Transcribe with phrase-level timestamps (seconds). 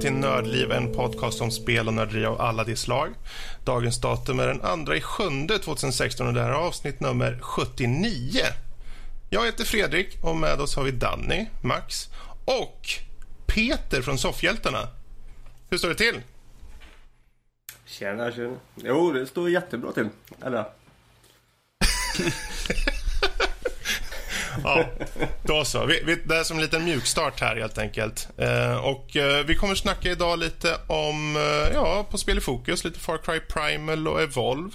[0.00, 3.14] till Nördliv, en podcast om spel och nörderi av alla de slag.
[3.64, 8.40] Dagens datum är den 2 sjunde 2016 och det här är avsnitt nummer 79.
[9.30, 12.08] Jag heter Fredrik och med oss har vi Danny, Max
[12.44, 12.88] och
[13.46, 14.88] Peter från Soffhjältarna.
[15.70, 16.20] Hur står det till?
[17.84, 18.56] Tjena, tjena.
[18.74, 20.08] Jo, det står jättebra till.
[20.42, 20.64] Eller?
[24.64, 24.84] Ja,
[25.42, 25.86] då så.
[25.86, 28.28] Vi, vi, det är som en liten mjukstart här helt enkelt.
[28.38, 32.84] Eh, och eh, Vi kommer snacka idag lite om, eh, ja, på spel i fokus,
[32.84, 34.70] lite Far Cry Primal och Evolve.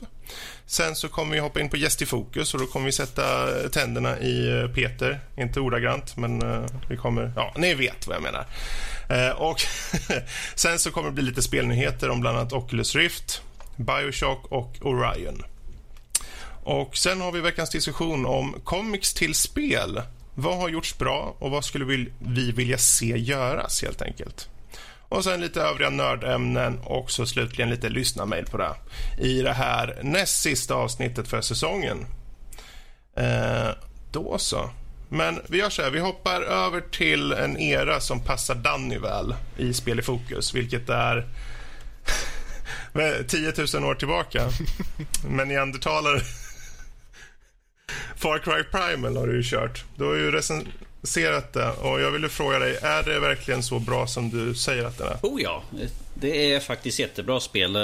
[0.66, 3.48] Sen så kommer vi hoppa in på Gäst i fokus och då kommer vi sätta
[3.70, 5.20] tänderna i eh, Peter.
[5.38, 8.46] Inte ordagrant, men eh, vi kommer, ja, ni vet vad jag menar.
[9.10, 9.62] Eh, och
[10.56, 13.42] Sen så kommer det bli lite spelnyheter om bland annat Oculus Rift,
[13.76, 15.44] Bioshock och Orion.
[16.66, 20.02] Och Sen har vi veckans diskussion om comics till spel.
[20.36, 24.50] Vad har gjorts bra och vad skulle vi vilja se göras, helt enkelt?
[25.10, 28.76] Och sen lite övriga nördämnen och så slutligen lite lyssnarmail på det
[29.20, 32.06] i det här näst sista avsnittet för säsongen.
[33.18, 33.70] Eh,
[34.12, 34.70] då så.
[35.10, 39.36] Men vi gör så här, vi hoppar över till en era som passar Danny väl
[39.58, 41.28] i Spel i fokus, vilket är
[43.28, 44.50] 10 000 år tillbaka.
[45.28, 46.22] Men neandertalare
[48.16, 49.84] Far Cry Primal har du ju kört.
[49.96, 54.08] Du har ju recenserat det och jag ville fråga dig, är det verkligen så bra
[54.08, 55.18] som du säger att det är?
[55.22, 55.64] Oh ja,
[56.14, 57.76] det är faktiskt jättebra spel.
[57.76, 57.82] Eh,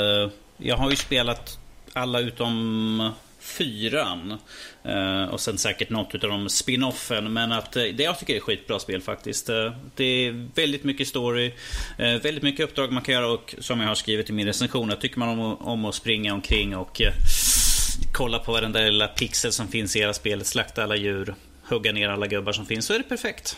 [0.58, 1.59] jag har ju spelat
[1.93, 4.38] alla utom fyran.
[4.83, 7.33] Eh, och sen säkert något av de spin-offen.
[7.33, 9.47] Men att eh, det jag tycker är skitbra spel faktiskt.
[9.95, 11.53] Det är väldigt mycket story,
[11.97, 15.02] väldigt mycket uppdrag man kan göra och som jag har skrivit i min recension, jag
[15.02, 17.02] tycker man om, om att springa omkring och
[18.12, 21.36] kolla på varenda lilla pixel som finns i era spelet, slakta alla djur,
[21.70, 23.58] hugga ner alla gubbar som finns, så är det perfekt.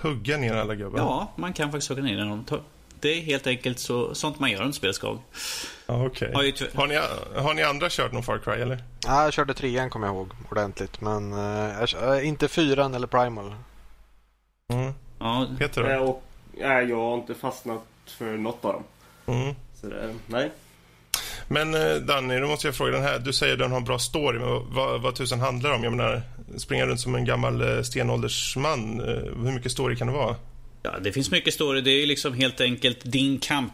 [0.00, 0.98] Hugga ner alla gubbar?
[0.98, 2.44] Ja, man kan faktiskt hugga ner dem.
[3.00, 5.22] Det är helt enkelt så, sånt man gör under spelets gång.
[5.86, 6.32] Ja, okay.
[6.32, 6.96] har, har, ni,
[7.40, 8.84] har ni andra kört någon Far Cry eller?
[9.06, 11.00] Ja, jag körde trean kommer jag ihåg ordentligt.
[11.00, 13.54] Men uh, inte fyran eller Primal.
[14.72, 14.92] Mm.
[15.18, 15.46] Ja.
[15.58, 16.04] Peter då?
[16.04, 18.84] Och, nej, jag har inte fastnat för något av dem.
[19.26, 19.54] Mm.
[19.80, 20.50] Så det, nej.
[21.48, 23.18] Men eh, Danny, nu måste jag fråga den här.
[23.18, 25.84] Du säger att den har en bra story, men vad, vad tusen handlar det om?
[25.84, 26.22] Jag menar,
[26.56, 29.00] springa runt som en gammal eh, stenåldersman.
[29.00, 29.06] Eh,
[29.44, 30.36] hur mycket story kan det vara?
[30.82, 31.80] Ja, det finns mycket story.
[31.80, 33.72] Det är liksom helt enkelt din kamp,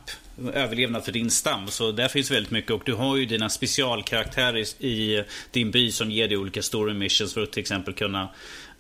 [0.54, 1.68] överlevnad för din stam.
[1.68, 2.70] Så där finns väldigt mycket.
[2.70, 7.34] Och du har ju dina specialkaraktärer i din by som ger dig olika story missions
[7.34, 8.28] för att till exempel kunna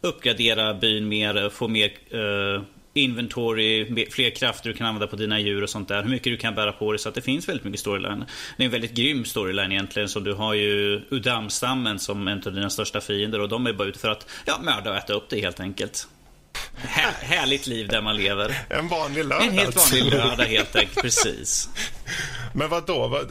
[0.00, 2.62] uppgradera byn mer, få mer uh,
[2.94, 6.02] inventory, fler krafter du kan använda på dina djur och sånt där.
[6.02, 6.98] Hur mycket du kan bära på dig.
[6.98, 8.24] Så att det finns väldigt mycket storyline.
[8.56, 10.08] Det är en väldigt grym storyline egentligen.
[10.08, 13.88] Så du har ju Udam-stammen som en av dina största fiender och de är bara
[13.88, 16.08] ute för att ja, mörda och äta upp dig helt enkelt.
[16.74, 18.58] Här, härligt liv där man lever.
[18.68, 19.46] En vanlig lördag.
[19.46, 21.68] En helt vanlig lördag helt enkelt, precis.
[22.54, 23.22] Men vad då?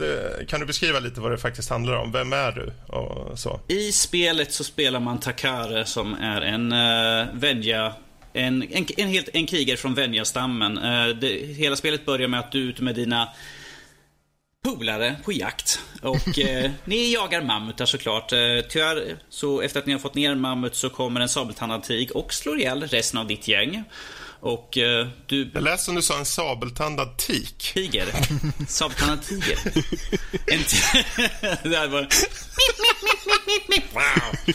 [0.48, 2.12] Kan du beskriva lite vad det faktiskt handlar om?
[2.12, 2.94] Vem är du?
[2.94, 3.60] Och så?
[3.68, 7.92] I spelet så spelar man Takare som är en uh, Venja
[8.32, 10.78] en, en, en, helt, en krigare från Venja-stammen.
[10.78, 11.24] Uh,
[11.56, 13.28] hela spelet börjar med att du är ute med dina
[14.62, 15.80] polare på jakt.
[16.02, 18.32] Och eh, ni jagar mammutar såklart.
[18.32, 18.38] Eh,
[18.68, 22.16] tyvärr, så efter att ni har fått ner en mammut så kommer en sabeltandad tig
[22.16, 23.84] och slår ihjäl resten av ditt gäng.
[24.42, 25.50] Och eh, du...
[25.54, 27.72] Jag läste som du sa en sabeltandad tik.
[27.74, 28.06] Tiger.
[28.68, 29.58] Sabeltandad tiger.
[30.46, 30.58] En
[31.70, 32.08] det här var...
[33.92, 34.54] Wow.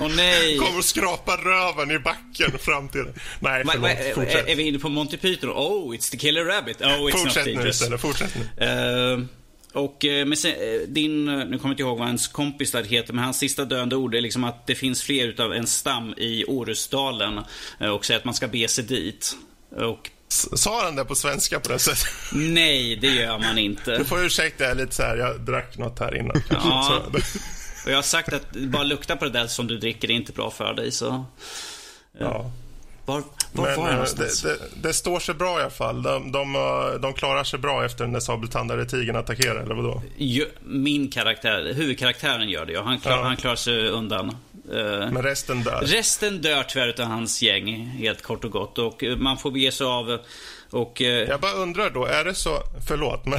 [0.00, 0.58] Åh oh, nej.
[0.58, 3.04] Kommer och skrapar röven i backen fram till...
[3.40, 3.82] Nej, förlåt.
[3.82, 5.50] Va, va, är, är vi inne på Monty Python?
[5.50, 6.80] Oh, it's the killer rabbit.
[6.80, 8.00] Oh, it's fortsätt not nu istället.
[8.00, 8.66] Fortsätt nu.
[8.66, 9.24] Uh,
[9.72, 12.84] och eh, men sen, eh, din, nu kommer jag inte ihåg vad hans kompis där
[12.84, 16.14] heter, men hans sista döende ord är liksom att det finns fler utav en stam
[16.16, 17.40] i Orusdalen.
[17.80, 19.36] Eh, och säger att man ska be sig dit.
[19.76, 22.08] Och Sa han det på svenska på det sättet?
[22.32, 23.98] Nej, det gör man inte.
[23.98, 26.42] Du får ursäkta, jag lite så här, jag drack något här innan.
[26.50, 27.02] Ja.
[27.84, 30.32] Och jag har sagt att bara lukta på det där som du dricker är inte
[30.32, 31.24] bra för dig, så...
[32.18, 32.50] Ja.
[33.04, 33.22] Var,
[33.52, 36.02] var Men, var jag eh, det, det, det, står sig bra i alla fall.
[36.02, 40.02] De, de, eh, de klarar sig bra efter den där sabeltandade tigern attackerar, eller vadå?
[40.62, 42.82] Min karaktär, huvudkaraktären gör det, ja.
[42.82, 43.22] Han, klar, ja.
[43.22, 44.28] han klarar sig undan.
[44.28, 45.80] Eh, Men resten dör?
[45.80, 48.78] Resten dör tyvärr utav hans gäng, helt kort och gott.
[48.78, 50.18] Och man får bege sig av
[50.70, 52.62] och, jag bara undrar då, är det så...
[52.88, 53.38] Förlåt, men...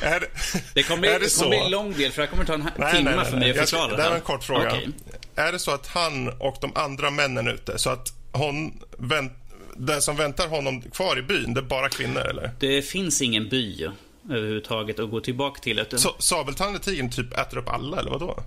[0.00, 0.26] är det,
[0.74, 1.48] det kommer bli, är det så...
[1.48, 3.50] bli en lång del, för det kommer ta en nej, timme nej, nej, för mig
[3.50, 3.96] att förklara det.
[3.96, 4.66] Det här är en kort fråga.
[4.68, 4.88] Okay.
[5.36, 9.32] Är det så att han och de andra männen ute, så att hon vänt,
[9.76, 12.50] den som väntar honom kvar i byn, det är bara kvinnor eller?
[12.60, 13.88] Det finns ingen by
[14.30, 15.78] överhuvudtaget att gå tillbaka till.
[15.78, 15.98] Utan...
[15.98, 18.42] Så sabeltandade typ äter upp alla eller vadå?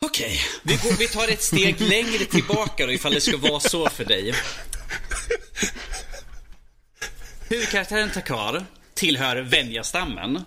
[0.00, 4.04] Okej, vi, vi tar ett steg längre tillbaka då ifall det ska vara så för
[4.04, 4.34] dig.
[7.48, 8.64] Huvudkaraktären Takar
[8.94, 10.44] tillhör Venja-stammen.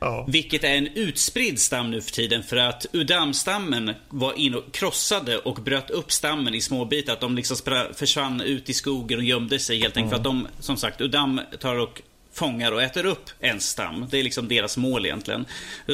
[0.00, 0.26] Ja.
[0.28, 5.38] Vilket är en utspridd stam nu för tiden för att Udam-stammen var in och krossade
[5.38, 7.12] och bröt upp stammen i små bitar.
[7.12, 7.56] Att de liksom
[7.94, 10.10] försvann ut i skogen och gömde sig helt enkelt.
[10.10, 12.02] För att de, som sagt, Udam tar och
[12.32, 14.06] fångar och äter upp en stam.
[14.10, 15.44] Det är liksom deras mål egentligen.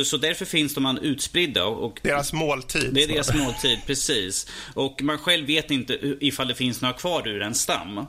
[0.04, 1.64] Så därför finns de utspridda.
[1.64, 2.90] Och Deras måltid.
[2.94, 4.46] det är deras måltid, precis.
[4.74, 7.98] Och man själv vet inte ifall det finns några kvar ur en stam.
[7.98, 8.04] Eh,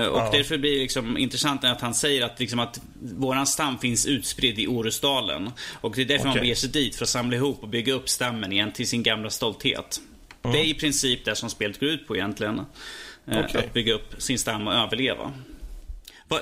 [0.00, 0.30] och Ja.
[0.32, 4.58] därför blir det liksom intressant att han säger att, liksom att våran stam finns utspridd
[4.58, 5.50] i Orusdalen.
[5.80, 6.40] Och det är därför man Okej.
[6.40, 9.30] beger sig dit, för att samla ihop och bygga upp stammen igen till sin gamla
[9.30, 10.00] stolthet.
[10.42, 12.58] Det är i princip det som spelet går ut på egentligen.
[12.58, 13.60] Eh, Okej.
[13.66, 15.32] Att bygga upp sin stam och överleva.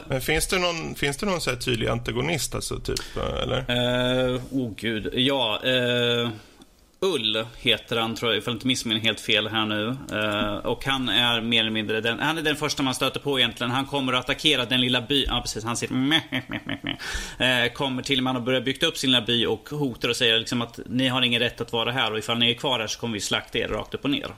[0.09, 3.59] Men finns det någon, finns det någon så här tydlig antagonist, alltså, typ, eller?
[4.35, 5.61] Eh, oh gud, ja.
[5.65, 6.31] Uh,
[7.05, 9.97] Ull heter han, tror jag, ifall jag inte missminner helt fel här nu.
[10.13, 13.39] Eh, och han är mer eller mindre den, han är den första man stöter på
[13.39, 13.71] egentligen.
[13.71, 15.25] Han kommer att attackera den lilla byn.
[15.29, 15.65] Ja, precis.
[15.65, 17.65] Han sitter meh, meh, meh.
[17.65, 20.39] Eh, Kommer till man har börjat bygga upp sin lilla by och hotar och säger
[20.39, 22.87] liksom att ni har ingen rätt att vara här och ifall ni är kvar här
[22.87, 24.31] så kommer vi slakta er rakt upp och ner.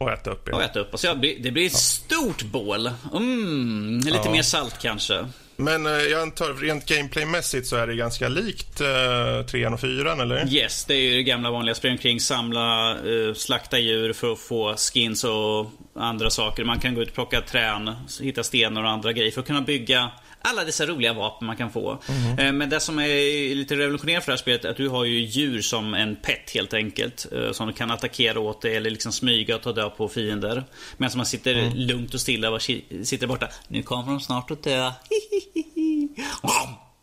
[0.00, 0.70] Och äta upp Och igen.
[0.70, 1.04] äta upp oss.
[1.04, 2.90] Ja, det blir- ett stort bål.
[3.12, 4.30] Mm, lite Ja.
[4.32, 5.26] mer salt kanske.
[5.56, 10.20] Men eh, jag antar, rent gameplaymässigt så är det ganska likt uh, trean och fyran,
[10.20, 10.48] eller?
[10.52, 11.74] Yes, det är ju det gamla vanliga.
[11.74, 16.64] Springa omkring, samla, eh, slakta djur för att få skins och andra saker.
[16.64, 19.60] Man kan gå ut och plocka trän, hitta stenar och andra grejer för att kunna
[19.60, 20.10] bygga
[20.42, 21.98] alla dessa roliga vapen man kan få.
[22.38, 25.04] Eh, Men det som är lite revolutionerande för det här spelet är att du har
[25.04, 27.26] ju djur som en pet helt enkelt.
[27.32, 30.64] eh, Som du kan attackera åt dig eller liksom smyga och ta död på fiender.
[30.96, 33.48] Medan man sitter lugnt och stilla och sitter borta.
[33.68, 34.92] Nu kommer de snart att dö.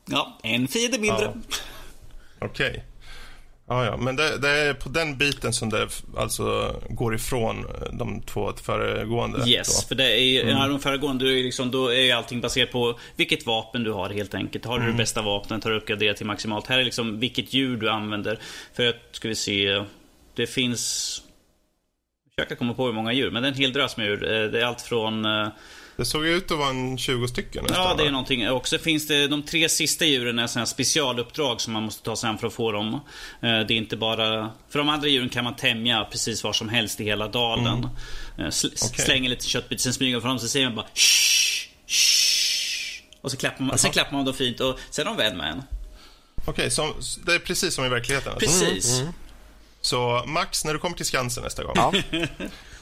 [0.10, 1.24] Ja, en fiende mindre.
[1.36, 2.46] Ja.
[2.48, 2.84] Okej.
[3.70, 3.98] Ja, ja.
[3.98, 5.88] Men det, det är på den biten som det
[6.18, 9.50] alltså går ifrån eh, de två föregående.
[9.50, 9.88] Yes, då.
[9.88, 12.72] för det är ju, ja, de föregående, då är, liksom, då är ju allting baserat
[12.72, 14.66] på vilket vapen du har helt enkelt.
[14.66, 16.68] Har du det bästa vapnet har du uppgraderat till maximalt.
[16.68, 18.40] Här är liksom vilket djur du använder.
[18.74, 19.84] För att, ska vi se,
[20.36, 21.22] det finns...
[22.26, 24.24] Jag försöker komma på hur många djur, men det är en hel drös med djur.
[24.24, 25.26] Eh, Det är allt från...
[25.98, 28.50] Det såg ut att vara en 20 stycken nästan, Ja, det är någonting.
[28.50, 32.04] Och så finns det de tre sista djuren är sådana här specialuppdrag som man måste
[32.04, 32.94] ta sig an för att få dem.
[32.94, 33.00] Eh,
[33.42, 34.52] Det är inte bara...
[34.70, 37.88] För de andra djuren kan man tämja precis var som helst i hela dalen.
[38.38, 39.06] Eh, sl- Okej.
[39.06, 43.04] Slänger lite köttbit, sen smyger fram så säger man bara shh, shh.
[43.22, 45.52] Och så klappar man, sen klappar man dem fint och sen är de vän med
[45.52, 45.64] en.
[46.46, 46.94] Okej, som,
[47.26, 48.34] det är precis som i verkligheten.
[48.40, 49.02] Precis.
[49.82, 51.74] Så Max, när du kommer till Skansen nästa gång.
[51.76, 51.94] Ja.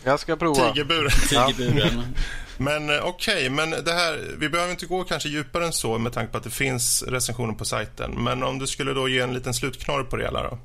[0.05, 0.71] Jag ska prova.
[0.71, 1.11] Tigerburen.
[1.29, 2.15] Tigerburen.
[2.57, 6.13] Men eh, okej, men det här, vi behöver inte gå kanske djupare än så med
[6.13, 8.11] tanke på att det finns recensioner på sajten.
[8.11, 10.57] Men om du skulle då ge en liten slutknorr på det hela då?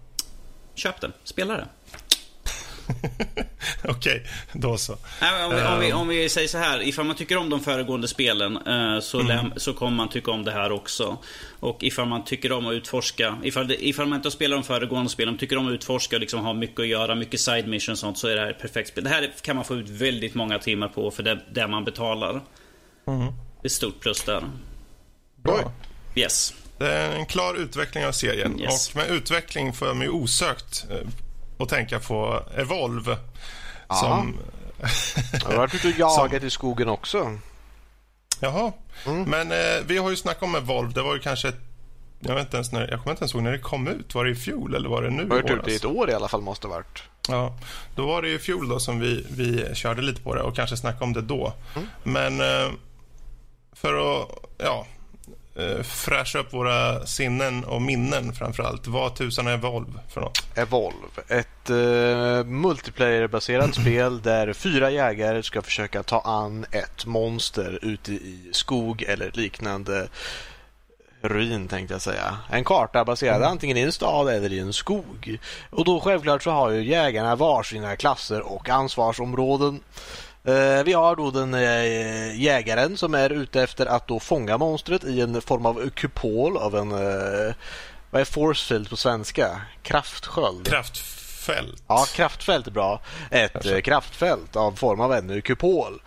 [0.74, 1.12] Köp det.
[1.24, 1.68] Spela det.
[3.88, 4.96] Okej, då så.
[5.20, 5.96] Nej, om, vi, om, vi, Ehm.
[5.98, 9.36] om vi säger så här, ifall man tycker om de föregående spelen eh, så, Mm.
[9.36, 11.18] läm- så kommer man tycka om det här också.
[11.60, 14.66] Och ifall man tycker om att utforska, ifall, det, ifall man inte har spelat de
[14.66, 17.98] föregående spelen, tycker om att utforska och liksom ha mycket att göra, mycket side missions
[18.02, 19.04] och sånt, så är det här ett perfekt spel.
[19.04, 22.40] Det här kan man få ut väldigt många timmar på för det, det man betalar.
[23.04, 24.44] Det är ett stort plus där.
[25.36, 25.72] Bra.
[26.14, 26.54] Yes.
[26.78, 28.60] Det är en klar utveckling av serien.
[28.60, 28.88] Yes.
[28.90, 30.84] Och med utveckling får jag mig osökt
[31.62, 33.16] att tänka på Evolve.
[34.00, 34.38] Som...
[35.32, 37.38] Jag har varit ute och jagat i skogen också.
[38.40, 38.72] Jaha.
[39.06, 39.22] Mm.
[39.22, 40.92] Men eh, vi har ju snackat om Evolve.
[40.92, 41.52] Det var ju kanske...
[42.20, 44.14] Jag, vet inte ens när, jag kommer inte ens ihåg när det kom ut.
[44.14, 46.14] Var det i fjol eller var det nu varit i ute i ett år i
[46.14, 47.02] alla fall måste det varit.
[47.28, 47.58] Ja,
[47.94, 50.76] då var det i fjol då som vi, vi körde lite på det och kanske
[50.76, 51.52] snackade om det då.
[51.76, 51.88] Mm.
[52.02, 52.72] Men eh,
[53.72, 54.86] för att ja,
[55.60, 58.86] eh, fräscha upp våra sinnen och minnen framför allt.
[58.86, 60.42] Vad tusan är Evolve för något?
[60.54, 61.22] Evolve.
[61.28, 68.50] Ett uh, multiplayer-baserat spel där fyra jägare ska försöka ta an ett monster ute i
[68.52, 70.08] skog eller liknande
[71.22, 72.38] ruin tänkte jag säga.
[72.50, 75.38] En karta baserad antingen i en stad eller i en skog.
[75.70, 79.80] Och då självklart så har ju jägarna varsina klasser och ansvarsområden.
[80.44, 85.04] Eh, Vi har då den eh, jägaren som är ute efter att då fånga monstret
[85.04, 87.54] i en form av kupol av en eh,
[88.10, 89.60] vad är forcefield på svenska?
[89.82, 90.66] Kraftsköld?
[90.68, 91.82] Kraftfält.
[91.88, 93.00] Ja, kraftfält är bra.
[93.30, 96.02] Ett eh, kraftfält av form av en kupol.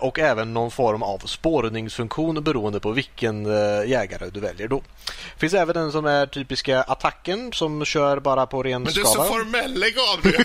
[0.00, 3.44] Och även någon form av spårningsfunktion beroende på vilken
[3.88, 4.82] jägare du väljer då.
[5.38, 9.04] finns även den som är typiska attacken som kör bara på ren Men du är
[9.04, 9.24] skala.
[9.24, 10.32] så formell, lägg av nu!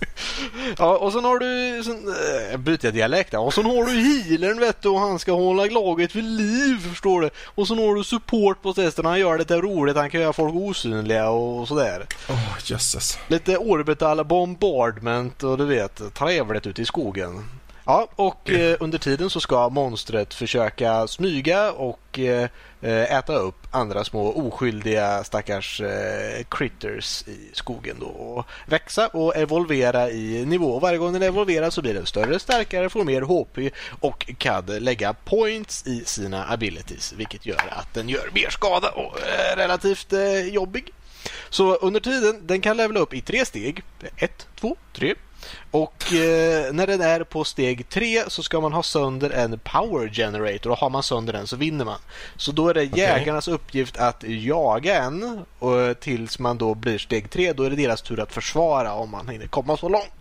[0.78, 1.82] Ja, och sen har du...
[1.84, 2.14] Sen,
[2.52, 3.40] äh, byter jag dialekt där.
[3.40, 7.20] Och sen har du healern vet du och han ska hålla laget vid liv förstår
[7.20, 7.30] du.
[7.44, 9.04] Och sen har du support på testen.
[9.04, 9.96] Han gör det där roligt.
[9.96, 12.06] Han kan göra folk osynliga och sådär.
[12.28, 13.18] Åh, jösses.
[13.28, 17.44] Lite orbital bombardment och du vet trevligt ute i skogen.
[17.84, 22.48] Ja, och eh, under tiden så ska monstret försöka smyga och eh,
[22.86, 29.36] Eh, äta upp andra små oskyldiga stackars eh, critters i skogen då och växa och
[29.36, 30.78] evolvera i nivå.
[30.78, 35.12] Varje gång den evolverar så blir den större, starkare, får mer HP och kan lägga
[35.12, 39.18] points i sina abilities vilket gör att den gör mer skada och
[39.52, 40.92] är relativt eh, jobbig.
[41.50, 43.82] Så under tiden, den kan levela upp i tre steg.
[44.16, 45.14] Ett, två, tre.
[45.70, 50.08] Och eh, när den är på steg tre så ska man ha sönder en power
[50.08, 51.98] generator och har man sönder den så vinner man.
[52.36, 53.00] Så då är det okay.
[53.00, 57.52] jägarnas uppgift att jaga en och tills man då blir steg tre.
[57.52, 60.12] Då är det deras tur att försvara om man hinner komma så långt.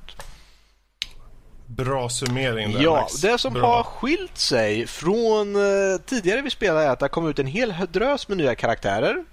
[1.68, 3.22] Bra summering där, Ja, Max.
[3.22, 3.76] det som Bra.
[3.76, 7.48] har skilt sig från eh, tidigare vi spelade är att det har kommit ut en
[7.48, 9.24] hel drös med nya karaktärer.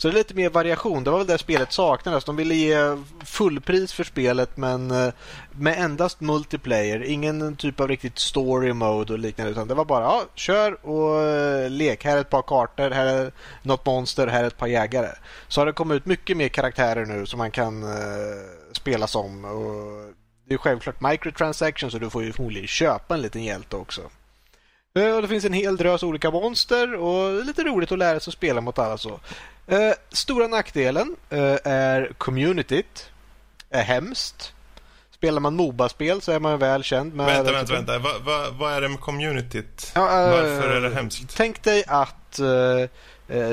[0.00, 1.04] Så det är lite mer variation.
[1.04, 2.24] Det var väl det spelet saknades.
[2.24, 5.12] De ville ge fullpris för spelet men eh,
[5.52, 7.02] med endast multiplayer.
[7.02, 9.52] Ingen typ av riktigt story mode och liknande.
[9.52, 12.04] Utan det var bara ja, kör och eh, lek.
[12.04, 15.10] Här är ett par kartor, här är något monster, här är ett par jägare.
[15.48, 17.90] Så har det kommit ut mycket mer karaktärer nu som man kan uh,
[18.72, 19.44] spela som.
[19.44, 20.14] Och
[20.48, 24.00] det är självklart microtransactions så du får ju förmodligen köpa en liten hjälte också.
[24.94, 28.34] Och det finns en hel drös olika monster och lite roligt att lära sig att
[28.34, 29.20] spela mot alla så.
[29.70, 33.10] Eh, stora nackdelen eh, är communityt.
[33.70, 34.52] Är hemskt.
[35.10, 37.26] Spelar man Moba-spel så är man väl känd med...
[37.26, 37.98] Vänta, vänta, vänta.
[37.98, 39.92] Vad va, va är det med communityt?
[39.94, 41.36] Ja, eh, Varför är det hemskt?
[41.36, 42.40] Tänk dig att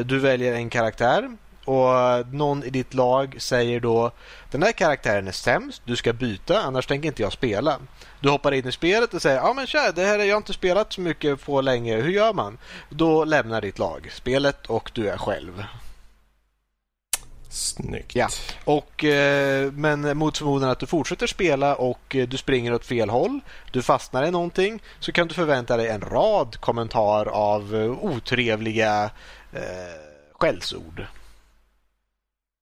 [0.06, 4.12] du väljer en karaktär och någon i ditt lag säger då
[4.52, 7.80] den här karaktären är sämst, du ska byta annars tänker inte jag spela.
[8.20, 10.54] Du hoppar in i spelet och säger ja men tja, det här har jag inte
[10.54, 12.58] spelat så mycket på länge, hur gör man?
[12.90, 15.64] Då lämnar ditt lag spelet och du är själv.
[17.50, 18.16] Snyggt.
[18.16, 18.30] Ja.
[18.64, 23.10] Och, eh, men mot förmodan att du fortsätter spela och eh, du springer åt fel
[23.10, 23.40] håll,
[23.72, 29.10] du fastnar i någonting, så kan du förvänta dig en rad kommentar av eh, otrevliga
[29.54, 29.62] eh,
[30.34, 31.06] skällsord.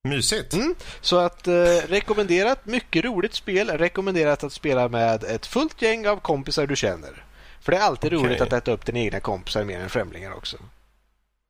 [0.06, 0.54] Mysigt.
[0.54, 1.54] Mm, så att eh,
[1.88, 3.70] rekommenderat, mycket roligt spel.
[3.70, 7.26] Rekommenderat att spela med ett fullt gäng av kompisar du känner.
[7.60, 8.28] För det är alltid Okej.
[8.28, 10.58] roligt att äta upp dina egna kompisar mer än främlingar också.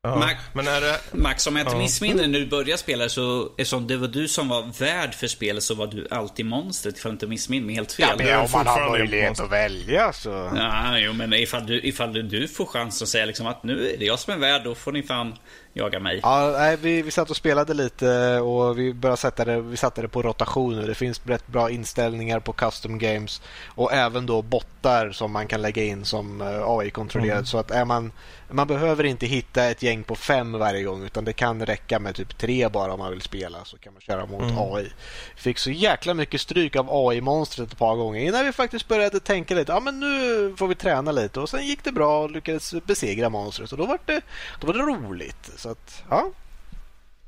[0.05, 0.15] Ja.
[0.15, 0.99] Mac- Men är det...
[1.11, 1.81] Max, om jag inte Ja.
[1.81, 5.63] missminner när du började spela så eftersom det var du som var värd för spelet
[5.63, 8.07] så var du alltid monstret ifall jag inte missminner mig helt fel.
[8.17, 9.45] men- är om man har möjlighet monster.
[9.45, 10.29] att välja så...
[10.55, 13.97] Ja, jo, men ifall du, ifall du- får chans att säga liksom att nu är
[13.97, 15.35] det jag som är värd, då får ni fan
[15.73, 16.19] jaga mig.
[16.23, 20.01] Ja, nej, vi, vi satt och spelade lite och vi började sätta det, vi satte
[20.01, 20.87] det på rotation nu.
[20.87, 25.61] Det finns rätt bra inställningar på custom games och även då bottar som man kan
[25.61, 27.47] lägga in som eh, AI-kontrollerad.
[27.47, 28.11] Så att är man,
[28.49, 32.15] man behöver inte hitta ett gäng på fem varje gång utan det kan räcka med
[32.15, 34.91] typ tre bara om man vill spela så kan man köra mot AI.
[35.35, 39.55] Fick så jäkla mycket stryk av AI-monstret ett par gånger innan vi faktiskt började tänka
[39.55, 39.71] lite.
[39.71, 43.29] Ja, men nu får vi träna lite och sen gick det bra och lyckades besegra
[43.29, 44.21] monstret och då var det,
[44.59, 45.51] då var det roligt.
[45.55, 46.31] Så att, ja.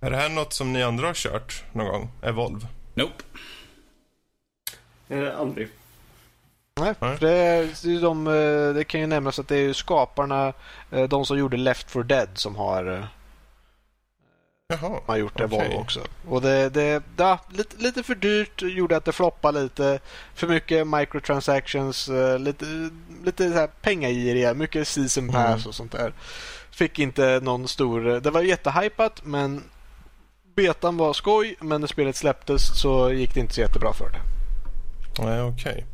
[0.02, 2.10] Är det här något som ni andra har kört någon gång?
[2.22, 2.68] Evolve?
[2.94, 3.24] Nope.
[5.10, 5.68] Eh, aldrig.
[6.78, 7.18] Nej, Nej.
[7.18, 10.54] för det, är de, eh, det kan ju nämnas att det är ju skaparna,
[10.92, 13.04] eh, de som gjorde Left 4 Dead som har, eh,
[14.70, 15.00] Jaha.
[15.06, 15.46] har gjort okej.
[15.46, 16.00] Evolve också.
[16.28, 20.00] Och det, det ja, lite, lite för dyrt, gjorde att det floppade lite.
[20.36, 22.66] För mycket microtransactions, lite,
[23.24, 25.68] lite så här pengagiriga, mycket season pass Mm.
[25.68, 26.14] och sånt där.
[26.72, 28.02] Fick inte någon stor...
[28.20, 29.64] Det var jättehypat men
[30.56, 34.20] betan var skoj men när spelet släpptes så gick det inte så jättebra för det.
[35.24, 35.86] Nej, okej.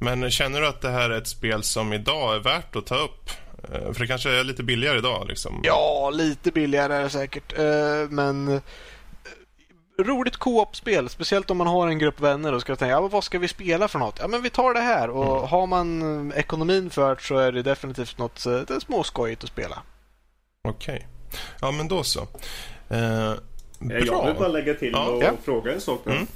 [0.00, 2.96] Men känner du att det här är ett spel som idag är värt att ta
[2.96, 3.30] upp?
[3.72, 5.60] Eh, För det kanske är lite billigare idag liksom.
[5.64, 7.58] Ja, lite billigare är det säkert.
[7.58, 8.60] Eh, Men eh,
[9.98, 11.08] roligt co-op-spel.
[11.08, 13.88] Speciellt om man har en grupp vänner och ska tänka ja, vad ska vi spela
[13.88, 14.18] för något?
[14.20, 15.10] Ja, men vi tar det här.
[15.10, 19.50] Och har man ekonomin för det så är det definitivt något det är småskojigt att
[19.50, 19.78] spela.
[20.68, 21.06] Okej.
[21.60, 22.20] Ja, men då så.
[22.20, 23.32] Eh,
[23.78, 23.98] bra.
[24.06, 25.06] Jag vill bara lägga till Ja.
[25.06, 25.30] och Ja.
[25.44, 26.06] fråga en sak.
[26.06, 26.26] Mm.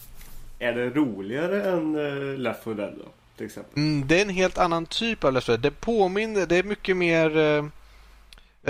[0.59, 3.05] Är det roligare än uh, Left 4 Dead då?
[3.37, 3.73] Till exempel.
[3.77, 5.73] Mm, det är en helt annan typ av Left 4 Dead.
[5.73, 7.37] Det påminner, det är mycket mer...
[7.37, 7.65] Eh,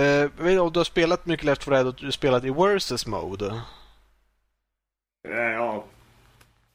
[0.05, 0.29] eh,
[0.61, 3.61] om du har spelat mycket Left 4 Dead och du har spelat i versus mode.
[5.29, 5.85] Eh, ja.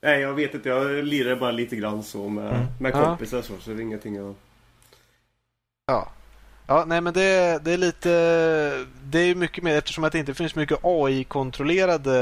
[0.01, 0.69] Nej, jag vet inte.
[0.69, 2.67] Jag lirar bara lite grann så med, Mm.
[2.81, 3.53] med kompisar så.
[3.61, 4.35] Så det är ingenting jag...
[5.87, 6.09] Ja.
[6.67, 8.09] Ja, nej men det, det är lite...
[9.05, 12.13] Det är mycket mer eftersom att det inte finns mycket AI-kontrollerade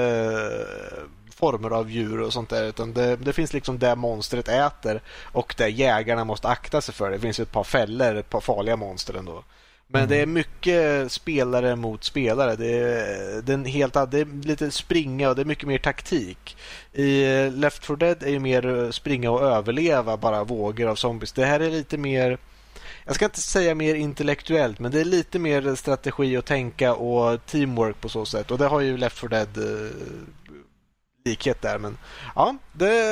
[1.37, 2.65] former av djur och sånt där.
[2.65, 7.11] Utan det, det finns liksom det monstret äter och där jägarna måste akta sig för.
[7.11, 9.45] Det finns ett par fällor, ett par farliga monster ändå.
[9.89, 10.11] Men mm.
[10.11, 12.57] det är mycket spelare mot spelare.
[12.57, 16.57] Det är, det är, helt, det är lite springa och det är mycket mer taktik.
[16.93, 21.33] I Left 4 Dead är det mer springa och överleva bara vågor av zombies.
[21.33, 22.39] Det här är lite mer
[23.05, 27.47] jag ska inte säga mer intellektuellt, men det är lite mer strategi och tänka och
[27.47, 28.51] teamwork på så sätt.
[28.51, 29.91] Och det har ju Left 4 Dead eh,
[31.27, 31.79] likhet där.
[31.79, 31.99] Men
[32.35, 33.03] ja, det,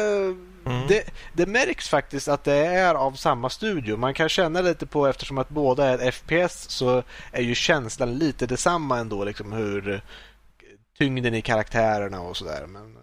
[0.67, 0.87] mm.
[0.89, 3.97] det, det, märks faktiskt att det är av samma studio.
[3.97, 7.03] Man kan känna lite på, eftersom att båda är FPS, så
[7.33, 9.25] är ju känslan lite detsamma ändå.
[9.25, 10.03] Liksom hur
[10.99, 12.67] tyngden i karaktärerna och sådär.
[12.67, 13.01] Men mm.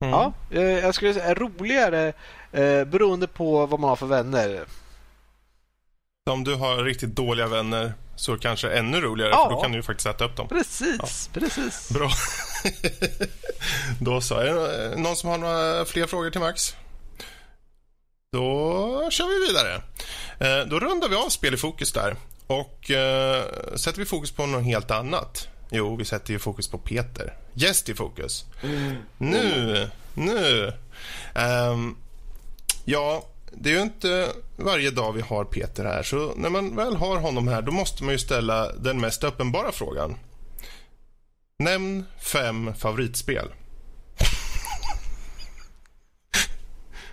[0.00, 2.12] ja, eh, jag skulle säga roligare
[2.52, 4.64] eh, beroende på vad man har för vänner.
[6.30, 9.44] Om du har riktigt dåliga vänner så kanske ännu roligare, ja.
[9.44, 10.48] för då kan du ju faktiskt äta upp dem.
[10.48, 11.40] Precis, ja.
[11.40, 11.90] precis.
[11.90, 12.10] Bra.
[14.00, 14.34] då så.
[14.34, 16.76] Är det någon som har några fler frågor till Max?
[18.32, 19.82] Då kör vi vidare.
[20.38, 22.16] Eh, då rundar vi av spel i fokus där
[22.46, 23.44] och eh,
[23.76, 25.48] sätter vi fokus på något helt annat.
[25.70, 27.34] Jo, vi sätter ju fokus på Peter.
[27.52, 28.44] Gäst i fokus.
[28.62, 28.94] Mm.
[29.18, 30.72] Nu, nu.
[31.34, 31.96] Um,
[32.84, 33.24] ja,
[33.56, 36.02] det är ju inte varje dag vi har Peter här.
[36.02, 39.72] Så när man väl har honom här, då måste man ju ställa den mest uppenbara
[39.72, 40.16] frågan.
[41.58, 43.48] Nämn fem favoritspel.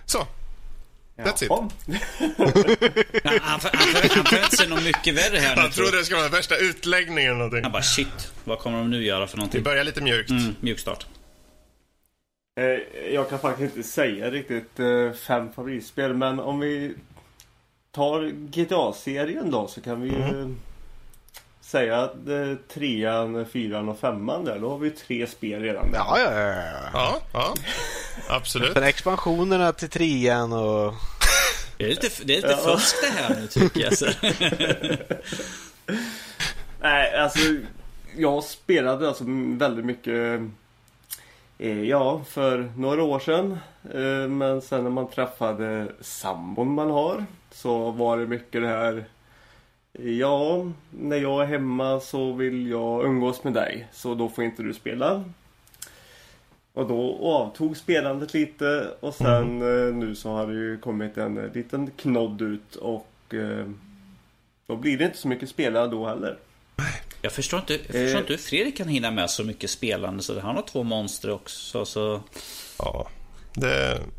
[0.06, 0.26] Så.
[1.16, 1.50] That's it.
[3.24, 5.62] han, han, förväntar sig något mycket värre här nu.
[5.62, 7.38] Han tror det ska vara värsta utläggningen.
[7.38, 7.62] Någonting.
[7.62, 9.60] Han bara shit, vad kommer de nu göra för någonting?
[9.60, 10.30] Vi börjar lite mjukt.
[10.30, 11.06] Mm, mjukstart.
[11.06, 11.11] Eh,
[13.12, 16.94] jag kan faktiskt inte säga riktigt eh, fem favoritspel men om vi
[17.90, 20.56] tar GTA-serien då så kan vi ju mm.
[21.60, 24.58] säga att eh, trean, fyran och femman där.
[24.58, 25.90] Då har vi tre spel redan.
[25.90, 25.98] Där.
[25.98, 26.90] Ja, ja, ja.
[26.92, 27.54] ja, ja.
[28.28, 28.72] Absolut.
[28.72, 30.94] För expansionerna till trean och...
[31.78, 32.76] Det är lite, det är lite ja.
[32.76, 33.98] fusk det här nu tycker jag.
[33.98, 34.06] Så.
[36.80, 37.38] Nej, alltså
[38.16, 39.24] jag spelade alltså
[39.58, 40.40] väldigt mycket Eh,
[41.68, 43.58] ja, för några år sedan.
[43.94, 49.04] Eh, men sen när man träffade sambon man har så var det mycket det här
[49.98, 53.88] Ja, när jag är hemma så vill jag umgås med dig.
[53.92, 55.24] Så då får inte du spela.
[56.72, 60.00] Och då avtog spelandet lite och sen mm.
[60.00, 63.34] nu så har det ju kommit en liten knodd ut och
[64.66, 66.38] då blir det inte så mycket spela då heller.
[67.22, 68.18] Jag förstår inte, jag förstår eh.
[68.18, 70.22] inte hur Fredrik kan hinna med så mycket spelande.
[70.22, 71.84] Så han har två monster också.
[71.84, 72.22] Så...
[72.78, 73.08] Ja,
[73.54, 74.00] det...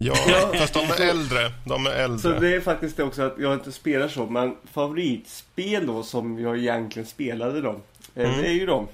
[0.00, 0.14] Ja,
[0.54, 1.52] fast de är äldre.
[1.64, 2.18] De är äldre.
[2.18, 4.26] Så det är faktiskt det också att jag inte spelar så.
[4.26, 7.80] Men favoritspel då som jag egentligen spelade då.
[8.14, 8.42] Eh, mm.
[8.42, 8.88] Det är ju då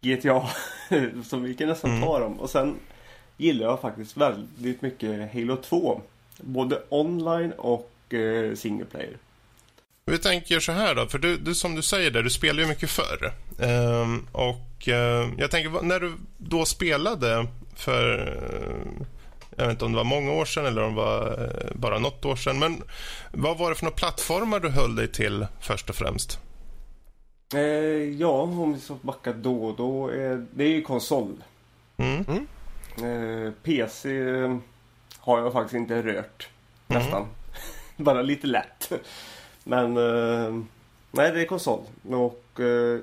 [0.00, 0.48] GTA.
[1.24, 2.02] som vi kan nästan mm.
[2.02, 2.40] ta dem.
[2.40, 2.76] Och sen
[3.36, 6.00] gillar jag faktiskt väldigt mycket Halo 2.
[6.40, 9.16] Både online och eh, single player.
[10.08, 12.68] Vi tänker så här då, för du, du som du säger där, du spelar ju
[12.68, 13.32] mycket förr.
[13.58, 19.06] Ehm, och eh, jag tänker, när du då spelade för, eh,
[19.56, 21.98] jag vet inte om det var många år sedan eller om det var eh, bara
[21.98, 22.82] något år sedan, men
[23.32, 26.38] vad var det för några plattformar du höll dig till först och främst?
[27.54, 27.60] Eh,
[28.20, 31.44] ja, om vi ska backa då, då är det är ju konsol.
[31.96, 32.24] Mm.
[32.28, 33.46] Mm.
[33.46, 34.08] Eh, PC
[35.18, 36.48] har jag faktiskt inte rört,
[36.86, 37.22] nästan.
[37.22, 37.34] Mm.
[37.96, 38.92] bara lite lätt.
[39.64, 40.62] Men eh,
[41.10, 41.80] nej, det är konsol.
[42.10, 43.00] Och eh,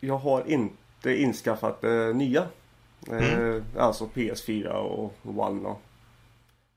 [0.00, 2.46] jag har inte inskaffat eh, nya.
[3.08, 3.64] Eh, mm.
[3.78, 5.68] Alltså PS4 och One.
[5.68, 5.82] Och,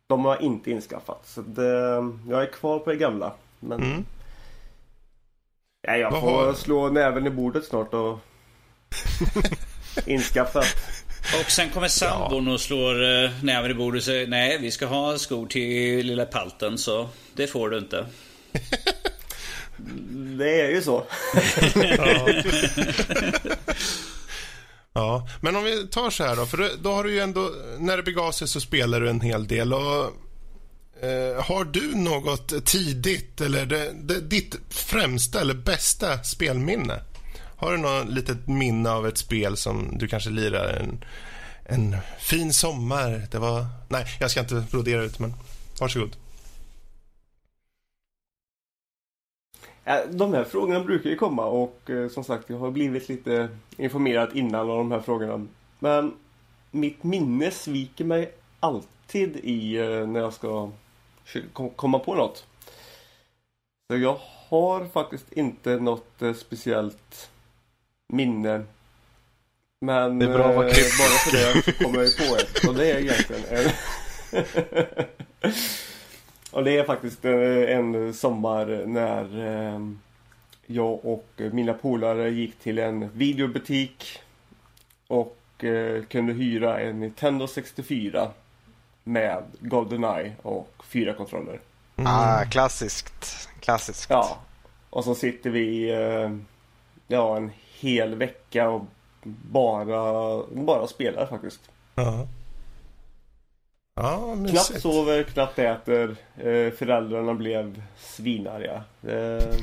[0.07, 1.27] de har jag inte inskaffat.
[1.27, 1.95] Så det,
[2.29, 3.33] jag är kvar på det gamla.
[3.59, 4.05] Men mm.
[5.81, 6.53] ja, jag får har...
[6.53, 8.19] slå näven i bordet snart och
[10.05, 10.65] inskaffat.
[11.39, 14.85] Och sen kommer sambon och slår eh, näven i bordet och säger nej vi ska
[14.85, 18.05] ha skor till lilla palten så det får du inte.
[20.37, 21.05] Det är ju så.
[21.97, 22.33] ja.
[24.93, 25.27] ja.
[25.41, 26.45] men om vi tar så här då.
[26.45, 29.47] För då har du ju ändå, när det begav sig så spelar du en hel
[29.47, 29.73] del.
[29.73, 30.03] Och,
[31.01, 37.01] eh, har du något tidigt eller det, det, ditt främsta eller bästa spelminne?
[37.61, 41.03] Har du något litet minne av ett spel som du kanske lirar en,
[41.65, 43.27] en fin sommar?
[43.31, 43.65] Det var...
[43.89, 45.33] Nej, jag ska inte brodera ut, men
[45.79, 46.15] varsågod.
[50.09, 54.29] De här frågorna brukar ju komma och eh, som sagt jag har blivit lite informerad
[54.37, 55.47] innan av de här frågorna.
[55.79, 56.13] Men
[56.71, 60.69] mitt minne sviker mig alltid i eh, när jag ska
[61.75, 62.45] komma på något.
[63.91, 64.17] Så jag
[64.49, 67.29] har faktiskt inte något eh, speciellt
[68.13, 68.63] minne.
[69.85, 72.67] Men det är bra bara för det kommer jag på ett.
[72.67, 73.71] Och det är egentligen en
[76.51, 79.99] Och det är faktiskt eh, en sommar när ehm,
[80.65, 84.19] jag och mina polare gick till en videobutik
[85.07, 88.31] och eh, kunde hyra en Nintendo 64
[89.03, 91.59] med Goldeneye och fyra kontroller.
[91.97, 92.11] Mm.
[92.11, 93.49] Ah, klassiskt.
[93.59, 94.09] Klassiskt.
[94.09, 94.37] Ja.
[94.89, 96.31] Och så sitter vi eh,
[97.07, 98.85] ja, en hel vecka och
[99.23, 101.61] bara, bara spelar faktiskt.
[103.95, 104.35] Ja.
[104.49, 106.15] Knappt sover, knappt äter.
[106.37, 108.83] Eh, föräldrarna blev svinarga.
[109.07, 109.13] Eh,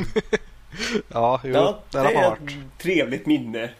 [1.09, 2.39] ja, jo, ja, det är ett
[2.79, 3.71] trevligt minne.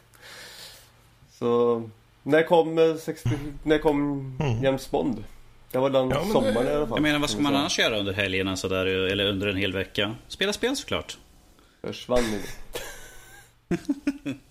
[1.31, 1.83] Så
[2.23, 3.31] när kom, 60,
[3.63, 4.65] när kom mm.
[4.65, 5.25] James Bond?
[5.73, 6.73] Det var den ja, sommaren det...
[6.73, 6.97] i alla fall.
[6.97, 10.15] Jag menar vad ska man annars göra under helgerna sådär, eller under en hel vecka?
[10.29, 11.19] Spela spel såklart.
[11.81, 12.41] Försvann nu.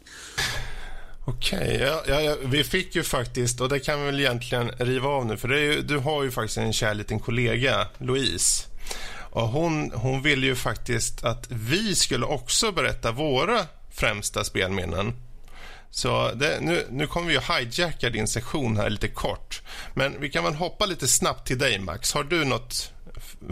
[1.30, 4.72] Okej, okay, ja, ja, ja, vi fick ju faktiskt, och det kan vi väl egentligen
[4.78, 8.68] riva av nu, för ju, du har ju faktiskt en kär liten kollega, Louise.
[9.16, 15.14] Och hon, hon ville ju faktiskt att vi skulle också berätta våra främsta spelminnen.
[15.92, 19.62] Så det, nu, nu kommer vi att hijacka din sektion här lite kort.
[19.94, 22.14] Men vi kan väl hoppa lite snabbt till dig, Max.
[22.14, 22.92] Har du något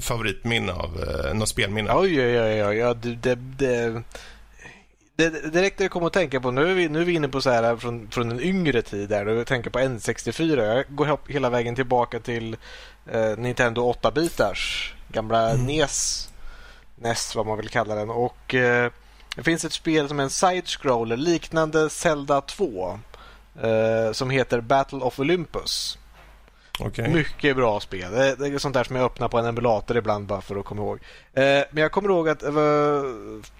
[0.01, 1.93] favoritminne av eh, något spelminne?
[1.93, 2.63] Oj, oj, oj.
[2.65, 2.77] oj.
[2.77, 4.03] Ja, det, det, det,
[5.15, 7.27] det, direkt det jag kommer att tänka på, nu är vi, nu är vi inne
[7.27, 10.75] på så här från, från en yngre tid där, jag tänker på N64.
[10.75, 12.57] Jag går hela vägen tillbaka till
[13.11, 15.65] eh, Nintendo 8-bitars gamla mm.
[15.65, 16.29] NES,
[16.95, 18.09] NES vad man vill kalla den.
[18.09, 18.91] Och eh,
[19.35, 22.99] det finns ett spel som är en side-scroller liknande Zelda 2
[23.61, 25.97] eh, som heter Battle of Olympus.
[26.79, 27.07] Okay.
[27.13, 28.11] Mycket bra spel.
[28.11, 30.65] Det, det, är sånt där som jag öppnar på en emulator ibland bara för att
[30.65, 30.99] komma ihåg.
[31.33, 33.03] Eh, men jag kommer ihåg att det var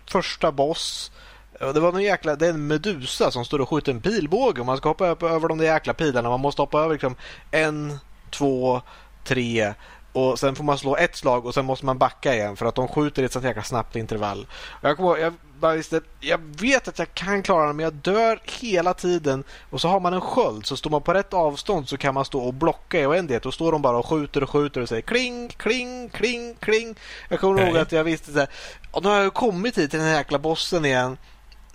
[0.06, 1.12] första boss
[1.60, 4.66] det var någon jäkla, det är en medusa som står och skjuter en pilbåge och
[4.66, 6.30] man ska hoppa upp över de där jäkla pilarna.
[6.30, 7.16] Man måste hoppa över liksom
[7.52, 8.82] en, två,
[9.24, 9.74] tre
[10.16, 12.76] och sen får man slå ett slag och sen måste man backa igen för att
[12.76, 14.48] de skjuter i ett sånt jäkla snabbt intervall.
[14.82, 18.40] Jag, kommer, jag, bara visste, jag vet att jag kan klara det men jag dör
[18.62, 19.44] hela tiden.
[19.70, 22.26] Och så har man en sköld så står man på rätt avstånd så kan man
[22.26, 23.44] stå och blocka i oändlighet.
[23.44, 26.96] Då står de bara och skjuter och skjuter och säger kling, kling, kling, kling.
[27.30, 28.50] Jag kommer ihåg att jag visste så här,
[28.92, 31.18] och nu har jag kommit hit till den här jäkla bossen igen.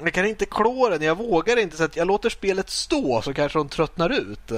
[0.02, 3.34] Jag kan inte klå den, jag vågar inte så att jag låter spelet stå så
[3.34, 4.48] kanske de tröttnar ut.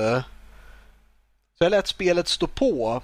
[1.58, 3.02] Så jag lät spelet stå på.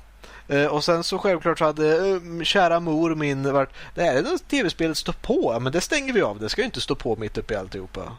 [0.48, 4.22] Eh, och sen så självklart så hade eh, kära mor min varit Det här är
[4.22, 6.40] när tv-spelet står på, men det stänger vi av.
[6.40, 8.02] Det ska ju inte stå på mitt uppe i alltihopa.
[8.04, 8.14] Så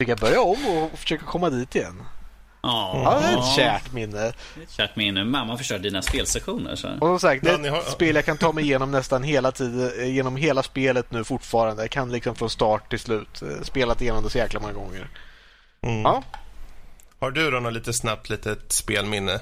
[0.00, 2.02] fick jag börja om och försöka komma dit igen.
[2.64, 3.00] Oh.
[3.04, 4.26] Ja, det är ett kärt minne.
[4.26, 5.24] Ett kärt minne.
[5.24, 6.76] Mamma förstör dina spelsessioner.
[6.76, 6.88] Så.
[6.88, 10.14] Och som sagt, det är ett spel jag kan ta mig igenom nästan hela tiden,
[10.14, 11.82] genom hela spelet nu fortfarande.
[11.82, 13.42] Jag kan liksom från start till slut.
[13.42, 15.08] Eh, spelat igenom det så jäkla många gånger.
[15.82, 16.02] Mm.
[16.02, 16.22] Ja.
[17.18, 19.40] Har du då något lite snabbt litet spelminne,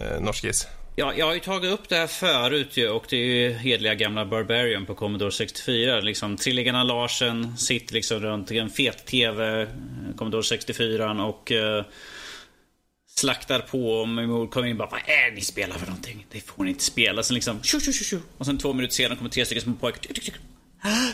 [0.00, 0.68] eh, Norskis?
[0.96, 3.94] Ja, jag har ju tagit upp det här förut ju, och det är ju hedliga
[3.94, 6.00] gamla Barbarian på Commodore 64.
[6.00, 9.68] Liksom, Trillingarna Larsen sitter liksom runt en fet TV, eh,
[10.16, 11.84] Commodore 64 och uh,
[13.20, 15.86] slaktar på och min mor kommer in och bara Vad är det ni spelar för
[15.86, 16.26] någonting?
[16.30, 17.22] Det får ni inte spela.
[17.22, 20.12] Sen liksom tju, tju, tju, Och sen två minuter senare kommer tre stycken små pojkar.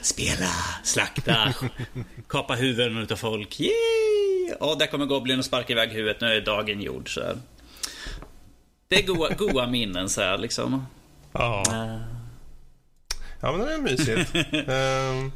[0.03, 0.51] Spela,
[0.85, 1.55] slakta,
[2.29, 3.61] kapa huvuden utav folk.
[3.61, 4.55] Yay!
[4.61, 6.21] Och där kommer Goblin och sparkar iväg huvudet.
[6.21, 7.15] Nu är dagen gjord.
[7.15, 7.39] Så här.
[8.89, 10.87] Det är goa, goa minnen så här liksom.
[11.33, 11.63] Ja.
[11.69, 12.17] Uh.
[13.41, 14.35] Ja men det är mysigt.
[14.35, 14.53] um,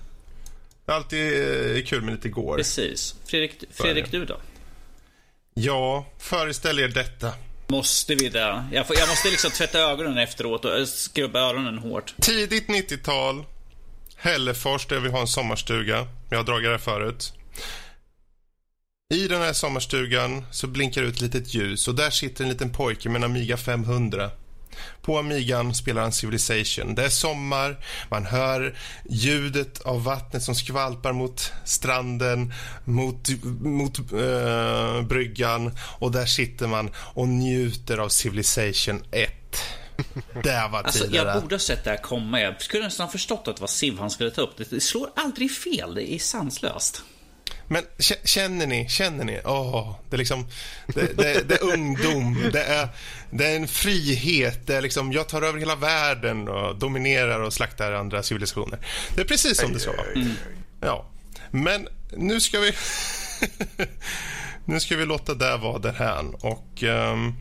[0.87, 2.57] det är alltid uh, kul med lite går.
[2.57, 3.15] Precis.
[3.27, 4.37] Fredrik, Fredrik du då?
[5.55, 7.33] Ja, föreställ er detta.
[7.69, 8.65] Måste vi det?
[8.73, 12.15] Jag, får, jag måste liksom tvätta ögonen efteråt och skrubba öronen hårt.
[12.21, 13.45] Tidigt 90-tal.
[14.17, 16.07] Hällefors där vi har en sommarstuga.
[16.31, 17.33] Jag har dragit det förut.
[19.15, 22.73] I den här sommarstugan så blinkar ut ett litet ljus och där sitter en liten
[22.73, 24.31] pojke med en Amiga 500.
[25.03, 26.95] På Amigan spelar han Civilization.
[26.95, 27.77] Det är sommar,
[28.11, 28.79] man hör
[29.11, 32.53] ljudet av vattnet som skvalpar mot stranden,
[32.85, 33.29] mot,
[33.61, 39.31] mot äh, bryggan och där sitter man och njuter av Civilization 1.
[40.43, 42.41] Det var alltså, Jag borde ha sett det här komma.
[42.41, 44.71] Jag skulle nästan ha förstått att det var Civ han skulle ta upp.
[44.71, 45.95] Det slår aldrig fel.
[45.95, 47.03] Det är sanslöst.
[47.73, 47.85] Men
[48.25, 49.41] känner ni, känner ni?
[49.45, 50.47] Oh, det, är liksom,
[50.87, 52.89] det, det, det, är ungdom, det är,
[53.31, 54.67] det är en frihet.
[54.67, 58.79] Det är liksom, jag tar över hela världen och dominerar och slaktar andra civilisationer.
[59.15, 60.13] Det är precis som det ska vara.
[60.15, 60.33] Mm.
[60.81, 61.11] Ja.
[61.51, 62.73] Men nu ska vi...
[64.65, 66.35] nu ska vi låta det vara därhän.
[66.35, 66.83] Och...
[66.83, 67.35] Um,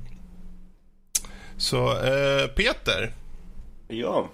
[1.58, 3.14] så, uh, Peter.
[3.88, 4.30] Ja.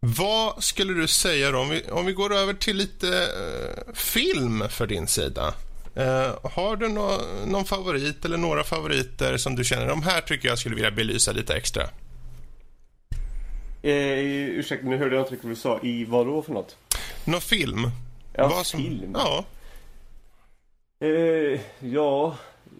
[0.00, 4.64] Vad skulle du säga då, om vi, om vi går över till lite eh, film
[4.68, 5.54] för din sida?
[5.98, 10.48] Eh, har du no, någon favorit eller några favoriter som du känner, de här tycker
[10.48, 11.82] jag skulle vilja belysa lite extra?
[13.82, 14.18] Eh,
[14.58, 15.80] ursäkta, nu hörde jag inte riktigt vad du sa.
[15.82, 16.76] I vad då för något?
[17.24, 17.90] Någon film?
[18.34, 19.12] Ja, Vad som- film.
[19.14, 19.44] Ja.
[21.00, 22.36] Eh, ja,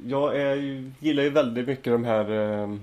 [0.06, 0.56] jag är,
[1.00, 2.30] gillar ju väldigt mycket de här
[2.62, 2.76] eh,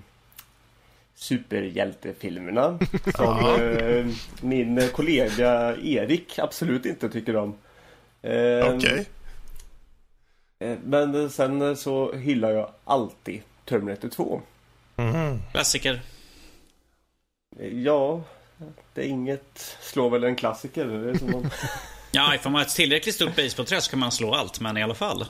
[1.15, 2.79] superhjältefilmerna.
[3.15, 4.05] Som eh,
[4.41, 7.55] min kollega Erik absolut inte tycker om.
[8.21, 8.99] Eh, Okej.
[8.99, 9.05] eh,
[10.83, 14.41] Men sen så hyllar jag alltid Terminator 2.
[14.95, 15.41] Mhm.
[15.51, 16.01] Klassiker.
[17.59, 18.21] Eh, Ja,
[18.93, 20.85] det är inget slår väl en klassiker.
[20.85, 21.49] Det är som man...
[22.11, 24.95] Ja, får man ett tillräckligt stort basebollträ så kan man slå allt, men i alla
[24.95, 25.25] fall.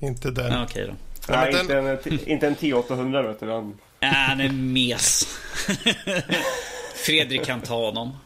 [0.00, 0.52] Inte den.
[0.52, 0.94] Ja, Okej då.
[1.28, 3.46] Ja, Nej, men inte en, inte en T800 vet du.
[3.46, 3.78] Den...
[4.00, 5.28] Ja, han är mes.
[6.94, 8.16] Fredrik kan ta honom.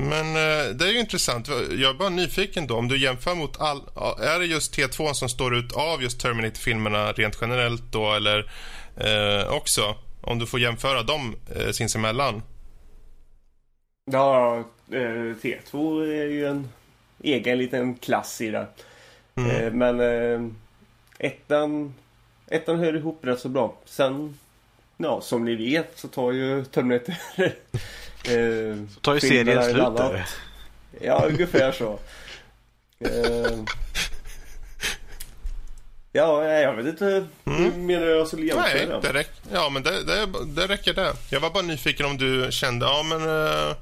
[0.00, 1.48] Men eh, det är ju intressant.
[1.48, 2.76] Jag är bara nyfiken då.
[2.76, 3.82] Om du jämför mot all...
[4.20, 8.50] Är det just T2 som står ut av just Terminator-filmerna rent generellt då eller
[8.96, 9.94] eh, också?
[10.20, 12.42] Om du får jämföra dem eh, sinsemellan.
[14.12, 14.58] Ja,
[14.90, 16.68] eh, T2 är ju en
[17.22, 18.66] egen liten klass i det.
[19.34, 19.50] Mm.
[19.50, 20.56] Eh, Men
[21.18, 21.94] ettan,
[22.46, 23.76] ettan hör ihop rätt så bra.
[23.84, 24.38] Sen,
[24.96, 27.14] ja som ni vet så tar ju Terminator
[28.28, 30.26] eh, Så tar ju serien en slut där.
[31.00, 31.98] Ja, ungefär så.
[33.00, 33.58] Eh,
[36.12, 37.26] ja, jag vet inte.
[37.44, 38.56] Hur menar jag skulle Mm.
[38.64, 39.00] Nej, jämföra?
[39.00, 41.12] det räck, ja, men det, det, det räcker det.
[41.30, 43.74] Jag var bara nyfiken om du kände, ja men eh,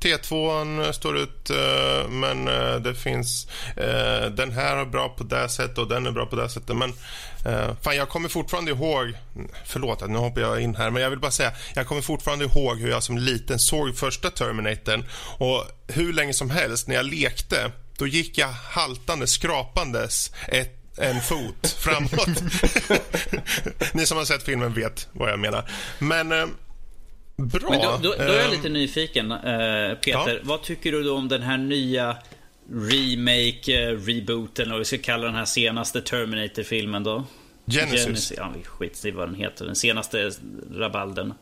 [0.00, 5.48] T2 står ut, eh, men eh, det finns, eh, den här är bra på det
[5.48, 6.76] sättet och den är bra på det sättet.
[6.76, 6.92] Men
[7.44, 9.12] eh, fan, jag kommer fortfarande ihåg,
[9.66, 12.78] förlåt nu hoppar jag in här, men jag vill bara säga, jag kommer fortfarande ihåg
[12.78, 15.04] hur jag som liten såg första Terminatorn
[15.38, 21.20] och hur länge som helst när jag lekte, då gick jag haltande, skrapandes ett en
[21.20, 22.28] fot framåt.
[23.92, 25.70] Ni som har sett filmen vet vad jag menar.
[25.98, 26.46] Men eh,
[27.42, 27.70] bra.
[27.70, 29.38] Men då, då, då är jag Eh, lite nyfiken, eh,
[29.94, 30.34] Peter.
[30.34, 30.38] ja.
[30.42, 32.16] Vad tycker du då om den här nya
[32.72, 37.24] remake, eh, rebooten, eller vad vi ska kalla den här senaste Terminator-filmen då?
[37.66, 38.32] Genesis.
[38.36, 39.64] Ja, vi skiter i vad den heter.
[39.64, 40.30] Den senaste
[40.72, 41.34] rabalden.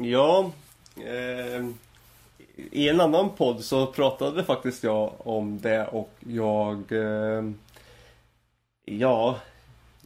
[0.00, 0.52] Ja,
[0.96, 1.66] eh,
[2.72, 6.92] i en annan podd så pratade faktiskt jag om det och jag...
[6.92, 7.42] Eh,
[8.84, 9.38] ja,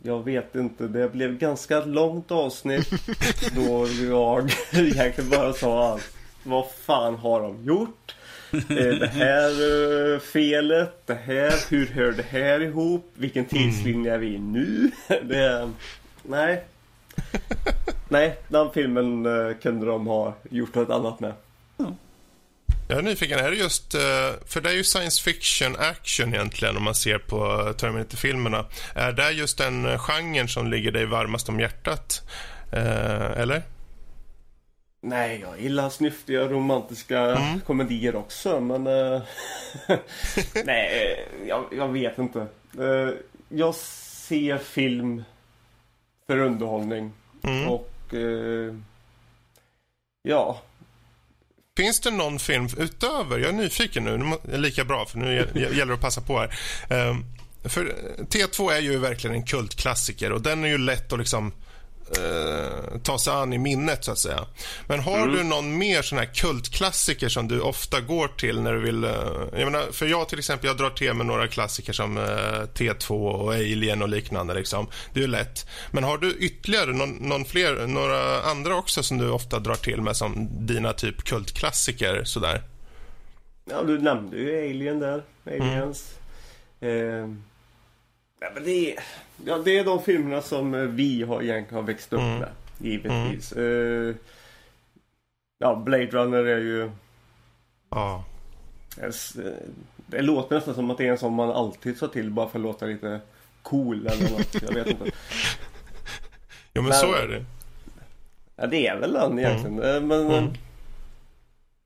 [0.02, 0.86] jag vet inte.
[0.88, 2.90] Det blev ganska långt avsnitt
[3.56, 6.10] då jag egentligen bara sa allt.
[6.42, 8.14] Vad fan har de gjort?
[8.52, 9.50] Eh, det här
[10.14, 13.10] eh, felet, det här, hur hör det här ihop?
[13.14, 14.90] Vilken tidslinje är vi i nu?
[15.22, 15.70] det,
[16.22, 16.64] nej,
[18.08, 21.32] Nej, den filmen eh, kunde de ha gjort något annat med.
[22.88, 23.38] Jag är nyfiken.
[23.38, 24.00] Är det just, eh,
[24.46, 28.64] för det är ju science fiction action egentligen om man ser på Terminator-filmerna.
[28.94, 32.22] Är det just den genren som ligger dig varmast om hjärtat?
[32.72, 33.62] Eh, eller?
[35.04, 37.60] Nej, jag gillar snyftiga romantiska Mm.
[37.60, 38.86] komedier också, men...
[38.86, 39.22] eh,
[40.64, 42.46] nej, jag, jag vet inte.
[43.48, 45.22] Jag ser film
[46.26, 47.12] för underhållning
[47.44, 47.68] Mm.
[47.68, 47.90] och...
[50.22, 50.60] ja,
[51.76, 55.34] Finns det någon film utöver, jag är nyfiken nu, det är lika bra för nu
[55.54, 56.58] gäller det att passa på här.
[56.88, 57.24] Ehm,
[57.64, 61.52] för T2 är ju verkligen en kultklassiker och den är ju lätt att liksom
[62.18, 64.46] eh, ta sig an i minnet så att säga.
[64.86, 68.80] Men har du någon mer sån här kultklassiker som du ofta går till när du
[68.80, 69.04] vill...
[69.04, 69.10] eh,
[69.52, 72.22] jag menar, för jag till exempel, jag drar till med några klassiker som eh,
[72.74, 74.86] T2 och Alien och liknande liksom.
[75.12, 75.66] Det är ju lätt.
[75.90, 80.00] Men har du ytterligare någon, någon fler, några andra också som du ofta drar till
[80.00, 82.62] med som dina typ kultklassiker sådär?
[83.64, 85.22] ja, du nämnde ju Alien där.
[85.46, 86.14] Aliens.
[86.80, 87.28] Eh,
[88.42, 89.02] ja, men det, är,
[89.44, 92.38] ja, det är de filmerna som eh, vi har egentligen har växt upp Mm.
[92.38, 92.48] med.
[92.78, 93.52] Givetvis.
[93.52, 94.14] Eh,
[95.58, 96.90] ja, Blade Runner är ju...
[97.90, 98.24] Ja.
[99.00, 99.10] Eh,
[100.06, 102.58] Det låter nästan som att det är en som man alltid tar till bara för
[102.58, 103.20] att låta lite
[103.62, 104.62] cool eller något.
[104.62, 105.04] Jag vet inte.
[106.74, 107.44] Jo men Men- så är det.
[108.56, 109.82] Ja, det är väl den egentligen.
[109.82, 110.30] Eh, Men...
[110.30, 110.52] Mm.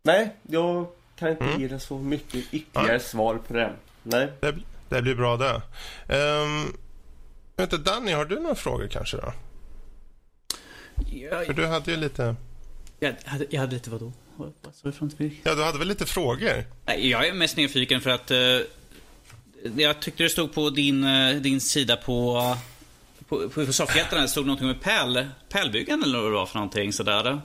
[0.03, 1.61] Nej, jag kan inte Mm.
[1.61, 3.01] ge det så mycket ytterligare Nej.
[3.01, 3.73] svar på det.
[4.03, 4.29] Nej.
[4.89, 5.63] Det, blir bra det.
[6.17, 6.77] Um,
[7.71, 9.33] du, Danny, har du några frågor kanske då?
[11.11, 12.37] För Jag, du hade ju lite...
[13.01, 14.13] jag, hade, jag hade lite vadå?
[15.17, 15.31] För?
[15.45, 16.65] Ja, du hade väl lite frågor?
[16.99, 18.39] Jag är mest nyfiken för att eh,
[19.77, 22.43] jag tyckte det stod på din, eh, din sida på
[23.29, 26.93] på, på soffhjältarna det stod någonting med pärl, pärlbyggen eller vad det var för någonting
[26.93, 27.41] sådär.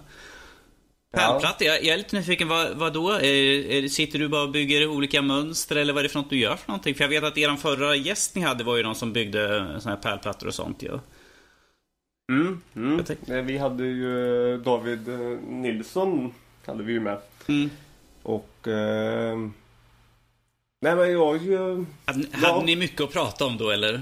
[1.11, 3.09] Pärlplattor, jag, jag är lite nyfiken, vad, vad då?
[3.11, 6.29] Är, är, sitter du bara och bygger olika mönster eller vad är det för något
[6.29, 6.95] du gör för någonting?
[6.95, 9.95] För jag vet att eran förra gäst ni hade var ju någon som byggde såna
[9.95, 10.99] här pärlplattor och sånt ju.
[12.31, 12.99] Mm, mm.
[13.27, 15.19] Eh, Vi hade ju eh, David eh,
[15.49, 16.33] Nilsson
[16.65, 17.17] hade vi ju med.
[17.47, 17.69] Mm.
[18.23, 18.67] Och...
[18.67, 19.37] Eh,
[20.81, 21.85] nej men jag ju...
[22.05, 22.53] Hade, Ja.
[22.53, 24.01] hade ni mycket att prata om då eller?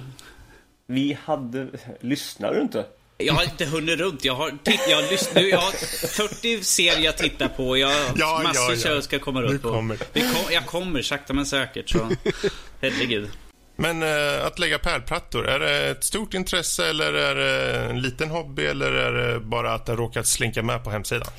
[0.86, 1.67] Vi hade...
[2.00, 2.86] Lyssnar du inte?
[3.23, 4.25] Jag har inte hunnit runt.
[4.25, 5.71] Jag har, titt, jag har, lyssnat, jag har
[6.08, 7.77] 40 serier jag tittar på.
[7.77, 8.91] Jag har Ja, massor ja, ja.
[8.93, 9.71] jag ska komma runt på.
[9.71, 9.97] kommer.
[10.13, 11.89] Vi kom, jag kommer sakta men säkert.
[11.89, 11.97] Så.
[12.82, 13.29] Herregud.
[13.75, 18.29] Men eh, att lägga pärlplattor, är det ett stort intresse eller är det en liten
[18.29, 21.32] hobby eller är det bara att det råkat slinka med på hemsidan?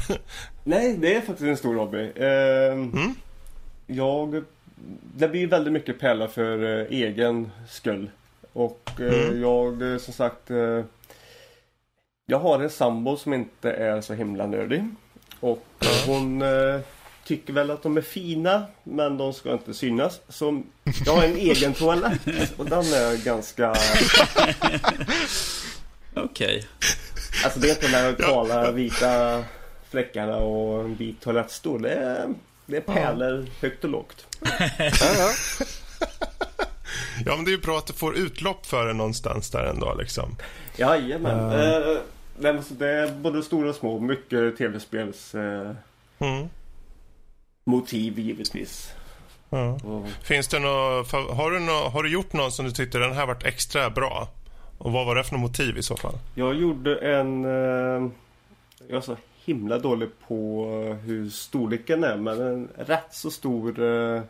[0.64, 2.10] Nej, det är faktiskt en stor hobby.
[2.14, 3.02] Eh,
[3.86, 4.44] Jag...
[5.16, 8.10] Det blir väldigt mycket pärlor för eh, egen skull.
[8.52, 10.50] Och eh, jag, eh, som sagt...
[12.28, 14.84] Jag har en sambo som inte är så himla nördig.
[15.40, 15.66] Och
[16.06, 16.80] hon eh,
[17.24, 20.20] tycker väl att de är fina, men de ska inte synas.
[20.28, 20.62] Så
[21.06, 22.20] jag har en egen toalett
[22.56, 23.74] och den är ganska...
[26.14, 26.64] Okej.
[27.44, 29.44] Alltså det är inte de här kala vita
[29.90, 31.82] fläckarna och en vit toalettstol.
[31.82, 32.34] Det är,
[32.66, 34.26] det är pärlor högt och lågt.
[34.78, 35.32] Ja, ja.
[37.24, 39.94] Ja, men det är ju bra att du får utlopp för det någonstans där ändå
[39.94, 40.36] liksom.
[40.76, 41.52] Jajamän.
[41.52, 41.98] Uh.
[42.38, 44.00] Nej, men så det är både stora och små.
[44.00, 45.70] Mycket tv-spels eh,
[46.18, 46.48] Mm.
[47.64, 48.92] motiv givetvis.
[49.50, 49.72] Ja.
[49.84, 50.68] Och, Finns det nå,
[51.02, 51.58] fa- har, du
[51.90, 54.28] har du gjort någon som du tyckte den här varit extra bra?
[54.78, 56.18] Och vad var det för något motiv i så fall?
[56.34, 57.44] jag gjorde en...
[57.44, 58.10] eh,
[58.88, 60.66] jag är så himla dålig på
[61.04, 64.22] hur storleken är men en rätt så stor uh,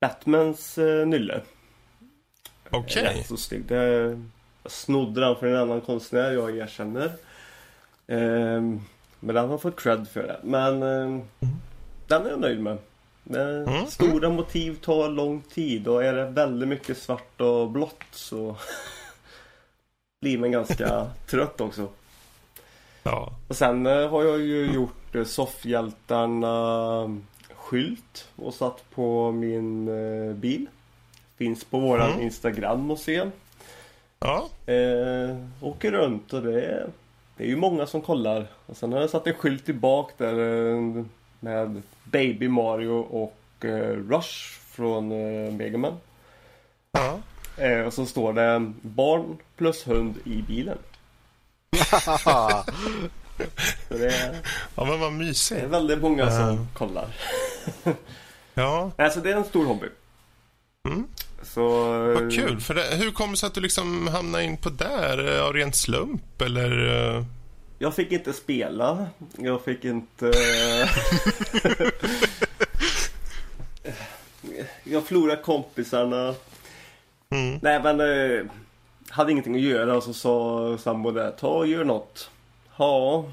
[0.00, 1.40] Batmans uh, nylle.
[2.70, 3.02] Okej.
[3.04, 3.64] Rätt så snygg.
[3.64, 4.28] Det, jag
[4.68, 7.12] snodde den från en annan konstnär, jag erkänner.
[8.06, 8.80] Ehm,
[9.20, 10.40] men den har fått cred för det.
[10.42, 11.22] Men ehm,
[12.06, 12.78] den är jag nöjd med.
[13.30, 13.86] Mm.
[13.86, 18.56] Stora motiv tar lång tid och är det väldigt mycket svart och blått så
[20.20, 21.88] blir man ganska trött också.
[23.02, 23.32] Ja.
[23.48, 27.20] Och sen eh, har jag ju gjort eh, soffhjältarna
[27.54, 30.66] skylt och satt på min eh, bil.
[31.36, 32.22] Finns på våran Mm.
[32.22, 33.30] Instagram och se.
[34.18, 34.48] Ja.
[34.66, 36.86] Eh, åker runt och det är,
[37.36, 38.46] det är ju många som kollar.
[38.66, 41.04] Och sen har jag satt en skylt tillbaka där eh,
[41.40, 45.96] med Baby Mario och eh, Rush från eh, Megaman.
[46.92, 47.18] ja.
[47.56, 50.78] Eh, och så står det barn plus hund i bilen.
[53.88, 54.36] Så det är,
[54.74, 55.64] Ja, men vad det är mysigt.
[55.66, 57.06] väldigt många som kollar.
[58.54, 59.86] Ja, Alltså det är en stor hobby.
[60.88, 61.06] Mm.
[61.42, 61.68] Så...
[62.14, 62.60] vad kul.
[62.60, 65.36] För det, hur kom det sig att du liksom hamnade in på där?
[65.36, 66.86] Eh, Av ren slump eller?
[67.16, 67.24] eh?
[67.78, 69.06] Jag fick inte spela.
[69.36, 70.26] Jag fick inte...
[74.84, 76.34] jag förlorade kompisarna.
[77.30, 77.58] Mm.
[77.62, 78.00] Nej men...
[78.00, 78.44] Eh,
[79.10, 81.30] hade ingenting att göra och så sa sambo där.
[81.30, 82.30] Ta och gör något.
[82.76, 83.24] Ja.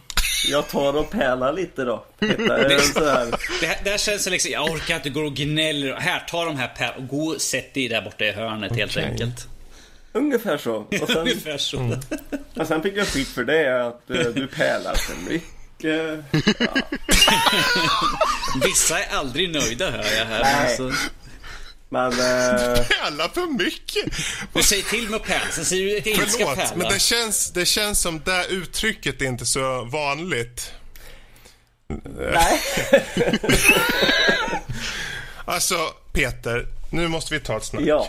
[0.49, 2.05] Jag tar och pärlar lite då.
[2.19, 2.27] En
[2.81, 3.25] så här.
[3.61, 5.93] Det här, det här känns som liksom, jag orkar inte gå och gnäller.
[5.93, 8.91] Här, ta de här per och gå och sätt dig där borta i hörnet helt
[8.91, 9.03] Okej.
[9.05, 9.47] enkelt.
[10.13, 10.75] Ungefär så.
[10.75, 11.97] Och sen, Ungefär så.
[12.55, 13.87] och sen fick jag skit för det.
[13.87, 16.25] Att eh, du pärlar för mycket.
[18.65, 20.43] Vissa är aldrig nöjda hör jag här.
[20.43, 20.67] Nej.
[20.67, 20.91] Alltså,
[21.95, 22.11] Men...
[22.11, 22.17] Eh,
[22.87, 24.05] Pärla för mycket!
[24.53, 26.71] du säger till med pärl, sen säger du ska Förlåt, pärla.
[26.75, 30.73] men det känns, det känns som det uttrycket är inte så vanligt.
[32.33, 32.61] nej.
[35.47, 35.75] Alltså,
[36.13, 37.83] Peter, nu måste vi ta ett snack.
[37.85, 38.07] Ja.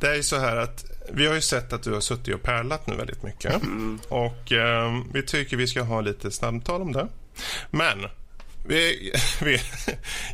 [0.00, 2.42] Det är ju så här att vi har ju sett att du har suttit och
[2.42, 3.54] pärlat nu väldigt mycket.
[4.08, 7.08] Och eh, vi tycker vi ska ha lite samtal om det.
[7.70, 8.06] Men
[8.64, 9.60] vi, vi,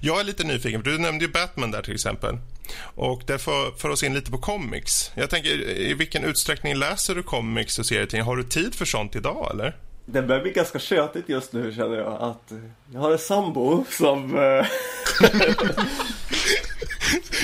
[0.00, 2.38] jag är lite nyfiken, för du nämnde ju Batman där till exempel.
[2.80, 5.12] Och det för, för oss in lite på comics.
[5.14, 8.24] Jag tänker, i vilken utsträckning läser du comics och serietidningar?
[8.24, 9.76] Har du tid för sånt idag eller?
[10.08, 12.22] Det börjar bli ganska tjötigt just nu känner jag.
[12.22, 12.58] Att eh,
[12.92, 14.38] jag har en sambo som...
[14.38, 14.42] Eh,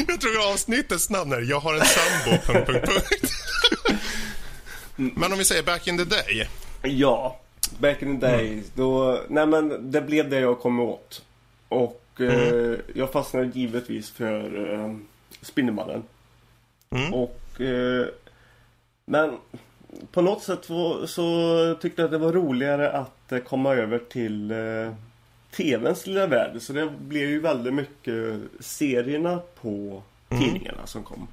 [0.08, 2.38] Jag tror avsnittets namn är Jag har en sambo...
[5.20, 6.48] Men om vi säger back in the day.
[6.82, 7.41] ja.
[7.78, 8.70] Back in the days.
[8.74, 11.24] Då, nej men det blev det jag kom åt.
[11.68, 14.96] Och eh, jag fastnade givetvis för eh,
[15.40, 16.02] Spindelmannen.
[16.90, 17.14] Mm.
[17.14, 17.60] Och...
[17.60, 18.06] Eh,
[19.04, 19.36] men
[20.12, 23.98] på något sätt så, så tyckte jag att det var roligare att eh, komma över
[23.98, 24.92] till eh,
[25.50, 26.62] TVns lilla värld.
[26.62, 31.28] Så det blev ju väldigt mycket serierna på tidningarna som kom.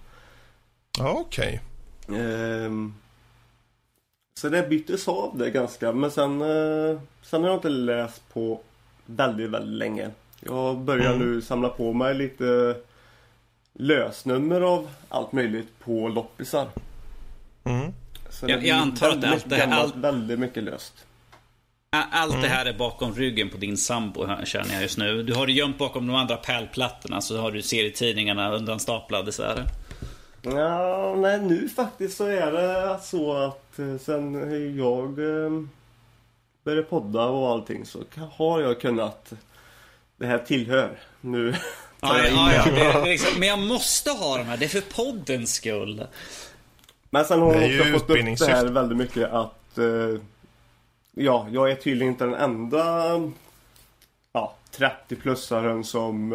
[0.97, 1.61] Ja, okej.
[2.07, 2.93] Ehm,
[4.39, 5.91] så det byttes av det ganska.
[5.91, 8.59] Men sen, eh, sen har jag inte läst på
[9.05, 10.09] väldigt, väldigt länge.
[10.39, 11.33] Jag börjar Mm.
[11.33, 12.75] nu samla på mig lite
[13.73, 16.67] lösnummer av allt möjligt på loppisar.
[17.63, 17.93] Mm.
[18.29, 20.93] Så Jag- jag antar att allt det här- gammalt, allt- väldigt mycket löst.
[22.11, 25.23] Allt det här är bakom ryggen på din sambo här, känner jag just nu.
[25.23, 29.63] Du har det gömt bakom de andra pärlplattorna så har du serietidningarna undanstaplade så här.
[30.41, 34.33] Ja, nej nu faktiskt så är det så att eh, sen
[34.77, 35.51] jag eh,
[36.63, 37.99] började podda och allting så
[38.31, 39.33] har jag kunnat
[40.17, 40.99] Det här tillhör.
[41.21, 41.55] Nu
[42.01, 42.99] Ja, ja, ja, det.
[42.99, 44.57] det liksom, men jag måste ha de här.
[44.57, 46.05] Det är för poddens skull.
[47.09, 50.21] Men sen har ju också fått upp det här väldigt mycket att eh,
[51.11, 53.05] Ja, jag är tydligen inte den enda
[54.33, 56.31] Ja, 30-plussaren som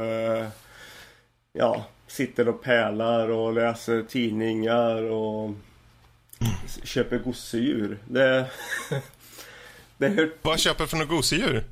[1.53, 1.85] Ja,
[2.15, 5.51] sitter och pärlar och läser tidningar och
[6.85, 7.99] köper gosedjur.
[8.09, 8.51] Det,
[9.99, 11.65] det, hör, Vad köper för något gosedjur?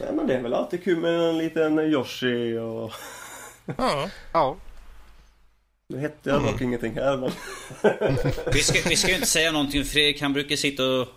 [0.00, 2.92] nej, men det är väl alltid kul med en liten Yoshi och
[3.78, 4.10] Ja.
[4.32, 4.56] Ja.
[5.88, 7.30] Nu hette jag dock ingenting här men
[8.52, 9.84] Vi ska, vi ska ju inte säga någonting.
[9.84, 11.08] Fredrik han brukar sitta och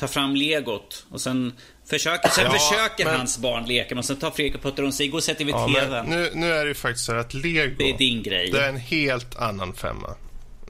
[0.00, 1.06] ta fram legot.
[1.10, 1.52] Och sen
[1.86, 3.94] försöker, sen Ja, försöker men- hans barn leka.
[3.94, 5.08] Men sen tar Fredrik och puttar om sig.
[5.08, 6.06] Gå och sätter vid ja TVn.
[6.06, 8.50] nu, nu är det ju faktiskt så här att Lego, Det är din grej.
[8.50, 10.14] det är en helt annan femma.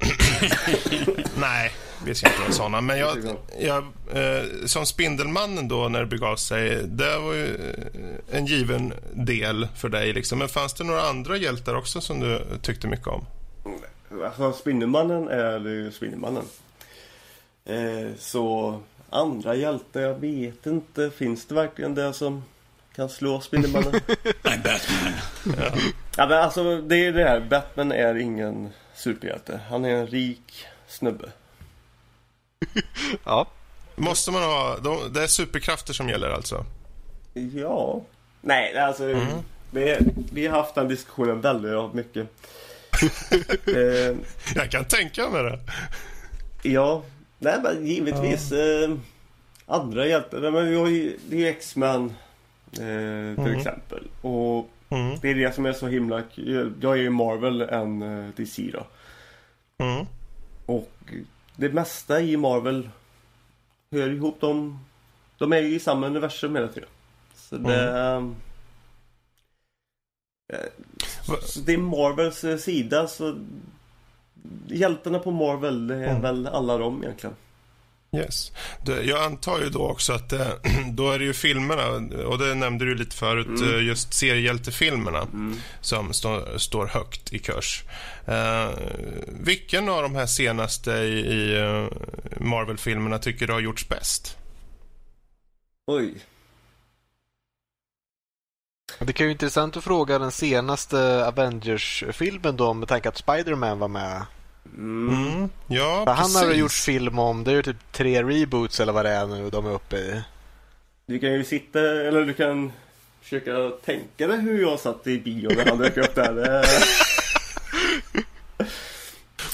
[1.41, 1.73] Nej,
[2.05, 2.81] vi ska inte vara såna.
[2.81, 3.17] Men jag,
[3.61, 8.93] jag, eh, som Spindelmannen då när det begav sig, det var ju eh, en given
[9.13, 10.13] del för dig.
[10.13, 10.39] Liksom.
[10.39, 13.27] Men fanns det några andra hjältar också som du tyckte mycket om?
[14.25, 16.45] Alltså Spindelmannen är ju Spindelmannen.
[17.65, 21.11] Eh, så andra hjältar, jag vet inte.
[21.11, 22.45] Finns det verkligen det som
[22.97, 23.93] kan slå Spindelmannen?
[24.43, 25.13] I'm Batman.
[26.17, 27.41] ja men alltså det är det här.
[27.41, 29.61] Batman är ingen superhjälte.
[29.71, 31.29] Han är en rik snubbe.
[33.25, 33.47] Ja.
[33.97, 34.77] Måste man ha...
[34.79, 36.65] De, det är superkrafter som gäller alltså?
[37.55, 38.03] Ja.
[38.41, 39.05] Nej alltså.
[39.71, 39.99] Vi,
[40.33, 42.29] vi har haft den diskussionen väldigt mycket.
[43.67, 44.17] eh,
[44.55, 45.59] Jag kan tänka mig det.
[46.63, 47.03] Ja,
[47.41, 48.53] nej men givetvis.
[48.53, 48.97] Eh,
[49.67, 50.51] andra hjältar.
[50.51, 52.05] Men vi har ju, det är ju X-Men
[52.73, 54.09] eh, till exempel.
[54.21, 55.19] Och Mm.
[55.23, 56.73] det är det som är så himla kul.
[56.81, 58.87] Jag är ju Marvel än eh, DC då.
[59.85, 60.07] Mm.
[60.67, 60.93] Och
[61.57, 62.89] det mesta i Marvel
[63.93, 64.79] hör ihop dem.
[65.39, 66.89] De är ju i samma universum hela tiden.
[67.35, 67.89] Så det...
[67.89, 68.23] eh,
[71.29, 73.39] Va- Så det är Marvels eh, sida så
[74.69, 76.23] Hjältarna på Marvel det är Mm.
[76.23, 77.37] väl alla de egentligen.
[78.17, 78.53] Yes.
[79.05, 80.49] Jag antar ju då också att eh,
[80.93, 81.87] då är det ju filmerna,
[82.27, 85.27] och det nämnde du lite förut, eh, just seriehjältefilmerna
[85.81, 87.85] som stå, står högt i kurs.
[88.27, 88.69] Eh,
[89.29, 91.89] vilken av de här senaste i, i
[92.41, 94.37] Marvel-filmerna tycker du har gjorts bäst?
[95.87, 96.15] Oj.
[98.99, 103.79] Det kan ju vara intressant att fråga den senaste Avengers-filmen då med tanke att Spider-Man
[103.79, 104.23] var med.
[104.77, 105.09] Mm.
[105.27, 105.49] Mm.
[105.67, 106.59] Ja, För han har precis.
[106.61, 109.67] gjort film om, det är ju typ tre reboots eller vad det är nu de
[109.67, 110.23] är uppe i.
[111.07, 112.73] Du kan ju sitta, eller du kan
[113.23, 116.35] försöka tänka dig hur jag satt i bio när han dök upp där.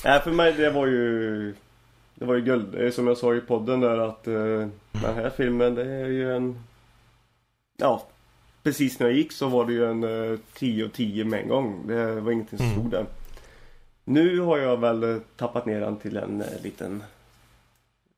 [0.05, 1.55] Nej, för mig det var ju
[2.14, 2.66] Det var ju guld.
[2.72, 4.34] Det är som jag sa i podden där att eh,
[4.93, 6.64] den här filmen det är ju en
[7.76, 8.07] Ja
[8.66, 11.48] Precis när jag gick så var det ju en eh, 10 och 10 med en
[11.48, 11.86] gång.
[11.86, 12.78] Det var ingenting som Mm.
[12.78, 13.06] stod där.
[14.04, 17.02] Nu har jag väl eh, tappat ner den till en eh, liten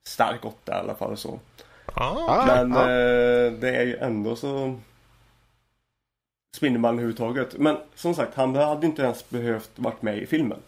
[0.08, 1.38] Stark åtta i alla fall så.
[1.96, 2.80] Ja, Ah, Men ja.
[2.82, 4.74] eh, det är ju ändå så
[6.56, 7.58] Spindelmannen överhuvudtaget.
[7.58, 10.58] Men som sagt, han hade inte ens behövt varit med i filmen.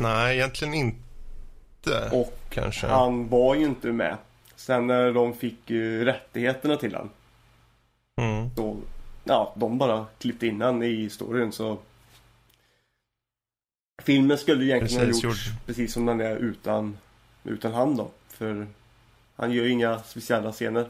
[0.00, 2.10] nej, egentligen inte.
[2.12, 2.86] Och kanske.
[2.86, 4.16] han var ju inte med.
[4.56, 7.10] Sen när de fick eh, rättigheterna till han.
[8.16, 8.50] Mm.
[8.54, 8.76] Då,
[9.24, 11.78] ja, de bara klippte in han i storyn så.
[14.02, 15.56] Filmen skulle egentligen Precis, ha gjorts gjord.
[15.66, 16.98] precis som den är utan,
[17.44, 18.10] utan han då.
[18.28, 18.66] För
[19.36, 20.88] han gör inga speciella scener.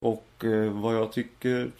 [0.00, 1.70] Och eh, vad jag tycker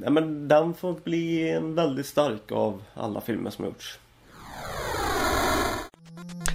[0.00, 3.98] Nej men den får bli en väldigt stark av alla filmer som har gjorts.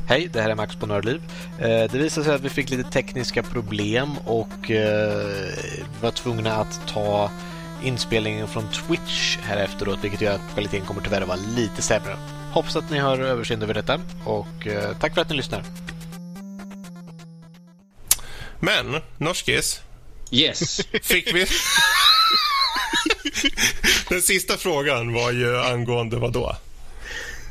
[0.07, 1.21] Hej, det här är Max på Nördliv.
[1.59, 5.49] Eh, Det visade sig att vi fick lite tekniska problem och eh,
[6.01, 7.31] var tvungna att ta
[7.83, 12.17] inspelningen från Twitch här efteråt vilket gör att kvaliteten kommer tyvärr att vara lite sämre.
[12.51, 15.63] Hoppas att ni har överseende över detta och eh, tack för att ni lyssnar.
[18.59, 19.81] Men, Norskis,
[20.31, 20.81] Yes.
[21.01, 21.45] fick vi...
[24.09, 26.55] Den sista frågan var ju angående vad då?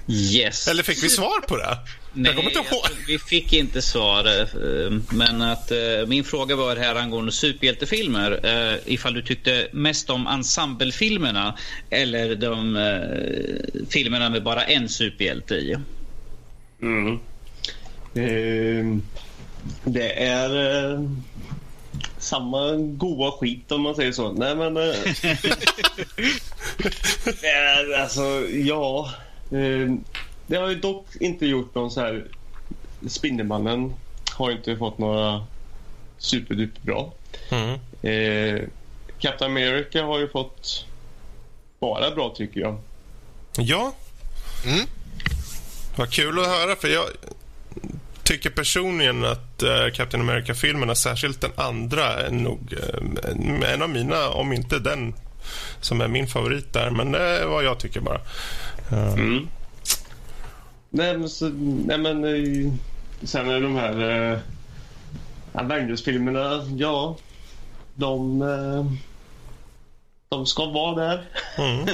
[0.08, 0.68] Yes.
[0.68, 1.78] Eller fick vi svar på det?
[2.14, 2.80] Jag kommer inte ihåg.
[2.84, 4.24] alltså, vi fick inte svar.
[4.40, 8.40] eh, Men att eh, min fråga var här angående superhjältefilmer.
[8.46, 11.58] eh, Ifall du tyckte mest om ensemblefilmerna
[11.90, 12.76] eller de
[13.90, 15.76] filmerna med bara en superhjälte i.
[16.82, 17.18] Mm.
[18.14, 18.98] Eh,
[19.84, 21.00] det är eh,
[22.18, 24.32] samma goa skit om man säger så.
[24.32, 24.76] Nej men...
[24.76, 24.82] Eh,
[27.94, 29.10] eh, alltså ja.
[30.42, 32.26] Eh, det har ju dock inte gjort någon så här...
[33.06, 33.94] Spindelmannen
[34.30, 35.46] har inte fått några
[36.18, 37.12] superduper bra.
[37.50, 37.78] Mm.
[38.02, 38.68] Eh,
[39.18, 40.86] Captain America har ju fått
[41.80, 42.78] bara bra tycker jag.
[43.56, 43.94] Ja.
[44.66, 44.86] Mm.
[45.96, 47.04] Vad kul att höra, för jag
[48.22, 54.28] tycker personligen att uh, Captain America-filmerna, särskilt den andra, är nog uh, en av mina,
[54.28, 55.14] om inte den
[55.80, 56.90] som är min favorit där.
[56.90, 58.20] Men det är vad jag tycker bara.
[58.90, 59.48] Mm.
[60.94, 61.48] Nej, men, så,
[61.86, 62.22] nej, men
[63.22, 64.38] sen är de här uh,
[65.52, 67.16] Avengers-filmerna, ja,
[67.94, 68.92] de, uh,
[70.28, 71.24] de ska vara där.
[71.58, 71.86] Mm.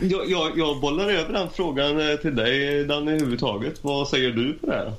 [0.10, 3.84] jag, jag, jag bollar över den frågan till dig, Dan, överhuvudtaget.
[3.84, 4.92] Vad säger du på det här?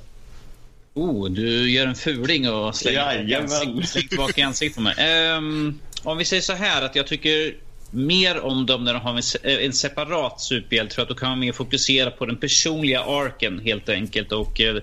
[0.94, 3.46] Oh, du gör en fuling och slänger
[3.84, 5.34] släng tillbaka i ansiktet på mig.
[5.36, 7.54] Um, om vi säger så här att jag tycker
[7.90, 11.28] mer om dem när de har en, eh, en separat superhjälte för att då kan
[11.28, 14.32] man mer fokusera på den personliga arken helt enkelt.
[14.32, 14.76] Och eh,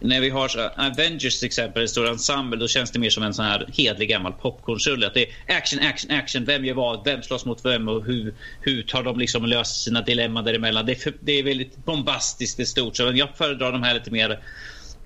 [0.00, 3.10] när vi har så, eh, Avengers till exempel, en stor ensemble, då känns det mer
[3.10, 5.06] som en sån här hedlig gammal popcornsrulle.
[5.06, 6.44] Att det är action, action, action.
[6.44, 7.04] Vem gör vad?
[7.04, 7.88] Vem slåss mot vem?
[7.88, 10.86] Och hur, hur tar de liksom löser sina dilemman däremellan?
[10.86, 12.96] Det är, för, det är väldigt bombastiskt, det är stort.
[12.96, 14.40] Så jag föredrar de här lite mer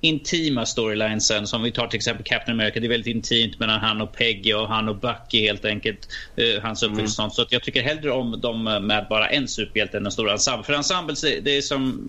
[0.05, 2.81] intima storylinesen som vi tar till exempel Captain America.
[2.81, 6.09] Det är väldigt intimt mellan han och Peggy och han och Bucky helt enkelt.
[6.39, 7.19] Uh, hans uppväxt.
[7.19, 7.31] Mm.
[7.31, 10.65] Så jag tycker hellre om dem med bara en superhjälte än en stor ensemble.
[10.65, 12.09] För ensemble det är som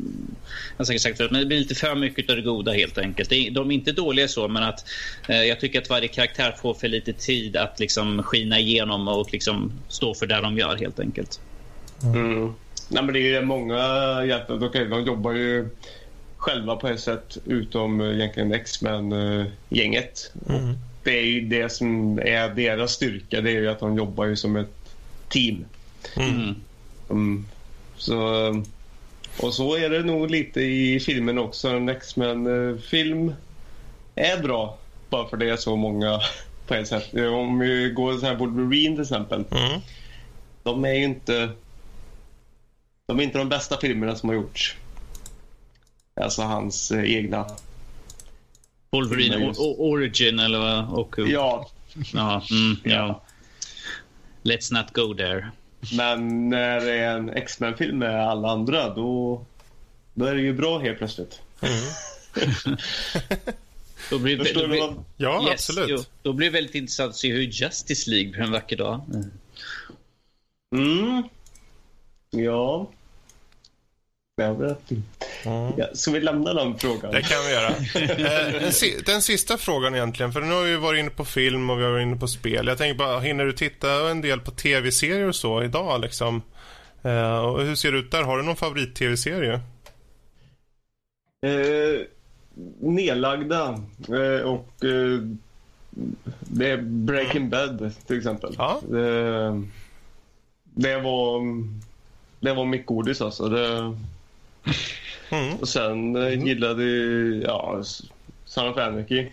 [0.77, 3.29] jag säkert sagt förut, men det blir lite för mycket av det goda helt enkelt.
[3.29, 4.85] De är inte dåliga så men att
[5.29, 9.33] uh, jag tycker att varje karaktär får för lite tid att liksom skina igenom och
[9.33, 11.39] liksom stå för det de gör helt enkelt.
[12.03, 12.53] Mm.
[12.89, 13.75] Nej, men det är många
[14.25, 14.63] hjältar.
[14.63, 15.69] Okay, de jobbar ju
[16.45, 20.31] själva på ett sätt utom eh, egentligen X-Men-gänget.
[20.49, 20.77] Mm.
[21.03, 23.41] Det är ju det som är deras styrka.
[23.41, 24.75] Det är ju att de jobbar ju som ett
[25.29, 25.65] team.
[26.15, 26.55] Mm.
[27.07, 27.47] Um,
[27.97, 28.17] så,
[29.41, 31.69] och så är det nog lite i filmen också.
[31.69, 33.33] En X-Men-film
[34.15, 34.77] är bra
[35.09, 36.19] bara för det är så många
[36.67, 37.13] på ett sätt.
[37.13, 39.43] Om vi går så här Wolverine till exempel.
[39.51, 39.81] Mm.
[40.63, 41.49] De är ju inte
[43.07, 44.77] de är inte de bästa filmerna som har gjorts.
[46.22, 47.45] Alltså hans eh, egna.
[48.91, 49.59] Wolverine just...
[49.59, 50.89] Origin eller vad?
[50.89, 51.70] Och, ja.
[52.13, 53.24] Ja, mm, ja.
[54.43, 55.51] Let's not go there.
[55.93, 59.45] Men när det är en X-Men-film med alla andra då,
[60.13, 61.41] då är det ju bra helt plötsligt.
[61.61, 61.74] Mm.
[64.09, 65.89] då blir, Förstår då blir, du Ja, yes, absolut.
[65.89, 69.01] Jo, då blir det väldigt intressant att se hur Justice League blir en vacker dag.
[70.76, 71.24] Mm.
[72.30, 72.89] Ja.
[74.38, 75.73] Mm.
[75.77, 77.11] Ja, ska vi lämna den frågan?
[77.11, 77.69] Det kan vi göra.
[78.55, 81.83] Eh, den sista frågan egentligen, för nu har vi varit inne på film och vi
[81.83, 82.67] har varit inne på spel.
[82.67, 86.41] Jag tänker bara, hinner du titta en del på tv-serier och så idag liksom?
[87.01, 88.23] Eh, och hur ser det ut där?
[88.23, 89.53] Har du någon favorit-tv-serie?
[91.45, 92.01] Eh,
[92.79, 94.69] nedlagda eh, och
[96.39, 98.55] det är Breaking Bad till exempel.
[98.57, 98.81] Ja.
[98.89, 99.61] Det,
[100.63, 101.41] det var
[102.39, 103.49] det var mitt godis alltså.
[103.49, 103.97] Det,
[105.30, 105.55] Mm.
[105.55, 106.47] Och sen eh, mm.
[106.47, 106.84] gillade
[107.43, 107.84] ja,
[108.45, 109.28] Son of Anarchy.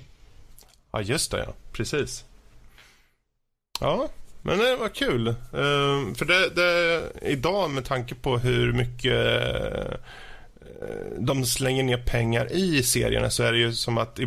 [0.92, 1.38] Ja, just det.
[1.38, 1.54] Ja.
[1.72, 2.24] Precis.
[3.80, 4.08] Ja,
[4.42, 5.28] men det var kul.
[5.28, 9.94] Uh, för det, det, idag med tanke på hur mycket uh,
[11.18, 14.20] de slänger ner pengar i serierna så är det ju som att,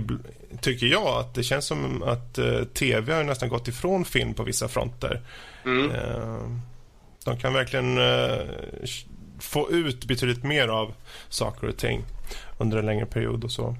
[0.62, 4.43] tycker jag, att det känns som att uh, tv har nästan gått ifrån film på
[4.43, 5.22] vissa fronter.
[5.66, 5.91] Mm.
[7.24, 7.97] de kan verkligen
[9.46, 10.93] få ut betydligt mer av
[11.30, 12.04] saker och ting
[12.58, 13.76] under en längre period och så.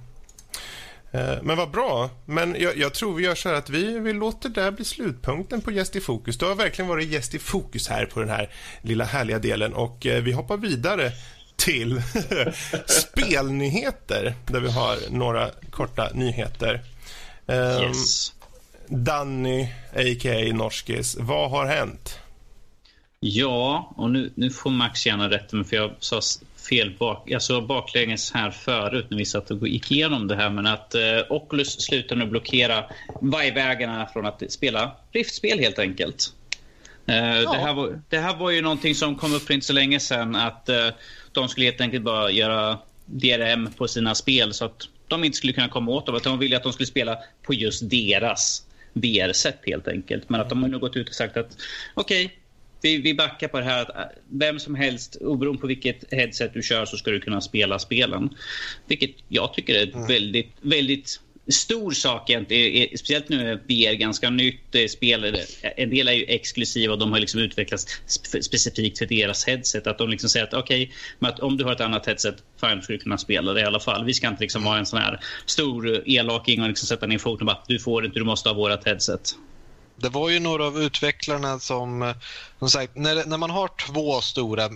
[1.12, 2.10] Eh, men vad bra.
[2.26, 5.62] Men jag, jag, tror vi gör så här att vi, vi låter det bli slutpunkten
[5.62, 6.38] på Gäst i fokus.
[6.38, 8.50] Du har verkligen varit gäst i fokus här på den här
[8.82, 11.12] lilla härliga delen och eh, vi hoppar vidare
[11.56, 12.02] till
[12.86, 16.84] spelnyheter där vi har några korta nyheter.
[17.48, 18.34] Ehm, yes.
[18.88, 19.64] Danny,
[19.94, 20.54] a.k.a.
[20.54, 22.20] Norskis, vad har hänt?
[23.28, 26.22] Ja, och nu, nu får Max gärna rätta mig för jag sa
[26.70, 30.50] fel bak, jag sa baklänges här förut när vi satt och gick igenom det här.
[30.50, 32.86] Men att eh, Oculus slutar nu blockera
[33.22, 36.34] Vive-ägarna från att spela Rift-spel helt enkelt.
[37.06, 37.52] Eh, ja.
[37.52, 40.00] det, här var, det här var ju någonting som kom upp för inte så länge
[40.00, 40.36] sedan.
[40.36, 40.88] Att eh,
[41.32, 45.54] de skulle helt enkelt bara göra DRM på sina spel så att de inte skulle
[45.54, 46.16] kunna komma åt dem.
[46.16, 50.30] Att de ville att de skulle spela på just deras VR-sätt helt enkelt.
[50.30, 51.58] Men att de har nu gått ut och sagt att
[51.96, 52.38] okej, okay,
[52.86, 56.54] vi, vi backar på det här att äh, vem som helst, oberoende på vilket headset
[56.54, 58.30] du kör, så ska du kunna spela spelen.
[58.88, 60.08] Vilket jag tycker är ett mm.
[60.08, 62.98] väldigt, väldigt stor sak egentligen.
[62.98, 64.90] Speciellt nu är VR ganska nytt.
[64.90, 68.02] Spel, en del är ju exklusiva och de har liksom utvecklats
[68.42, 69.88] specifikt för deras headset.
[69.88, 72.94] Att de liksom säger att okej, okay, om du har ett annat headset, fine, ska
[72.94, 74.06] du kunna spela det i alla fall.
[74.06, 77.48] Vi ska inte liksom vara en sån här stor elaking och liksom sätta ner foten
[77.48, 79.36] och bara du får inte, du måste ha vårat headset.
[79.98, 82.14] Det var ju några av utvecklarna som,
[82.60, 84.70] som sagt, när, när man har två stora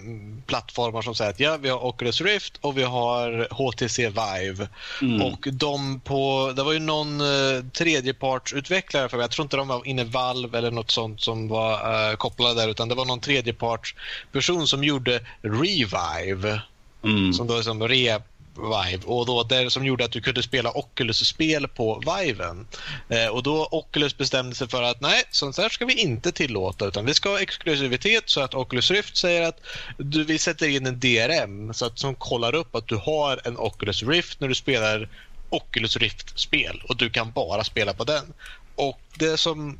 [0.45, 4.69] plattformar som säger att ja, vi har Oculus Rift och vi har HTC Vive.
[5.01, 5.21] Mm.
[5.21, 9.87] Och de på, det var ju någon eh, tredjepartsutvecklare, för jag tror inte de var
[9.87, 14.67] inne Valve eller något sånt som var eh, kopplade där, utan det var någon tredjepartsperson
[14.67, 16.61] som gjorde Revive.
[17.03, 17.33] Mm.
[17.33, 18.19] Som då är som re
[18.59, 22.67] Vive och då det som gjorde att du kunde spela Oculus-spel på Viven.
[23.09, 26.87] Eh, och då Oculus bestämde sig för att nej, sånt här ska vi inte tillåta
[26.87, 29.59] utan vi ska ha exklusivitet så att Oculus Rift säger att
[29.97, 33.57] du, vi sätter in en DRM så att som kollar upp att du har en
[33.57, 35.09] Oculus Rift när du spelar
[35.49, 38.33] Oculus Rift-spel och du kan bara spela på den.
[38.75, 39.79] Och det som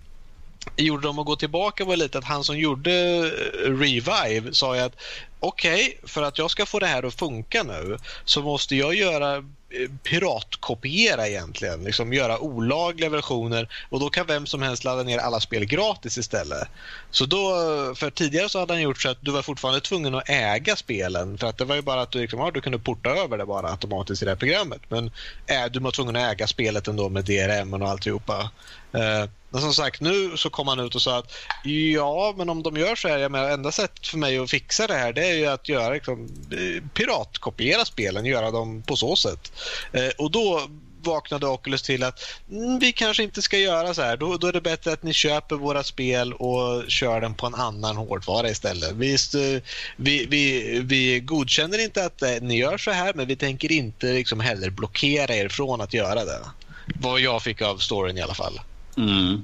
[0.76, 4.96] gjorde dem att gå tillbaka var lite att han som gjorde eh, Revive sa att
[5.40, 8.96] okej, okay, för att jag ska få det här att funka nu så måste jag
[8.96, 15.04] göra Eh, piratkopiera egentligen, liksom göra olagliga versioner och då kan vem som helst ladda
[15.04, 16.68] ner alla spel gratis istället.
[17.12, 17.38] Så då,
[17.96, 21.38] för tidigare så hade han gjort så att du var fortfarande tvungen att äga spelen
[21.38, 23.46] för att det var ju bara att du, liksom, ja, du kunde porta över det
[23.46, 24.82] bara automatiskt i det här programmet.
[24.88, 25.12] Men
[25.48, 28.50] äh, du var tvungen att äga spelet ändå med DRM och alltihopa.
[28.96, 31.32] Uh, men som sagt, nu så kom han ut och sa att
[31.94, 34.88] ja, men om de gör så här, jag menar, enda sättet för mig att fixa
[34.88, 36.30] det här det är ju att göra liksom,
[36.94, 39.52] piratkopiera spelen, göra dem på så sätt.
[39.92, 40.70] Eh, och då
[41.04, 42.20] vaknade Oculus till att
[42.52, 44.18] mm, vi kanske inte ska göra så här.
[44.18, 47.56] Då, då, är det bättre att ni köper våra spel och kör den på en
[47.56, 48.92] annan hårdvara istället.
[48.92, 49.18] Vi,
[49.98, 54.14] vi, vi, vi godkänner inte att eh, ni gör så här men vi tänker inte
[54.14, 56.40] liksom heller blockera er från att göra det.
[56.96, 58.60] Vad jag fick av storyn i alla fall.
[58.98, 59.42] Mm.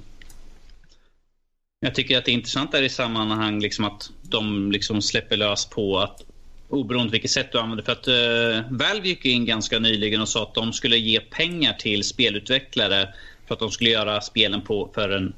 [1.79, 5.65] Jag tycker att det är intressant där i sammanhang liksom att de liksom släpper lös
[5.65, 6.21] på att
[6.75, 7.83] oberoende vilket sätt du använder.
[7.83, 11.73] För att uh, Valve gick in ganska nyligen och sa att de skulle ge pengar
[11.73, 13.09] till spelutvecklare
[13.47, 15.33] för att de skulle göra spelen på för en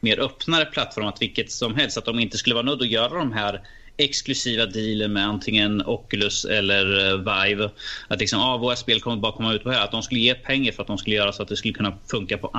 [0.00, 1.98] mer öppnare plattform, att vilket som helst.
[1.98, 3.60] Att de inte skulle vara nödda att göra de här
[3.96, 7.70] exklusiva dealen med antingen Oculus eller uh, Vive.
[8.08, 9.84] Att liksom, ah, våra spel kommer bara komma ut på här.
[9.84, 11.98] Att de skulle ge pengar för att de skulle göra så att det skulle kunna
[12.10, 12.50] funka på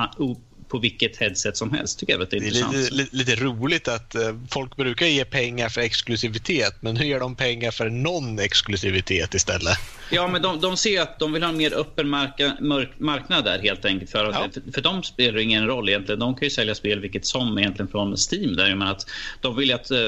[0.72, 1.98] på vilket headset som helst.
[1.98, 2.90] tycker jag är, det är intressant.
[2.90, 7.36] Lite, lite, roligt att uh, folk brukar ge pengar för exklusivitet men nu ger de
[7.36, 9.78] pengar för non-exklusivitet istället.
[10.10, 13.44] Ja, men de, de ser att de vill ha en mer öppen marka, mark, marknad
[13.44, 14.10] där helt enkelt.
[14.10, 14.48] För, ja.
[14.54, 16.18] för, för dem spelar det ingen roll egentligen.
[16.18, 18.56] De kan ju sälja spel vilket som egentligen från Steam.
[18.56, 19.06] Där, men att
[19.40, 19.98] de vill att uh,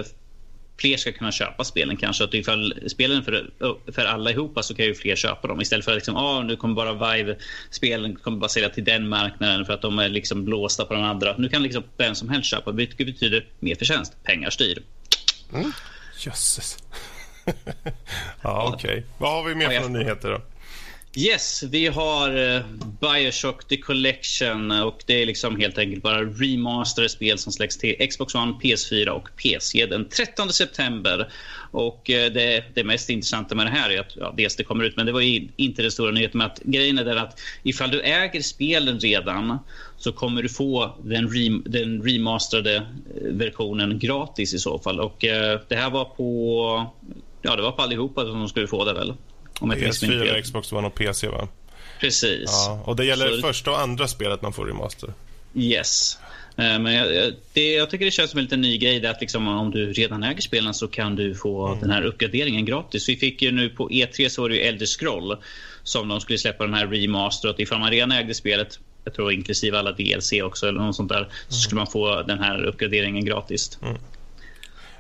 [0.81, 2.25] fler ska kunna köpa spelen kanske.
[2.25, 3.51] Att ifall spelen för,
[3.93, 6.57] för alla ihop så kan ju fler köpa dem istället för att liksom, ah, nu
[6.57, 10.85] kommer bara Vive-spelen kommer bara sälja till den marknaden för att de är liksom blåsta
[10.85, 11.35] på den andra.
[11.39, 14.23] Nu kan liksom vem som helst köpa, vilket betyder mer förtjänst.
[14.23, 14.83] Pengar styr.
[15.55, 15.73] Mm.
[16.19, 16.79] Jösses.
[18.43, 18.91] ja, okej.
[18.91, 19.03] Okay.
[19.19, 20.41] Vad har vi mer för nyheter då?
[21.17, 22.63] Yes, vi har eh,
[23.01, 28.09] Bioshock The Collection och det är liksom helt enkelt bara remasterade spel som släpps till
[28.09, 31.29] Xbox One, PS4 och PC den 13 september.
[31.71, 34.85] Och eh, det, det mest intressanta med det här är att ja, dels det kommer
[34.85, 37.41] ut, men det var ju inte den stora nyheten med att grejen är den att
[37.63, 39.59] ifall du äger spelen redan
[39.97, 42.83] så kommer du få den, re, den remasterade eh,
[43.23, 45.01] versionen gratis i så fall.
[45.01, 45.17] Och
[45.69, 46.93] det här var på,
[47.43, 49.15] ja det var på allihopa som de skulle få det väl.
[49.61, 51.49] Om jag PS4, Xbox One och PC va?
[52.01, 52.45] Precis.
[52.47, 53.41] Ja, och det gäller Så...
[53.41, 55.13] första och andra spelet man får remaster?
[55.55, 56.19] Yes.
[56.57, 59.07] Eh, men jag, det, jag tycker det känns som en liten ny grej.
[59.07, 61.81] Att liksom, om du redan äger spelen så kan du få mm.
[61.81, 63.09] den här uppgraderingen gratis.
[63.09, 65.37] Vi fick ju nu på E3 så var det ju Elder Scroll
[65.83, 67.51] som de skulle släppa den här remaster.
[67.51, 71.09] Och ifall man redan ägde spelet, jag tror inklusive alla DLC också eller något sånt
[71.09, 71.31] där, mm.
[71.49, 73.79] så skulle man få den här uppgraderingen gratis.
[73.83, 73.97] Mm.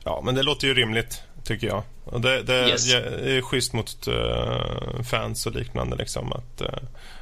[0.04, 1.82] Ja, men det låter ju rimligt tycker jag.
[2.04, 2.94] Och det, det yes.
[2.94, 5.96] är schysst mot uh, fans och liknande.
[5.96, 6.68] Liksom, att, uh,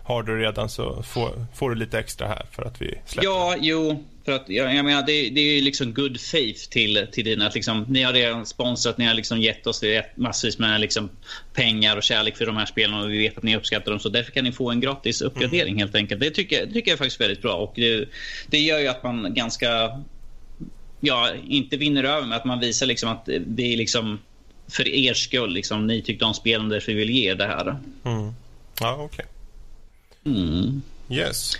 [0.05, 3.29] har du redan så får, får du lite extra här för att vi släpper.
[3.29, 4.05] Ja, jo.
[4.25, 7.47] För att, jag, jag menar, det, det är ju liksom good faith till, till dina.
[7.47, 11.11] Att liksom, ni har redan sponsrat, ni har liksom gett oss massvis med liksom,
[11.55, 14.01] pengar och kärlek för de här spelen och vi vet att ni uppskattar dem.
[14.01, 15.79] Så därför kan ni få en gratis uppgradering mm.
[15.79, 16.21] helt enkelt.
[16.21, 17.55] Det tycker, det tycker jag är faktiskt väldigt bra.
[17.55, 18.09] Och det,
[18.47, 20.01] det gör ju att man ganska
[21.05, 24.19] ja, inte vinner över med att man visar liksom att det är liksom
[24.69, 25.53] för er skull.
[25.53, 27.77] Liksom, ni tyckte om spelen därför vi vill ge er det här.
[28.05, 28.35] Mm.
[28.81, 29.27] Ja, okej.
[30.25, 30.35] Okay.
[30.35, 30.83] Mm.
[31.11, 31.53] Yes.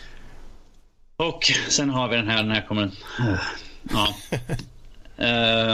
[1.17, 2.91] Och sen har vi den här, den här kommer...
[3.91, 4.15] Ja.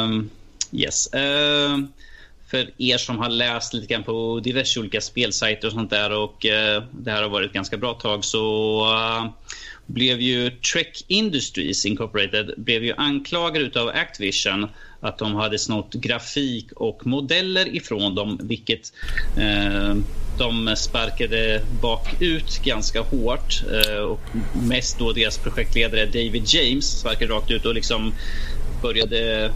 [0.03, 0.31] um,
[0.73, 1.15] Yes.
[1.15, 1.79] Uh,
[2.51, 6.45] för er som har läst lite grann på diverse olika spelsajter och sånt där och
[6.45, 9.31] uh, det här har varit ett ganska bra tag så uh,
[9.89, 14.67] blev ju Trek Industries Incorporated blev ju anklagade av Activision
[15.01, 18.93] att de hade snott grafik och modeller ifrån dem vilket
[19.37, 19.95] eh,
[20.39, 23.63] de sparkade bakut ganska hårt.
[23.73, 24.21] Eh, och
[24.69, 28.13] mest då deras projektledare David James sparkade rakt ut och liksom
[28.83, 29.51] började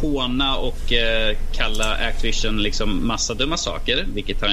[0.00, 4.50] håna och eh, kalla Activision liksom massa dumma saker, vilket eh,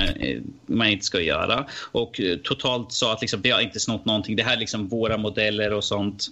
[0.65, 1.65] man inte ska göra.
[1.91, 4.35] Och eh, totalt sa att liksom, vi har inte snott någonting.
[4.35, 6.27] Det här är liksom våra modeller och sånt.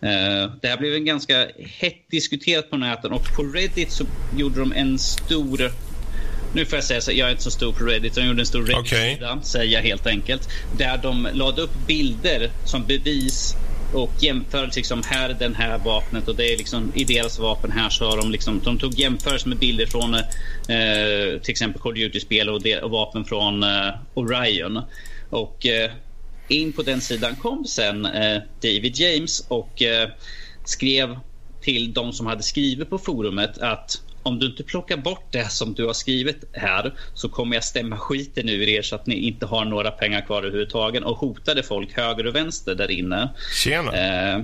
[0.00, 4.04] Eh, det här blev en ganska hett diskuterat på nätet och på Reddit så
[4.36, 5.70] gjorde de en stor
[6.54, 8.14] nu får jag säga så, jag är inte så stor på Reddit.
[8.14, 9.44] De gjorde en stor Reddit-sida, okay.
[9.44, 10.48] säger jag helt enkelt.
[10.78, 13.54] Där de lade upp bilder som bevis
[13.92, 17.88] och jämförde liksom här den här vapnet och det är liksom i deras vapen här
[17.88, 21.98] så har de liksom de tog jämförelse med bilder från eh, till exempel Call of
[21.98, 24.82] Duty-spel och, och, vapen från eh, Orion.
[25.30, 25.90] Och eh,
[26.48, 30.08] in på den sidan kom sen eh, David James och eh,
[30.64, 31.18] skrev
[31.60, 35.74] till de som hade skrivit på forumet att om du inte plockar bort det som
[35.74, 39.46] du har skrivit här så kommer jag stämma skiten ur er så att ni inte
[39.46, 43.28] har några pengar kvar överhuvudtaget och hotade folk höger och vänster där inne.
[43.54, 43.92] Tjena.
[43.92, 44.36] Eh,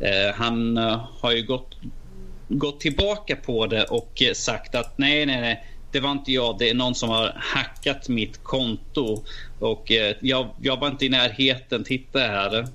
[0.00, 1.76] eh, han uh, har ju gått,
[2.48, 5.66] gått tillbaka på det och sagt att nej, nej, nej.
[5.92, 6.58] Det var inte jag.
[6.58, 9.24] Det är någon som har hackat mitt konto.
[9.58, 11.84] Och eh, jag, jag var inte i närheten.
[11.84, 12.66] Titta här.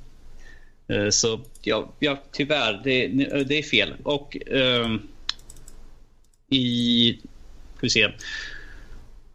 [0.87, 3.07] Eh, så ja, ja, tyvärr, det,
[3.43, 3.93] det är fel.
[4.03, 5.01] Och ehm,
[6.51, 7.19] i...
[7.77, 8.09] Ska vi se.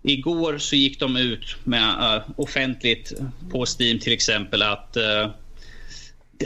[0.03, 3.13] Igår så gick de ut med uh, offentligt
[3.51, 5.31] på Steam till exempel att uh,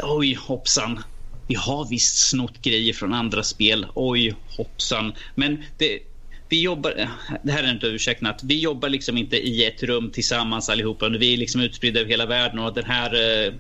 [0.03, 1.03] oj hoppsan,
[1.47, 3.87] vi har visst snott grejer från andra spel.
[3.95, 5.13] Oj hoppsan.
[5.35, 5.99] Men det,
[6.49, 7.09] vi jobbar, eh,
[7.43, 11.09] det här är inte ursäkten, att vi jobbar liksom inte i ett rum tillsammans allihopa.
[11.09, 13.55] Vi är liksom utspridda över hela världen och den här uh,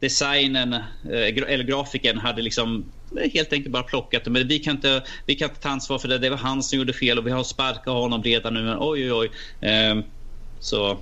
[0.00, 0.76] designen
[1.10, 2.84] eller grafiken hade liksom
[3.32, 4.30] helt enkelt bara plockat det.
[4.30, 6.18] Men vi kan, inte, vi kan inte ta ansvar för det.
[6.18, 8.62] Det var han som gjorde fel och vi har sparkat honom redan nu.
[8.62, 9.30] Men oj, oj,
[9.60, 9.68] oj.
[9.70, 9.98] Eh,
[10.60, 10.98] så,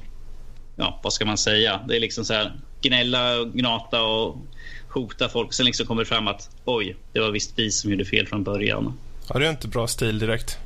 [0.77, 1.81] ja, vad ska man säga?
[1.89, 4.37] Det är liksom så här gnälla, gnata och
[4.89, 5.53] hota folk.
[5.53, 8.45] Sen liksom kommer det fram att oj, det var visst vi som gjorde fel från
[8.45, 8.99] början.
[9.29, 10.59] Ja, det är inte bra stil direkt.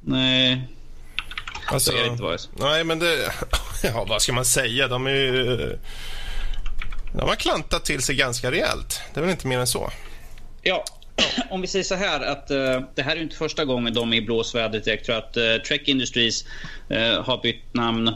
[0.00, 0.68] Nej.
[1.66, 2.38] Alltså, det inte.
[2.58, 3.32] Nej, men det...
[3.82, 4.88] Ja, vad ska man säga?
[4.88, 5.78] De är ju...
[7.12, 9.00] De har klantat till sig ganska rejält.
[9.14, 9.90] Det är väl inte mer än så.
[10.62, 10.84] Ja,
[11.50, 14.16] om vi säger så här att uh, det här är inte första gången de är
[14.16, 14.86] i blåsvädret.
[14.86, 16.44] Jag tror att uh, Trek Industries
[16.90, 18.10] uh, har bytt namn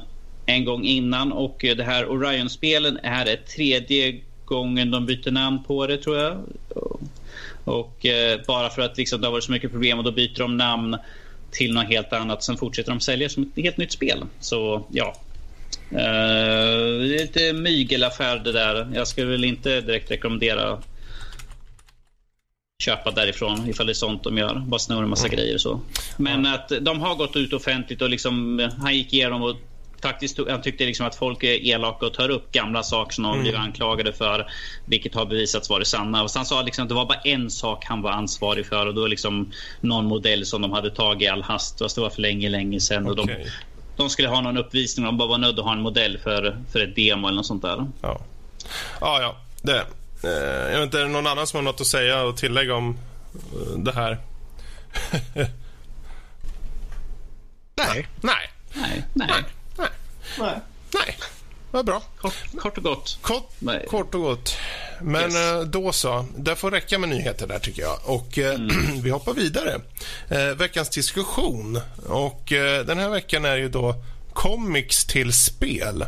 [0.47, 5.87] en gång innan och det här Orion-spelen är det tredje gången de byter namn på
[5.87, 6.39] det tror jag.
[7.65, 8.07] Och
[8.47, 10.97] bara för att liksom, det har varit så mycket problem och då byter de namn
[11.51, 12.43] till något helt annat.
[12.45, 14.25] Sen fortsätter de sälja som ett helt nytt spel.
[14.41, 15.17] Så ja.
[15.91, 18.93] det är lite mygelaffär det där.
[18.95, 20.79] Jag skulle väl inte direkt rekommendera
[22.85, 24.63] köpa därifrån ifall det är sånt de gör.
[24.67, 25.37] Bara snor en massa mm.
[25.37, 25.81] grejer och så.
[26.17, 29.57] Men att de har gått ut offentligt och liksom, han gick igenom och
[30.03, 33.33] faktiskt, han tyckte liksom att folk är elaka och tar upp gamla saker som de
[33.33, 33.43] mm.
[33.43, 34.47] blivit anklagade för.
[34.87, 36.23] Vilket har bevisats vara det sanna.
[36.23, 38.95] Och han sa liksom att det var bara en sak han var ansvarig för och
[38.95, 41.79] då liksom någon modell som de hade tagit i all hast.
[41.79, 43.09] Fast det var för länge, länge sedan.
[43.09, 43.23] Okay.
[43.23, 43.51] Och de,
[43.97, 46.57] de skulle ha någon uppvisning och de bara var nödda att ha en modell för,
[46.73, 47.87] för ett demo eller något sånt där.
[48.01, 48.21] Ja,
[49.01, 49.21] ja.
[49.21, 49.85] ja det,
[50.31, 52.99] jag vet inte, är det någon annan som har något att säga och tillägga om
[53.35, 54.19] eh, det här?
[57.75, 58.09] nej.
[58.21, 58.51] Nej.
[58.73, 59.05] Nej.
[59.13, 59.29] Nej.
[59.77, 59.89] Nej.
[60.39, 60.61] Nej.
[60.95, 61.17] Nej.
[61.71, 62.03] Vad bra.
[62.17, 63.19] Kort, kort, och gott.
[63.23, 63.51] Kort,
[63.89, 64.57] kort och gott.
[65.01, 65.37] Men yes.
[65.37, 66.27] Eh, då så.
[66.37, 67.99] Det får räcka med nyheter där tycker jag.
[68.05, 68.71] Och mm.
[69.03, 69.81] vi hoppar vidare.
[70.29, 71.81] Eh, veckans diskussion.
[72.07, 73.95] Och eh, den här veckan är ju då
[74.33, 76.05] comics till spel.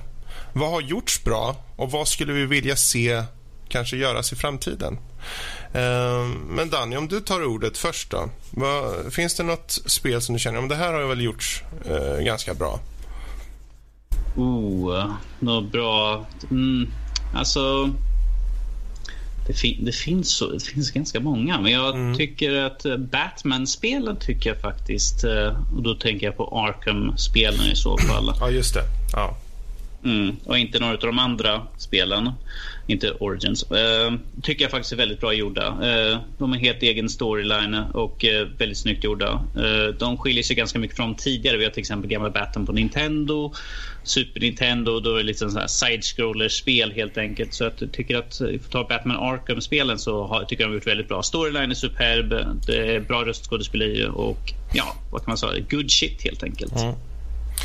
[0.52, 3.22] Vad har gjorts bra och vad skulle vi vilja se
[3.68, 4.98] kanske göras i framtiden.
[5.72, 8.30] Ehm, men Danny, om du tar ordet först då.
[9.10, 12.54] finns det något spel som du känner om det här har väl gjorts eh, ganska
[12.54, 12.80] bra?
[14.36, 16.26] Oh, något bra.
[16.50, 16.88] Mm,
[17.34, 17.90] alltså,
[19.46, 22.16] det, fin det, finns så, det finns ganska många, men jag mm.
[22.16, 27.76] tycker att eh, Batman-spelen tycker jag faktiskt, eh, och då tänker jag på Arkham-spelen i
[27.76, 28.32] så fall.
[28.40, 28.84] Ja, just det.
[29.12, 29.36] Ja.
[30.04, 32.30] Mm, och inte några av de andra spelen.
[32.86, 33.64] Inte Origins.
[33.70, 35.68] Uh, tycker jag faktiskt är väldigt bra gjorda.
[35.68, 39.44] Uh, de har helt egen storyline och uh, väldigt snyggt gjorda.
[39.98, 41.56] de skiljer sig ganska mycket från tidigare.
[41.56, 43.52] Vi har till exempel gamla Batten på Nintendo,
[44.02, 45.00] Super Nintendo.
[45.00, 47.54] Då är det lite sådana side-scroller-spel helt enkelt.
[47.54, 50.72] Så att jag tycker att, för att ta Batman Arkham-spelen så har, tycker jag de
[50.72, 51.22] har gjort väldigt bra.
[51.22, 52.28] Storyline är superb,
[52.66, 55.64] det är bra röstskådespeleri och ja, vad kan man säga?
[55.70, 56.74] Good shit helt enkelt.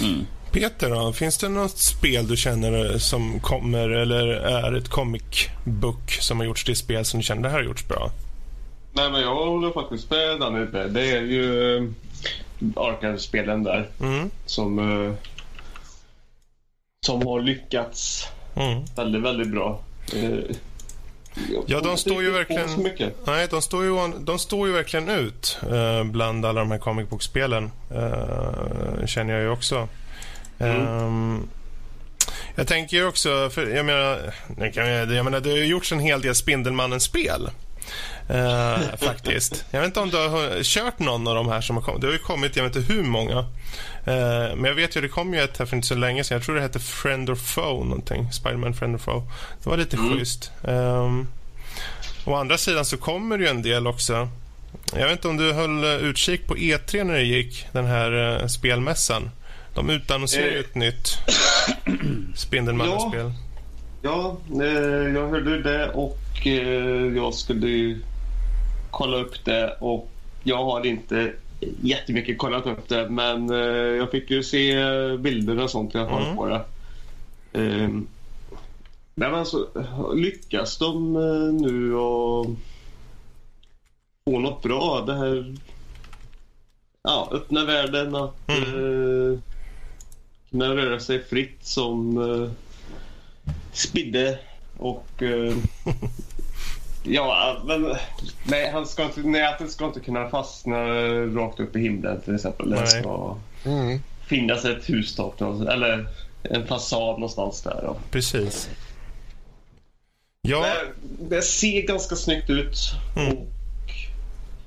[0.01, 0.25] Mm.
[0.51, 1.13] Peter, då?
[1.13, 6.45] finns det något spel du känner som kommer eller är ett comic book som har
[6.45, 8.11] gjorts till spel som du känner det här har gjorts bra?
[8.93, 10.65] Nej, men jag håller faktiskt med Danny.
[10.89, 11.83] Det är ju äh,
[12.75, 14.29] Arkham-spelen där mm.
[14.45, 15.13] som, äh,
[17.05, 18.83] som har lyckats mm.
[18.95, 19.83] väldigt, väldigt bra.
[20.13, 20.55] Äh,
[21.65, 22.69] Ja, de står ju verkligen...
[23.25, 27.09] Nej, de står ju, de står ju verkligen ut eh, bland alla de här comic
[27.09, 27.71] book-spelen.
[27.91, 29.87] Eh, känner jag ju också.
[30.61, 30.87] Mm.
[30.87, 31.49] Um,
[32.55, 36.35] jag tänker ju också, för jag menar, jag menar, det har gjorts en hel del
[36.35, 37.49] Spindelmannen-spel.
[38.29, 39.65] Uh, faktiskt.
[39.71, 42.01] Jag vet inte om du har kört någon av de här som har kommit.
[42.01, 43.39] Det har ju kommit, jag vet inte hur många.
[43.39, 46.35] Uh, men jag vet ju, det kom ju ett här för inte så länge sedan.
[46.35, 48.31] Jag tror det hette Friend or Foe någonting.
[48.31, 49.23] Spiderman Friend or Foe.
[49.63, 50.17] Det var lite mm.
[50.17, 50.51] schysst.
[50.61, 51.27] Um,
[52.25, 54.29] å andra sidan så kommer det ju en del också.
[54.95, 58.47] Jag vet inte om du höll utkik på E3 när det gick, den här uh,
[58.47, 59.29] spelmässan.
[59.73, 61.17] De utannonserar ju ett nytt
[62.35, 63.31] Spindelmannen-spel.
[64.01, 67.97] Ja, ja eh, jag hörde det och eh, jag skulle
[68.91, 70.09] kolla upp det och
[70.43, 71.33] jag har inte
[71.81, 73.57] jättemycket kollat upp det men eh,
[73.97, 74.75] jag fick ju se
[75.17, 76.35] bilder och sånt i alla fall mm.
[76.35, 76.61] på det.
[77.53, 78.07] Um,
[79.15, 79.67] men alltså,
[80.15, 81.13] lyckas de
[81.61, 82.45] nu och
[84.25, 85.03] få något bra?
[85.07, 85.55] Det här
[87.03, 89.00] ja, öppna världen, att mm
[90.51, 92.51] kunna röra sig fritt som uh,
[93.71, 94.39] Spidde
[94.77, 95.57] och uh,
[97.03, 97.95] ja, men
[98.43, 100.77] nej, han ska inte, nätet ska inte kunna fastna
[101.25, 102.69] rakt upp i himlen till exempel.
[102.69, 103.99] Det ska mm.
[104.27, 106.07] finnas ett hustak eller
[106.43, 107.81] en fasad någonstans där.
[107.83, 107.97] Då.
[108.11, 108.69] Precis.
[110.41, 110.65] Ja.
[110.65, 112.77] Det, det, ser ganska snyggt ut.
[113.17, 113.37] Mm.
[113.37, 113.47] Och,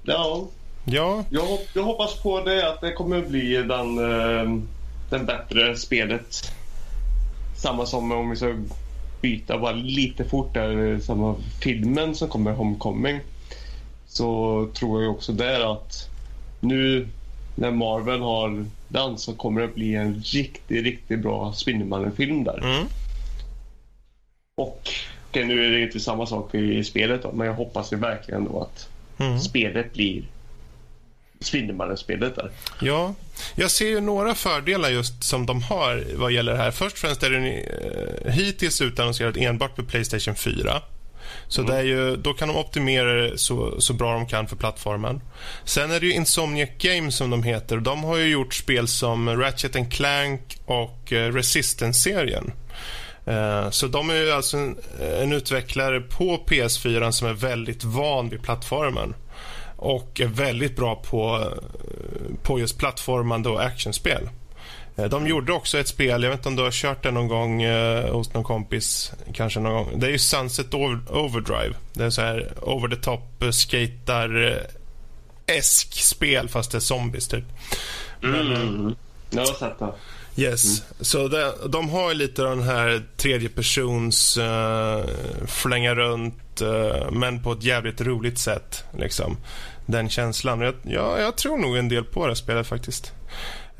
[0.02, 0.46] ja.
[0.84, 1.24] Ja.
[1.30, 4.60] Jag, jag hoppas på det att det kommer bli den uh,
[5.10, 6.52] den bättre spelet.
[7.56, 8.54] Samma som om vi ska
[9.20, 13.20] byta bara lite fort där, samma filmen som kommer, Homecoming.
[14.06, 16.08] Så tror jag också där att
[16.60, 17.08] nu
[17.54, 22.58] när Marvel har den så kommer det bli en riktigt, riktigt bra Spindelmannen-film där.
[22.58, 22.86] Mm.
[24.54, 24.90] Och
[25.30, 28.44] okay, nu är det inte samma sak i spelet då, men jag hoppas ju verkligen
[28.44, 28.88] då att
[29.18, 29.38] mm.
[29.38, 30.22] spelet blir
[31.44, 32.50] Spindelmannen-spelet där.
[32.80, 33.14] Ja,
[33.54, 36.70] jag ser ju några fördelar just som de har vad gäller det här.
[36.70, 40.82] Först och främst är den eh, hittills utannonserad enbart för Playstation 4.
[41.48, 41.72] Så mm.
[41.72, 45.20] det är ju, då kan de optimera det så, så bra de kan för plattformen.
[45.64, 47.76] Sen är det ju Insomniac Games som de heter.
[47.76, 52.52] De har ju gjort spel som Ratchet Clank och eh, Resistance-serien.
[53.26, 54.76] Eh, så de är ju alltså en,
[55.20, 59.14] en utvecklare på PS4 som är väldigt van vid plattformen
[59.84, 61.52] och är väldigt bra på,
[62.42, 64.28] på just plattformande och actionspel.
[64.96, 67.28] Eh, de gjorde också ett spel, jag vet inte om du har kört det någon
[67.28, 69.12] gång eh, hos någon kompis.
[69.32, 70.00] kanske någon gång.
[70.00, 71.74] Det är ju Sunset Overdrive.
[71.92, 74.60] Det är så här over the top eh, skater
[75.46, 77.44] esk spel fast det är zombies typ.
[78.22, 78.48] Mm.
[78.48, 78.96] Men,
[79.30, 79.92] jag har sett det.
[80.36, 80.64] Yes.
[80.64, 80.94] Mm.
[81.00, 85.04] Så det, de har lite den här tredjepersons uh,
[85.46, 88.84] flänga runt uh, men på ett jävligt roligt sätt.
[88.98, 89.36] Liksom
[89.86, 90.60] den känslan.
[90.60, 93.12] Jag, ja, jag tror nog en del på det spelet faktiskt.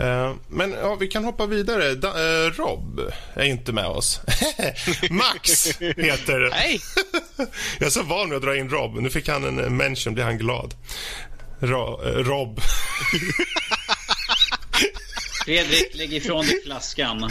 [0.01, 1.95] Uh, men ja, vi kan hoppa vidare.
[1.95, 3.01] Da, uh, Rob
[3.35, 4.21] är inte med oss.
[5.11, 6.51] Max heter...
[6.53, 6.81] Hej!
[7.79, 9.01] jag är så van vid att dra in Rob.
[9.01, 10.75] Nu fick han en mention, blir han glad.
[11.61, 12.61] Ro, uh, Rob.
[15.45, 17.25] Fredrik, lägg ifrån dig flaskan.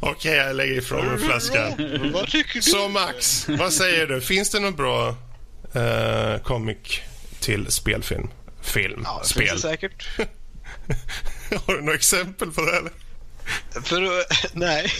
[0.00, 1.72] Okej, okay, jag lägger ifrån mig flaskan.
[2.12, 2.62] vad tycker du?
[2.62, 4.20] Så Max, vad säger du?
[4.20, 5.08] Finns det någon bra
[5.76, 7.00] uh, comic
[7.40, 8.28] till spelfilm.
[8.62, 9.02] Film.
[9.04, 9.48] Ja, det spel.
[9.48, 10.08] finns det säkert.
[11.66, 12.76] Har du några exempel på det?
[12.76, 12.92] Eller?
[13.82, 14.24] För,
[14.58, 14.92] nej.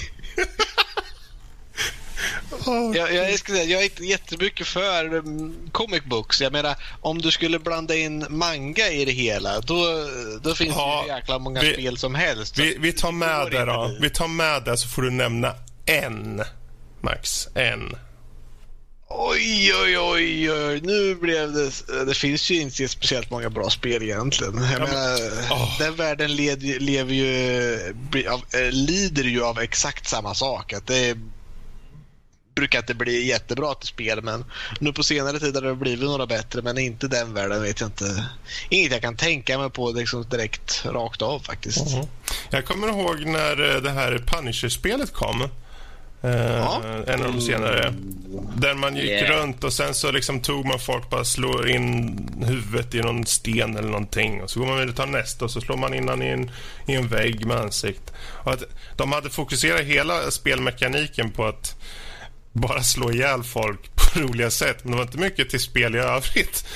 [2.67, 6.41] Jag, jag, jag, säga, jag är inte jättemycket för um, comic books.
[6.41, 10.09] Jag menar, om du skulle blanda in manga i det hela, då,
[10.43, 12.59] då finns ja, det ju jäkla många vi, spel som helst.
[12.59, 13.97] Vi, vi tar med det då.
[14.01, 15.55] Vi tar med det så får du nämna
[15.87, 16.43] en,
[17.01, 17.49] Max.
[17.55, 17.97] En.
[19.11, 20.81] Oj, oj, oj, oj.
[20.81, 21.71] Nu blev det...
[22.05, 24.63] Det finns ju inte speciellt många bra spel egentligen.
[24.63, 25.17] Jag ja, menar,
[25.51, 25.79] oh.
[25.79, 27.75] Den världen led, lever ju,
[28.55, 30.73] eh, lider ju av exakt samma sak.
[30.73, 31.19] Att det
[32.55, 34.45] brukar inte bli jättebra till spel men
[34.81, 37.89] nu på senare tid har det blivit några bättre men inte den världen vet jag
[37.89, 38.25] inte.
[38.69, 41.93] Inget jag kan tänka mig på liksom direkt rakt av faktiskt.
[41.93, 42.07] Mm.
[42.51, 45.49] Jag kommer ihåg när eh, det här Punisher-spelet kom.
[46.25, 46.83] Uh, ja.
[47.07, 47.95] En av de senare.
[48.55, 49.41] Där man gick yeah.
[49.41, 53.77] runt och sen så liksom tog man folk bara slår in huvudet i någon sten
[53.77, 54.43] eller någonting.
[54.43, 56.51] Och så går man vidare och tar nästa och så slår man in i en,
[56.87, 58.13] i en vägg med ansikt.
[58.45, 58.63] Och att
[58.97, 61.77] de hade fokuserat hela spelmekaniken på att
[62.53, 64.85] bara slå ihjäl folk på roliga sätt.
[64.85, 66.67] Men det var inte mycket till spel i övrigt.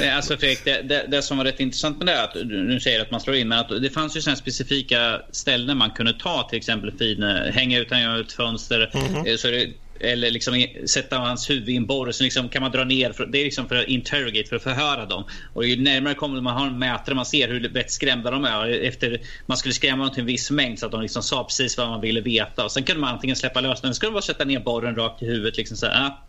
[0.14, 3.02] alltså Fredrik, det, det, det, som var rätt intressant med det är att du säger
[3.02, 6.48] att man slår in, men att det fanns ju sådana specifika ställen man kunde ta
[6.48, 8.90] till exempel fin, hänga ut ett fönster.
[8.94, 9.36] Mm -hmm.
[9.36, 12.12] så det, eller liksom sätta hans huvud i en borr.
[12.12, 13.12] Så liksom kan man dra ner.
[13.12, 15.24] För, det är liksom för att interrogate, för att förhöra dem.
[15.52, 18.68] Och ju närmare kommer man har en mätare, man ser hur vettskrämda de är.
[18.68, 21.78] Efter, man skulle skrämma dem till en viss mängd så att de liksom sa precis
[21.78, 22.64] vad man ville veta.
[22.64, 25.26] Och sen kunde man antingen släppa lös den, skulle bara sätta ner borren rakt i
[25.26, 25.56] huvudet.
[25.56, 26.26] Liksom så här, ah,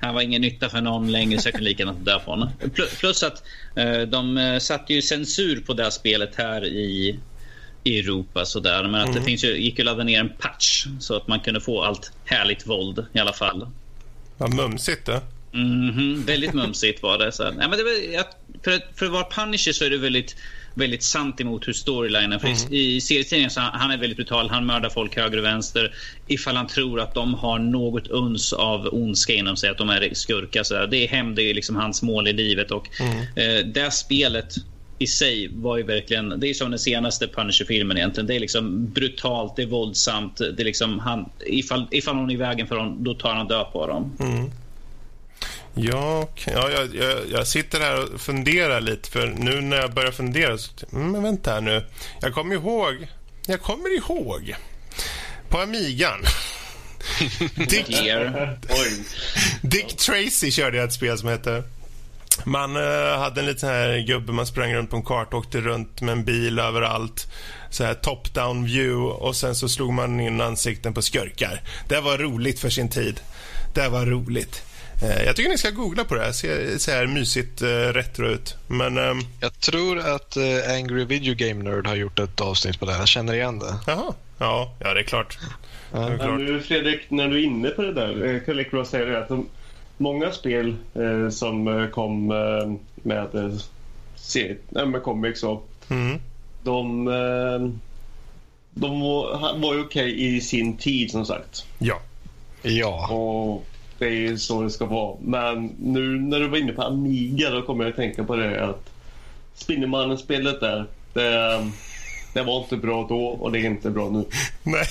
[0.00, 2.48] han var ingen nytta för någon längre så jag kunde lika gärna dö på honom.
[3.00, 3.42] Plus att
[3.76, 7.18] eh, de eh, satte ju censur på det här spelet här i
[7.84, 8.82] i Europa sådär.
[8.82, 9.18] Men att mm.
[9.18, 12.12] det finns ju, gick att ladda ner en patch så att man kunde få allt
[12.24, 13.66] härligt våld i alla fall.
[14.38, 15.20] Vad mumsigt det.
[15.54, 17.32] Mm -hmm, väldigt mumsigt var det.
[17.32, 17.42] Så.
[17.42, 18.24] Nej, men det var,
[18.64, 20.36] för, för att vara Punisher så är det väldigt,
[20.74, 22.40] väldigt sant emot hur storylinen.
[22.40, 22.58] För mm.
[22.70, 24.50] I, serietidningen så han är väldigt brutal.
[24.50, 25.94] Han mördar folk höger och vänster.
[26.26, 30.14] Ifall han tror att de har något uns av ondska inom sig, att de är
[30.14, 30.62] skurkar.
[30.62, 32.70] Så Det är hämnd, det är liksom hans mål i livet.
[32.70, 33.18] Och mm.
[33.36, 34.54] eh, det spelet
[35.02, 38.26] i sig var ju verkligen, det är som den senaste Punisher-filmen egentligen.
[38.26, 40.36] Det är liksom brutalt, det är våldsamt.
[40.36, 43.48] Det är liksom han, ifall, ifall hon är i vägen för honom, då tar han
[43.48, 44.16] död på dem.
[44.20, 44.50] Mm.
[45.74, 50.10] Ja, ja jag, jag, jag, sitter här och funderar lite för nu när jag börjar
[50.10, 51.84] fundera så, mm, men vänta här nu.
[52.20, 53.06] Jag kommer ihåg,
[53.46, 54.54] jag kommer ihåg
[55.48, 56.24] på Amigan.
[57.68, 57.86] Dick,
[59.62, 61.62] Dick Tracy körde jag ett spel som heter
[62.44, 66.00] man uh, hade en liten här gubbe, man sprang runt på en karta, åkte runt
[66.00, 67.32] med en bil överallt.
[67.70, 71.60] Så här top-down view och sen så slog man in ansikten på skurkar.
[71.88, 73.20] Det var roligt för sin tid.
[73.74, 74.62] Det var roligt.
[75.02, 76.32] Uh, jag tycker ni ska googla på det här.
[76.32, 78.56] Ser så här mysigt uh, retro ut.
[78.66, 79.20] Men, um...
[79.40, 80.36] Jag tror att
[80.68, 82.92] Angry Video Game Nerd har gjort ett avsnitt på det.
[82.92, 83.74] Jag känner igen det.
[83.86, 84.14] Jaha.
[84.38, 85.38] Ja, ja det är klart.
[85.92, 85.98] Ja.
[85.98, 86.40] Det är klart.
[86.48, 88.40] Ja, Fredrik, när du är inne på det där.
[88.44, 89.48] Kan jag säga att de
[90.02, 96.18] många spel eh, som eh, kom eh, med, eh, med comics och mm.
[96.62, 97.70] de, eh,
[98.70, 101.66] de var, var ju okej okay i sin tid som sagt.
[101.78, 102.00] Ja.
[102.62, 103.12] Ja.
[103.12, 103.66] Och
[103.98, 105.16] det är så det ska vara.
[105.20, 108.64] Men nu när du var inne på Amiga då kommer jag att tänka på det
[108.64, 108.90] att
[109.54, 111.70] Spindelmannen-spelet där, det,
[112.34, 114.24] det var inte bra då och det är inte bra nu.
[114.62, 114.86] Nej.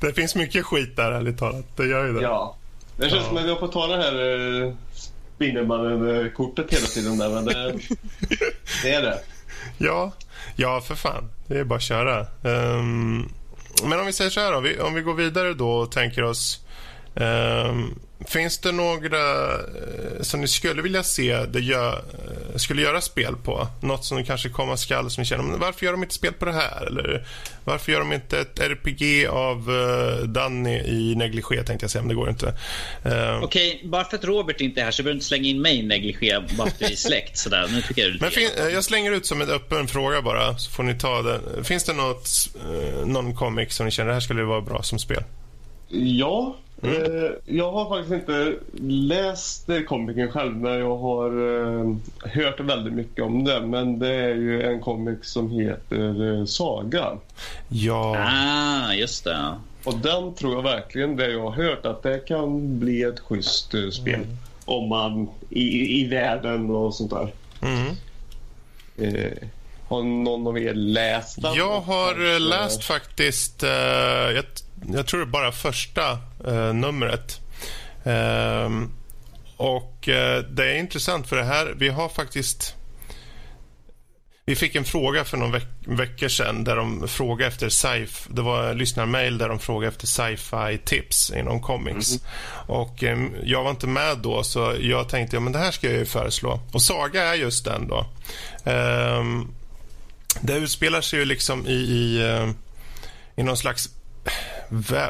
[0.00, 1.76] det finns mycket skit där ärligt talat.
[1.76, 2.22] Det gör ju det.
[2.22, 2.56] Ja.
[2.96, 3.28] Det känns ja.
[3.28, 4.74] som att vi har fått ta det här uh,
[5.36, 7.18] Spindelmannen-kortet hela tiden.
[7.18, 7.52] Där, men det,
[8.82, 9.18] det, är det.
[9.78, 10.12] Ja,
[10.56, 11.30] ja, för fan.
[11.46, 12.26] Det är bara att köra.
[12.42, 13.32] Um,
[13.84, 14.60] men om vi säger så här då.
[14.60, 16.60] Vi, om vi går vidare då och tänker oss
[17.14, 23.00] um, Finns det några eh, som ni skulle vilja se det gör, eh, skulle göra
[23.00, 23.68] spel på?
[23.80, 26.44] Något som kanske komma skall som ni känner, men varför gör de inte spel på
[26.44, 26.86] det här?
[26.86, 27.26] Eller
[27.64, 32.08] varför gör de inte ett RPG av uh, Danny i negligé tänkte jag säga, men
[32.08, 32.46] det går inte.
[32.46, 35.48] Uh, Okej, okay, bara för att Robert inte är här så behöver du inte slänga
[35.48, 37.68] in mig i negligé bara för att vi är släkt sådär.
[37.72, 40.82] Nu tycker jag, men fin, jag slänger ut som en öppen fråga bara, så får
[40.82, 41.64] ni ta den.
[41.64, 42.28] Finns det något,
[42.70, 45.22] uh, någon comic som ni känner, det här skulle vara bra som spel?
[45.88, 47.24] Ja, Mm.
[47.24, 51.96] Eh, jag har faktiskt inte läst komikern själv men jag har eh,
[52.32, 53.70] hört väldigt mycket om den.
[53.70, 57.18] Men det är ju en komik som heter eh, Saga.
[57.68, 58.16] Ja.
[58.18, 59.58] Ah, just det.
[59.84, 63.74] Och den tror jag verkligen, det jag har hört, att det kan bli ett schysst
[63.92, 64.14] spel.
[64.14, 64.36] Mm.
[64.64, 67.32] Om man i, i världen och sånt där.
[67.62, 67.96] Mm.
[68.96, 69.48] Eh,
[69.88, 71.54] har någon av er läst den?
[71.54, 74.44] Jag har läst faktiskt, uh, jag,
[74.82, 76.18] jag, tror det bara första
[76.48, 77.40] uh, numret.
[78.06, 78.86] Uh,
[79.56, 82.76] och uh, det är intressant för det här, vi har faktiskt
[84.48, 88.42] vi fick en fråga för någon veck veckor sedan där de frågade efter sci Det
[88.42, 92.10] var lyssnarmail där de frågade efter sci-fi tips inom comics.
[92.10, 92.22] Mm.
[92.66, 95.86] Och eh, jag var inte med då så jag tänkte ja, men det här ska
[95.86, 96.60] jag ju föreslå.
[96.72, 98.06] Och Saga är just den då.
[98.70, 99.54] Um,
[100.40, 102.50] det utspelar sig ju liksom i, i, eh,
[103.36, 103.88] i någon slags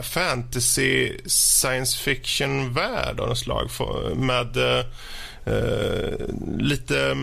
[0.02, 3.70] fantasy science fiction-värld av något slag
[4.16, 4.82] med uh,
[6.59, 7.16] lite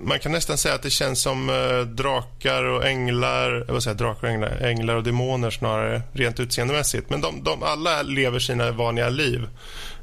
[0.00, 4.26] man kan nästan säga att det känns som uh, drakar och änglar, vad säger drakar
[4.26, 7.10] och änglar, änglar och demoner snarare, rent utseendemässigt.
[7.10, 9.48] Men de, de alla lever sina vanliga liv.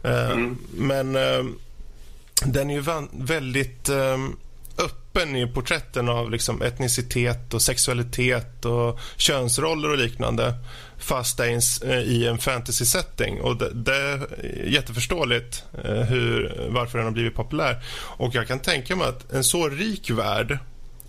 [0.05, 0.57] Uh, mm.
[0.71, 1.45] Men uh,
[2.45, 3.89] den är ju väldigt
[4.77, 10.53] öppen i porträtten av liksom etnicitet och sexualitet och könsroller och liknande
[10.99, 13.41] fast det är i en fantasy-setting.
[13.41, 14.27] Och det, det, är
[14.67, 17.83] jätteförståeligt eh, hur, varför den har blivit populär.
[18.17, 20.57] Och jag kan tänka mig att en så rik värld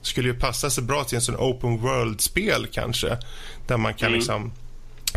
[0.02, 3.18] skulle ju passa sig bra till en sån open world-spel kanske.
[3.66, 4.18] Där man kan mm.
[4.18, 4.52] liksom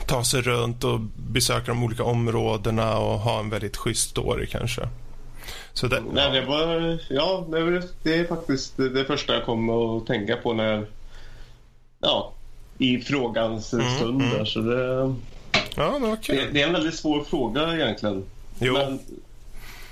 [0.08, 4.88] ta sig runt och besöka de olika områdena och ha en väldigt schysst story kanske.
[5.74, 7.46] Så det, Nej, det var, ja,
[8.04, 10.88] det är faktiskt det första jag kom att tänka på när
[12.00, 12.34] ja,
[12.78, 14.22] i frågans mm, stund.
[14.22, 14.46] Mm.
[14.46, 15.16] Så det,
[15.76, 16.36] ja, men okay.
[16.36, 18.26] det, det, är en väldigt svår fråga egentligen.
[18.60, 18.74] Jo.
[18.74, 19.00] Men,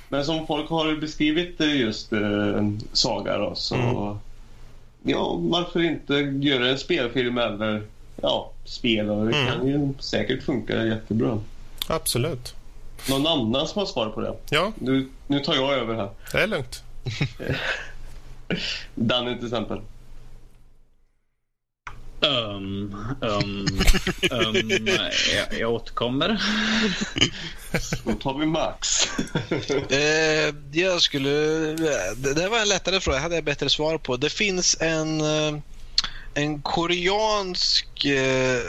[0.10, 4.18] men som folk har beskrivit just eh, Saga då, så mm.
[5.04, 6.14] ja, varför inte
[6.48, 7.84] göra en spelfilm eller
[8.22, 9.10] ja, spel?
[9.10, 9.48] Och det mm.
[9.48, 11.40] kan ju säkert funka jättebra.
[11.88, 12.56] Absolut.
[13.10, 14.36] Någon annan som har svar på det?
[14.50, 14.72] Ja.
[14.80, 16.10] Nu, nu tar jag över här.
[16.32, 16.84] Det är lugnt.
[18.96, 19.82] Danny till exempel.
[22.22, 23.68] Um, um,
[24.32, 24.72] um,
[25.34, 26.42] jag, jag återkommer.
[28.04, 29.08] Då tar vi Max.
[29.90, 31.30] eh, jag skulle...
[32.16, 33.18] Det, det var en lättare fråga.
[33.18, 34.18] Jag hade jag bättre svar på.
[34.18, 35.58] Det finns en, eh,
[36.34, 38.62] en koreansk eh,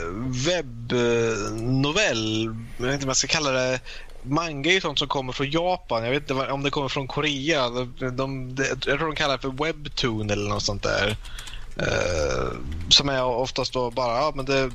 [0.47, 2.55] webbnovell.
[2.77, 3.79] Jag vet inte vad jag ska kalla det.
[4.23, 6.03] Manga är sånt som kommer från Japan.
[6.03, 7.69] Jag vet inte om det kommer från Korea.
[7.69, 11.17] De, de, jag tror de kallar det för webtoon eller något sånt där.
[11.81, 12.59] Uh,
[12.89, 14.71] som är oftast då bara ja, men det,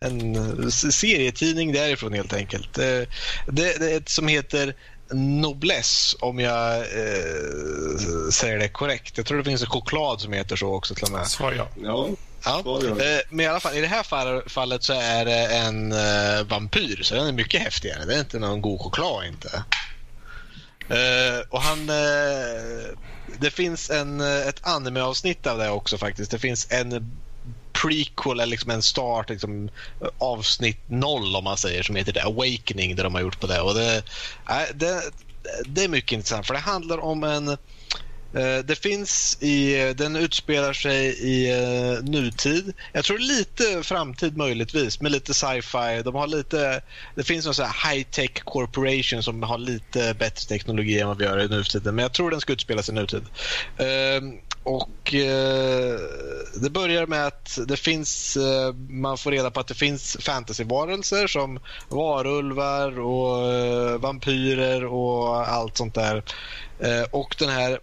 [0.00, 2.74] en serietidning därifrån helt enkelt.
[2.74, 3.06] Det,
[3.46, 4.74] det, det är ett som heter
[5.12, 9.16] Noblesse om jag eh, säger det korrekt.
[9.16, 11.26] Jag tror det finns en choklad som heter så också till och med.
[11.26, 11.68] Svar ja.
[11.82, 12.08] ja.
[12.44, 16.44] Ja, eh, men i alla fall i det här fallet så är det en uh,
[16.48, 18.04] vampyr så den är mycket häftigare.
[18.04, 19.64] Det är inte någon god choklad inte.
[20.90, 21.90] Uh, och han...
[21.90, 22.96] Uh,
[23.40, 26.30] det finns en, eh, ett anime-avsnitt av det också faktiskt.
[26.30, 27.18] Det finns en
[27.72, 29.68] prequel, eller liksom en start, liksom,
[30.18, 33.60] avsnitt noll om man säger, som heter det, Awakening, där de har gjort på det.
[33.60, 34.02] Och det,
[34.74, 35.02] det,
[35.66, 37.58] det är mycket intressant, för det handlar om en Eh,
[38.36, 42.72] Eh, det finns i, den utspelar sig i uh, nutid.
[42.92, 46.02] Jag tror lite framtid möjligtvis med lite sci-fi.
[46.04, 46.80] De har lite,
[47.14, 51.48] det finns någon high-tech corporation som har lite bättre teknologi än vad vi gör i
[51.48, 51.94] nutiden.
[51.94, 53.26] Men jag tror den ska utspela sig i nutid.
[53.80, 55.98] Uh, och uh,
[56.62, 58.38] Det börjar med att det finns,
[58.88, 65.94] man får reda på att det finns fantasyvarelser som varulvar och vampyrer och allt sånt
[65.94, 66.22] där.
[67.10, 67.78] och den här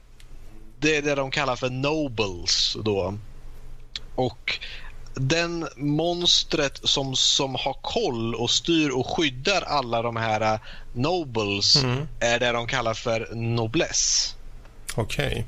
[0.82, 3.18] det är det de kallar för nobles då.
[4.16, 4.60] Och
[5.14, 10.60] den monstret som, som har koll och styr och skyddar alla de här
[10.94, 12.08] nobles mm.
[12.20, 14.36] är det de kallar för noblesse.
[14.96, 15.28] Okej.
[15.28, 15.44] Okay.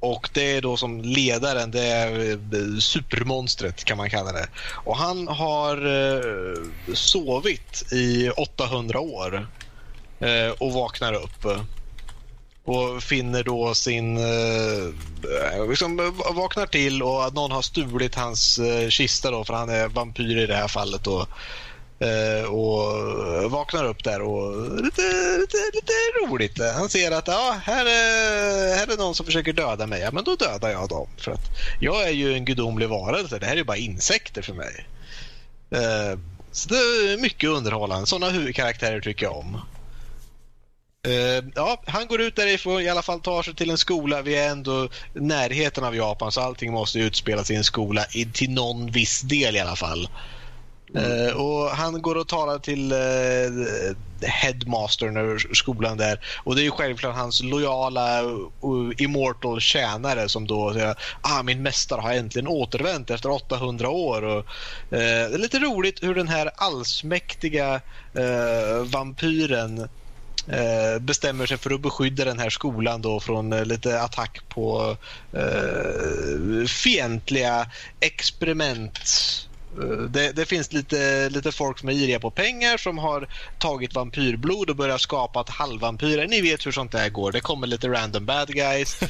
[0.00, 4.48] Och det är då som ledaren, det är eh, supermonstret kan man kalla det.
[4.84, 9.46] Och han har eh, sovit i 800 år
[10.58, 11.46] och vaknar upp
[12.70, 14.16] och finner då sin...
[14.16, 19.54] Eh, liksom eh, vaknar till och att någon har stulit hans eh, kista då för
[19.54, 21.04] han är vampyr i det här fallet.
[21.04, 21.26] Då.
[22.00, 25.02] Eh, och vaknar upp där och lite,
[25.40, 26.58] lite, lite roligt.
[26.74, 30.00] Han ser att ja, här, är, här är någon som försöker döda mig.
[30.00, 31.08] Ja, men då dödar jag dem.
[31.16, 33.38] För att jag är ju en gudomlig varelse.
[33.38, 34.86] Det här är bara insekter för mig.
[35.70, 36.18] Eh,
[36.52, 38.06] så det är mycket underhållande.
[38.06, 39.60] Sådana huvudkaraktärer tycker jag om.
[41.08, 44.22] Uh, ja, han går ut därifrån, i alla fall tar sig till en skola.
[44.22, 48.50] Vi är ändå närheten av Japan så allting måste utspelas i en skola i, till
[48.50, 50.08] någon viss del i alla fall.
[50.94, 51.28] Mm.
[51.28, 56.64] Uh, och Han går och talar till uh, headmastern över skolan där och det är
[56.64, 62.48] ju självklart hans lojala uh, immortal tjänare som då säger ah min mästare har äntligen
[62.48, 64.22] återvänt efter 800 år.
[64.22, 64.44] Och, uh,
[64.90, 67.80] det är lite roligt hur den här allsmäktiga
[68.84, 69.86] vampyren Eh,
[70.48, 74.96] Eh, bestämmer sig för att beskydda den här skolan då från eh, lite attack på
[75.32, 77.66] eh, fientliga
[78.00, 78.98] experiment
[80.08, 83.28] det, det, finns lite, lite folk som är iriga på pengar som har
[83.58, 86.26] tagit vampyrblod och börjat skapa halvvampyrer.
[86.26, 87.32] Ni vet hur sånt där går.
[87.32, 89.02] Det kommer lite random bad guys.
[89.02, 89.08] uh,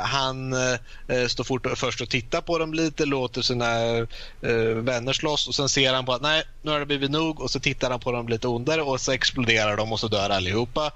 [0.02, 5.48] han uh, står fort, först och tittar på dem lite, låter sina uh, vänner slåss
[5.48, 7.90] och sen ser han på att nej, nu har det blivit nog och så tittar
[7.90, 10.90] han på dem lite ondare och så exploderar de och så dör allihopa.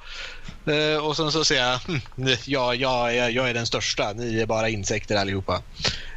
[1.03, 2.01] och sen så säger jag, hm,
[2.47, 5.63] ja, ja, jag är den största, ni är bara insekter allihopa.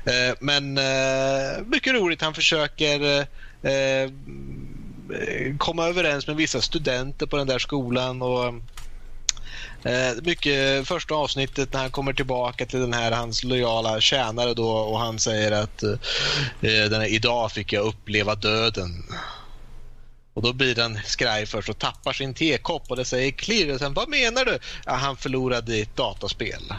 [0.08, 2.22] Eh, men eh, mycket roligt.
[2.22, 3.24] Han försöker Eh,
[3.72, 4.12] eh,
[5.58, 8.22] komma överens med vissa studenter på den där skolan.
[8.22, 8.46] och
[9.84, 14.70] eh, mycket första avsnittet när han kommer tillbaka till den här hans lojala tjänare då
[14.70, 16.00] och han säger att eh,
[16.62, 19.04] den här, idag fick jag uppleva döden.
[20.34, 23.78] Och då blir den skraj först och tappar sin tekopp och det säger klirr.
[23.78, 24.60] Sen, vad menar du?
[24.86, 26.74] Ja, han förlorade i ett dataspel.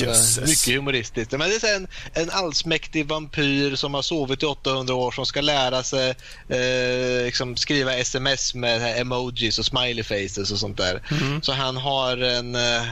[0.00, 0.48] Jösses.
[0.48, 1.32] Mycket humoristiskt.
[1.32, 5.40] Men det är en, en allsmäktig vampyr som har sovit i 800 år som ska
[5.40, 6.14] lära sig
[6.48, 11.02] eh, liksom skriva sms med emojis och smiley faces och sånt där.
[11.10, 11.42] Mm.
[11.42, 12.82] Så han har en eh,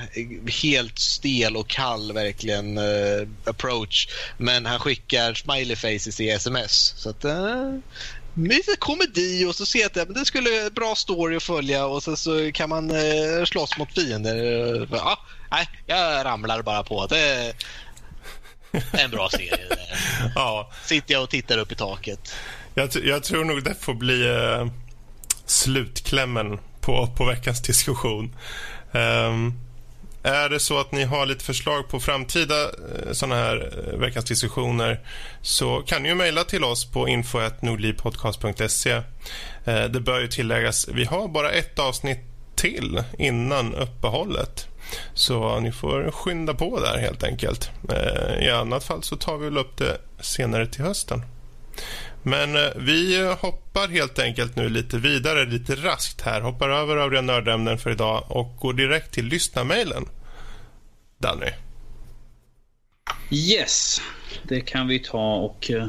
[0.63, 4.09] helt stel och kall verkligen eh, approach.
[4.39, 6.95] Men han skickar smiley faces i sms.
[6.97, 7.75] Så att, eh,
[8.35, 12.17] lite komedi och så ser jag att det skulle bra story att följa och så,
[12.17, 14.89] så kan man eh, slåss mot fiender.
[14.93, 15.19] Ja,
[15.51, 17.07] nej, jag ramlar bara på.
[17.07, 17.55] Det är
[18.93, 19.59] en bra serie.
[20.35, 20.71] ja.
[20.85, 22.35] Sitter jag och tittar upp i taket.
[22.75, 24.67] Jag, jag tror nog det får bli eh,
[25.47, 28.37] slutklämmen på, på veckans diskussion.
[28.93, 29.61] Um,
[30.27, 34.25] är det så att ni har lite förslag på framtida eh, såna här eh, veckans
[34.25, 35.01] diskussioner
[35.43, 38.91] så kan ni ju mejla till oss på info.nordlivpodcast.se.
[39.65, 42.21] Eh, det bör ju tilläggas, vi har bara ett avsnitt
[42.57, 44.69] till innan uppehållet.
[45.15, 47.71] Så ni får skynda på där helt enkelt.
[48.41, 51.23] I annat fall så tar vi väl upp det senare till hösten.
[52.23, 56.41] Men vi hoppar helt enkelt nu lite vidare, lite raskt här.
[56.41, 60.05] Hoppar över övriga nördämnen för idag och går direkt till lyssnarmailen.
[61.19, 61.51] Danny?
[63.31, 64.01] Yes,
[64.43, 65.89] det kan vi ta och uh,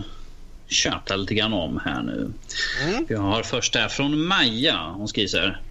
[0.68, 2.32] köta lite grann om här nu.
[2.84, 3.06] Mm.
[3.10, 4.78] Vi har först där från Maja.
[4.78, 5.62] Hon skriver så här.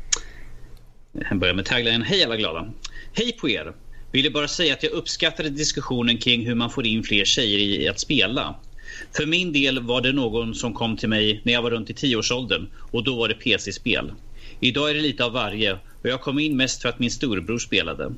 [1.24, 2.02] Han börjar med tagline.
[2.02, 2.72] Hej alla glada.
[3.18, 3.72] Hej på er.
[4.12, 7.88] Ville bara säga att jag uppskattade diskussionen kring hur man får in fler tjejer i
[7.88, 8.54] att spela.
[9.16, 11.94] För min del var det någon som kom till mig när jag var runt i
[11.94, 14.12] tioårsåldern och då var det PC-spel.
[14.60, 17.58] Idag är det lite av varje och jag kom in mest för att min storbror
[17.58, 18.14] spelade.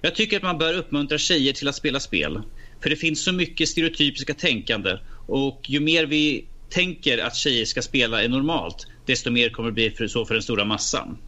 [0.00, 2.42] Jag tycker att man bör uppmuntra tjejer till att spela spel.
[2.82, 7.82] För det finns så mycket stereotypiska tänkande och ju mer vi tänker att tjejer ska
[7.82, 11.18] spela är normalt, desto mer kommer det bli för, så för den stora massan.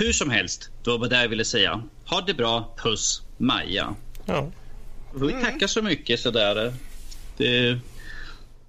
[0.00, 1.82] Hur som helst, det var bara det jag ville säga.
[2.10, 3.94] Ha det bra, puss, Maja.
[4.26, 4.50] Ja.
[5.14, 6.74] Vi tackar så mycket sådär.
[7.36, 7.78] Det,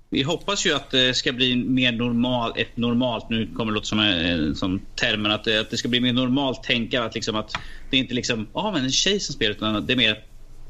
[0.10, 3.86] vi hoppas ju att det ska bli mer normal, ett normalt, nu kommer det låta
[3.86, 7.36] som, en, som termen, att det, att det ska bli mer normalt tänka att, liksom
[7.36, 7.52] att
[7.90, 10.18] det är inte liksom, ah, men en tjej som spelar, utan det är mer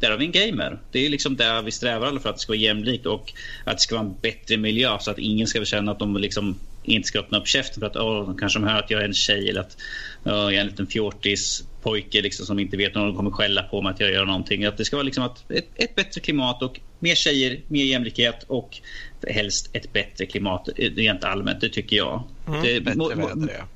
[0.02, 0.80] där har vi en gamer.
[0.92, 3.34] Det är liksom där vi strävar alla för att det ska vara jämlikt och
[3.64, 6.60] att det ska vara en bättre miljö så att ingen ska känna att de liksom
[6.84, 9.14] inte ska öppna upp käften för att oh, kanske de hör att jag är en
[9.14, 9.78] tjej eller att
[10.24, 13.64] oh, jag är en liten fjortis pojke liksom, som inte vet om de kommer skälla
[13.64, 14.66] på mig att jag gör någonting.
[14.66, 18.44] Att det ska vara liksom att ett, ett bättre klimat och mer tjejer, mer jämlikhet
[18.48, 18.78] och
[19.28, 21.62] helst ett bättre klimat rent allmänt.
[21.62, 22.30] Det tycker jag.
[22.48, 23.68] Mm, det, bättre väder, ja.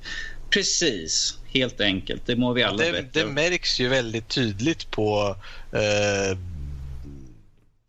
[0.50, 2.26] Precis, helt enkelt.
[2.26, 3.08] Det mår vi alla det, bättre.
[3.12, 5.36] Det märks ju väldigt tydligt på
[5.72, 6.38] eh,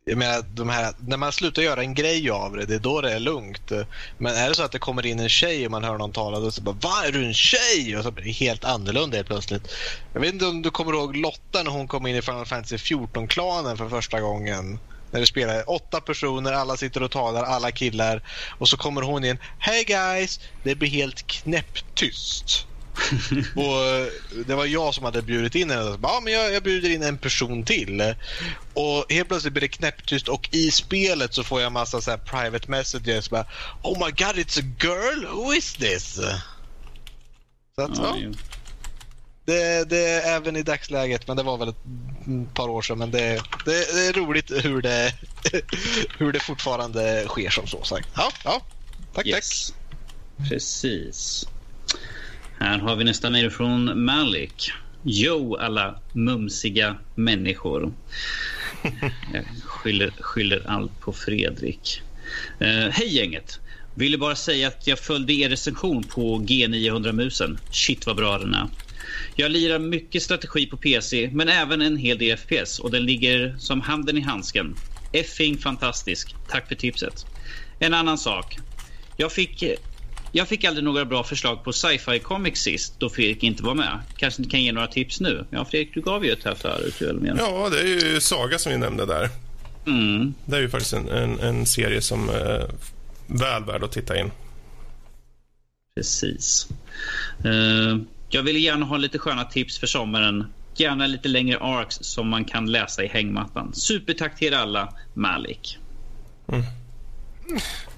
[0.09, 3.01] jag menar, de här, när man slutar göra en grej av det, det är då
[3.01, 3.71] det är lugnt.
[4.17, 6.37] Men är det så att det kommer in en tjej och man hör någon tala
[6.37, 7.97] och så bara Va, är du en tjej?
[7.97, 9.67] Och så blir det helt annorlunda helt plötsligt.
[10.13, 12.77] Jag vet inte om du kommer ihåg Lotta när hon kom in i Final Fantasy
[12.77, 14.79] 14-klanen för första gången.
[15.11, 18.21] När det spelar åtta personer, alla sitter och talar, alla killar.
[18.57, 19.37] Och så kommer hon in.
[19.59, 20.39] Hey guys!
[20.63, 22.67] Det blir helt knäpptyst.
[23.55, 24.07] och eh,
[24.47, 25.97] det var jag som hade bjudit in henne.
[26.01, 28.15] Ja, men jag, jag bjuder in en person till.
[28.73, 32.71] Och helt plötsligt blir det knäpptyst och i spelet så får jag massa så private
[32.71, 33.29] messages.
[33.29, 33.45] Bara,
[33.83, 35.25] oh my god, it's a girl?
[35.25, 36.19] Who is this?
[37.75, 38.15] Så att, ja.
[39.45, 42.97] Det, det är även i dagsläget, men det var väl ett par år sedan.
[42.97, 45.13] Men det, det, det är roligt hur det,
[46.17, 48.07] hur det fortfarande sker som så sagt.
[48.15, 48.61] Ja, ja.
[49.13, 49.73] Tack, yes.
[50.37, 50.49] tack.
[50.49, 51.47] Precis.
[52.59, 54.71] Här har vi nästa mejl från Malik.
[55.03, 57.93] Jo, alla mumsiga människor.
[59.33, 62.01] Jag skyller, skyller allt på Fredrik.
[62.61, 63.59] Uh, Hej gänget!
[63.95, 67.59] Ville bara säga att jag följde er recension på G900-musen.
[67.71, 68.67] Shit vad bra den är.
[69.35, 73.55] Jag lirar mycket strategi på PC, men även en hel del FPS och den ligger
[73.59, 74.75] som handen i handsken.
[75.13, 76.35] Effing fantastisk.
[76.49, 77.25] Tack för tipset.
[77.79, 78.57] en annan sak.
[79.17, 79.63] Jag fick,
[80.37, 83.99] jag fick aldrig några bra förslag på sci-fi comics sist då Fredrik inte var med.
[84.17, 85.45] Kanske inte kan ge några tips nu?
[85.49, 86.95] Ja, Fredrik, du gav ju ett här förut.
[87.37, 89.29] Ja, det är ju Saga som vi nämnde där.
[89.87, 90.33] Mm.
[90.45, 92.71] Det är ju faktiskt en, en, en serie som är
[93.27, 94.31] väl värd att titta in.
[95.95, 96.67] Precis.
[97.45, 97.97] Uh,
[98.29, 100.45] jag vill gärna ha lite sköna tips för sommaren.
[100.75, 103.73] Gärna lite längre arcs som man kan läsa i hängmattan.
[103.73, 105.77] Supertack till er alla, Malik.
[106.47, 106.63] Mm.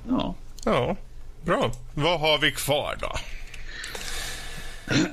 [0.09, 0.35] Ja.
[0.65, 0.97] Ja,
[1.45, 1.71] bra.
[1.93, 3.15] Vad har vi kvar då?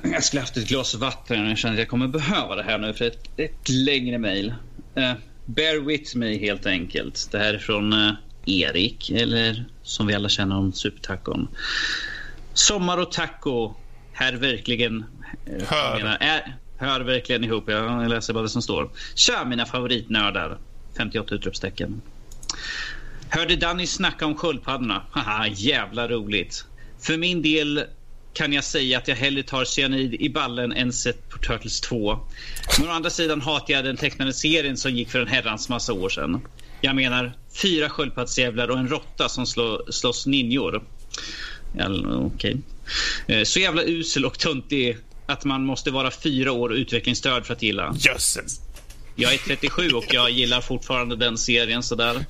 [0.03, 2.93] Jag skulle haft ett glas vatten jag känner att jag kommer behöva det här nu
[2.93, 4.53] för ett, ett längre mejl.
[4.97, 5.13] Uh,
[5.45, 7.27] bear with me helt enkelt.
[7.31, 8.13] Det här är från uh,
[8.45, 11.47] Erik, eller som vi alla känner om Supertacon.
[12.53, 13.73] Sommar och taco
[14.13, 15.05] här verkligen...
[15.49, 15.97] Uh, hör.
[15.97, 17.63] Menar, är, hör verkligen ihop.
[17.69, 18.89] Jag läser bara det som står.
[19.15, 20.57] Tja mina favoritnördar.
[20.97, 22.01] 58 utropstecken.
[23.29, 25.03] Hörde Danny snacka om sköldpaddorna?
[25.11, 26.65] Haha, jävla roligt.
[26.99, 27.83] För min del
[28.33, 32.19] kan jag säga att jag hellre tar cyanid i ballen än sett på Turtles 2.
[32.79, 35.93] Men å andra sidan hatar jag den tecknade serien som gick för en herrans massa
[35.93, 36.41] år sedan.
[36.81, 40.83] Jag menar fyra sköldpaddsdjävlar och en råtta som slå, slåss ninjor.
[41.77, 42.57] Ja, Okej.
[43.25, 43.45] Okay.
[43.45, 47.61] Så jävla usel och töntig att man måste vara fyra år och utvecklingsstörd för att
[47.61, 47.95] gilla.
[47.97, 48.61] Jösses!
[49.15, 52.25] Jag är 37 och jag gillar fortfarande den serien sådär.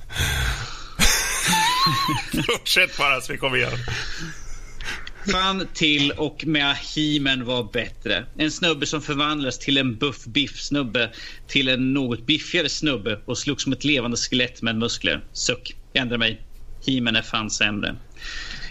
[2.46, 3.78] Fortsätt bara så vi kommer igen.
[5.32, 8.26] Fan till och med He-Man var bättre.
[8.38, 11.10] En snubbe som förvandlades till en buff biff-snubbe
[11.46, 15.24] till en något biffigare snubbe och slogs som ett levande skelett med muskler.
[15.32, 15.76] Suck.
[15.92, 16.42] Jag ändrar mig.
[16.86, 17.96] He-Man är fan sämre.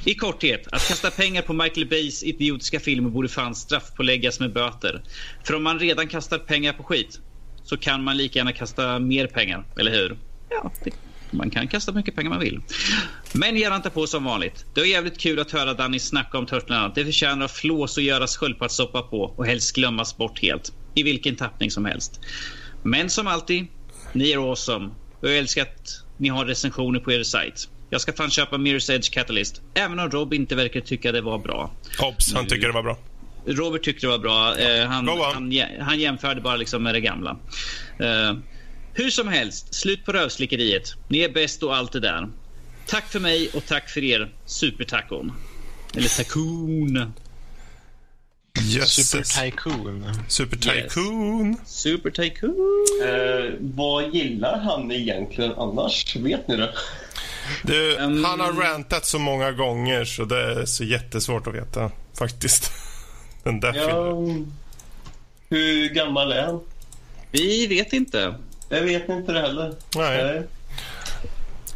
[0.04, 5.02] I korthet, att kasta pengar på Michael Bays idiotiska filmer borde fan straffpåläggas med böter.
[5.44, 7.20] För om man redan kastar pengar på skit
[7.64, 10.18] så kan man lika gärna kasta mer pengar, eller hur?
[10.50, 10.92] Ja, det,
[11.32, 12.62] man kan kasta mycket pengar man vill.
[13.34, 14.66] Men ge inte på som vanligt.
[14.74, 16.92] Det var jävligt kul att höra Danny snacka om Turtlarna.
[16.96, 20.74] Det förtjänar att flås och göras sköldpaddssoppa på och helst glömmas bort helt.
[20.96, 22.20] I vilken tappning som helst.
[22.84, 23.68] Men som alltid,
[24.14, 24.90] ni är awesome.
[25.20, 27.70] Och jag älskar att ni har recensioner på er sajt.
[27.90, 29.62] Jag ska fan köpa Mirror's Edge Catalyst.
[29.74, 31.72] Även om Rob inte verkar tycka det var bra.
[32.00, 32.98] Obs, han tycker det var bra.
[33.46, 34.52] Robert tyckte det var bra.
[34.52, 37.38] Uh, han, han, han, jämförde bara liksom med det gamla.
[38.02, 38.38] Uh,
[38.98, 40.94] hur som helst, slut på rövslickeriet.
[41.08, 42.30] Ni är bäst och allt det där.
[42.86, 45.34] Tack för mig och tack för er, Supertacon.
[45.96, 47.14] Eller Tacoon.
[48.76, 49.10] Yes.
[49.10, 50.06] Super Tycoon.
[50.28, 51.50] Super Tycoon.
[51.50, 51.60] Yes.
[51.66, 52.86] Super Tycoon.
[53.04, 56.16] Eh, vad gillar han egentligen annars?
[56.16, 56.74] Vet ni det?
[57.64, 61.92] Du, um, han har rantat så många gånger så det är så jättesvårt att veta
[62.20, 62.72] faktiskt.
[63.44, 64.16] Den där ja,
[65.50, 66.62] Hur gammal är han?
[67.32, 68.36] Vi vet inte.
[68.70, 69.74] Jag vet inte det heller.
[69.96, 70.24] Nej.
[70.24, 70.44] Nej.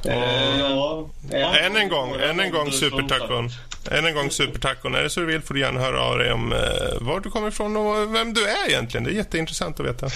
[0.08, 3.50] Uh, ja, än en gång, än en gång Supertacon.
[3.92, 4.96] Än en gång Supertacon.
[4.96, 6.60] Är det så du vill får du gärna höra av dig om eh,
[7.02, 9.04] var du kommer ifrån och vem du är egentligen.
[9.04, 10.08] Det är jätteintressant att veta.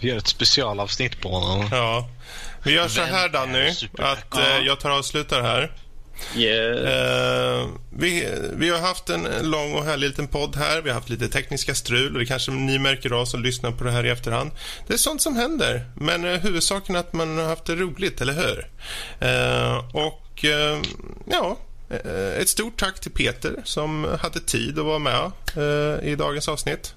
[0.00, 1.68] Vi gör ett specialavsnitt på honom.
[1.72, 2.08] Ja.
[2.62, 5.72] Vi gör så här Danny, att eh, jag tar och avslutar här.
[6.36, 7.62] Yeah.
[7.62, 10.82] Uh, vi, vi har haft en lång och härlig liten podd här.
[10.82, 13.84] Vi har haft lite tekniska strul och det kanske ni märker av som lyssnar på
[13.84, 14.50] det här i efterhand.
[14.86, 18.20] Det är sånt som händer, men uh, huvudsaken är att man har haft det roligt,
[18.20, 18.68] eller hur?
[19.28, 20.44] Uh, och
[21.30, 21.58] ja,
[22.38, 25.30] ett stort tack till Peter som hade tid att vara med
[26.02, 26.94] i dagens avsnitt.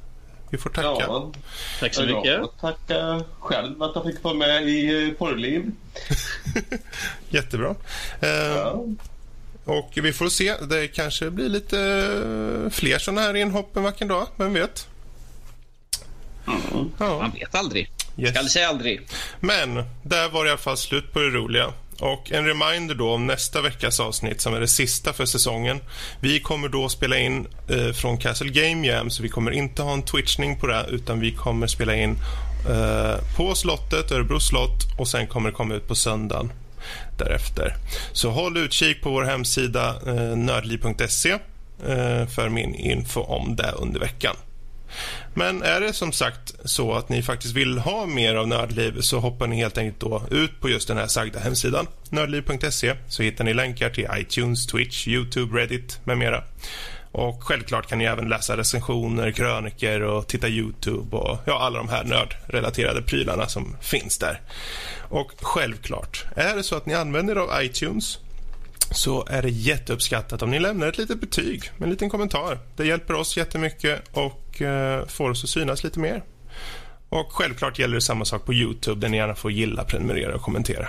[0.52, 0.88] Vi får tacka.
[1.00, 1.32] Ja,
[1.80, 2.26] tack så mycket.
[2.26, 5.72] Jag tacka själv att jag fick vara med i Porrliv.
[7.30, 7.76] Jättebra.
[8.20, 8.86] Ja.
[9.66, 10.56] Och vi får se.
[10.56, 11.78] Det kanske blir lite
[12.72, 14.28] fler sådana här inhopp en vacker dag.
[14.36, 14.88] Vem vet?
[16.48, 16.92] Mm.
[17.00, 17.20] Ja.
[17.20, 17.92] Man vet aldrig.
[18.18, 18.30] Yes.
[18.30, 19.02] Skall säga aldrig.
[19.40, 21.74] Men där var det i alla fall slut på det roliga.
[22.02, 25.80] Och en reminder då om nästa veckas avsnitt som är det sista för säsongen.
[26.20, 29.94] Vi kommer då spela in eh, från Castle Game Jam så vi kommer inte ha
[29.94, 32.18] en twitchning på det utan vi kommer spela in
[32.70, 36.52] eh, på slottet, Örebro slott och sen kommer det komma ut på söndagen
[37.18, 37.76] därefter.
[38.14, 44.00] Så håll utkik på vår hemsida eh, nördliv.se eh, för min info om det under
[44.00, 44.36] veckan.
[45.34, 49.20] Men är det som sagt så att ni faktiskt vill ha mer av Nördliv så
[49.20, 53.44] hoppar ni helt enkelt då ut på just den här sagda hemsidan nördliv.se så hittar
[53.44, 56.44] ni länkar till iTunes, Twitch, Youtube, Reddit med mera.
[57.12, 61.90] Och självklart kan ni även läsa recensioner, kröniker och titta Youtube och ja, alla de
[61.90, 64.42] här nördrelaterade prylarna som finns där.
[65.00, 68.20] Och självklart, är det så att ni använder av iTunes
[68.92, 72.60] så är det jätteuppskattat om ni lämnar ett litet betyg med en liten kommentar.
[72.76, 76.24] Det hjälper oss jättemycket och eh, får oss att synas lite mer.
[77.10, 80.42] Och Självklart gäller det samma sak på Youtube där ni gärna får gilla, prenumerera och
[80.42, 80.88] kommentera.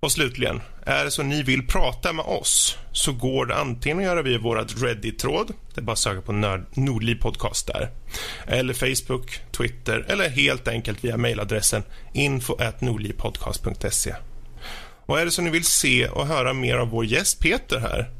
[0.00, 4.04] Och slutligen, är det så ni vill prata med oss så går det antingen att
[4.04, 5.52] göra via vårt Reddit-tråd.
[5.74, 6.32] Det är bara att söka på
[6.74, 7.90] Nordliv podcast där.
[8.46, 11.82] Eller Facebook, Twitter eller helt enkelt via mejladressen
[12.12, 14.14] info.nordlivpodcast.se.
[15.12, 18.10] Och är det så ni vill se och höra mer av vår gäst Peter här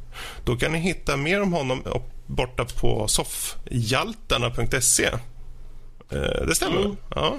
[0.45, 1.83] då kan ni hitta mer om honom
[2.27, 5.05] borta på soffhjaltarna.se.
[5.05, 6.81] Eh, det stämmer?
[6.81, 6.97] Mm.
[7.15, 7.37] Ja.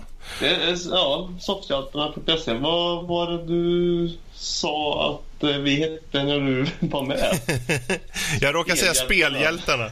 [0.92, 2.54] ja, soffhjaltarna.se.
[2.54, 7.40] Vad var det du sa att eh, vi hette när du var med?
[8.42, 9.92] Jag råkar säga spelhjältarna.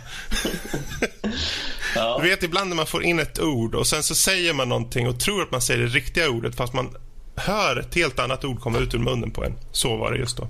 [1.95, 2.19] ja.
[2.21, 5.07] Du vet ibland när man får in ett ord och sen så säger man någonting
[5.07, 6.95] och tror att man säger det riktiga ordet fast man
[7.41, 9.53] hör ett helt annat ord komma ut ur munnen på en.
[9.71, 10.47] Så var det just då.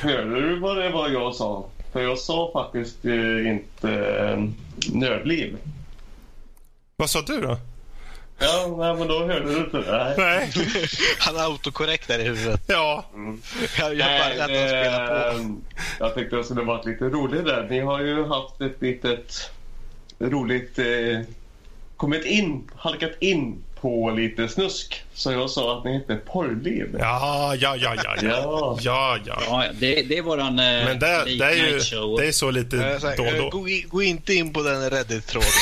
[0.00, 1.66] Hörde du vad det var jag sa?
[1.92, 4.44] För jag sa faktiskt eh, inte eh,
[4.92, 5.56] nördliv.
[6.96, 7.58] Vad sa du då?
[8.38, 10.14] Ja, nej, men då hörde du inte det.
[10.18, 10.52] Nej.
[11.18, 12.62] Han är autokorrekt där i huvudet.
[12.66, 13.04] Ja.
[13.14, 13.40] Mm.
[13.78, 15.56] Jag, jag nej, bara lät spela på.
[15.98, 17.66] Jag tyckte det skulle varit lite roligt där.
[17.70, 19.50] Ni har ju haft ett litet
[20.18, 20.78] roligt...
[20.78, 21.20] Eh,
[21.96, 25.04] kommit in, halkat in på lite snusk.
[25.14, 26.96] Så jag sa att ni hette Porrliv.
[26.98, 28.16] Ja, ja, ja, ja.
[28.22, 29.18] Ja, ja.
[29.26, 29.42] ja.
[29.48, 32.16] ja det, det är våran eh, Men det, det, är ju, show.
[32.20, 33.58] det är så lite äh, då och då.
[33.58, 35.48] Gå, gå, inte in på den Reddit-tråden.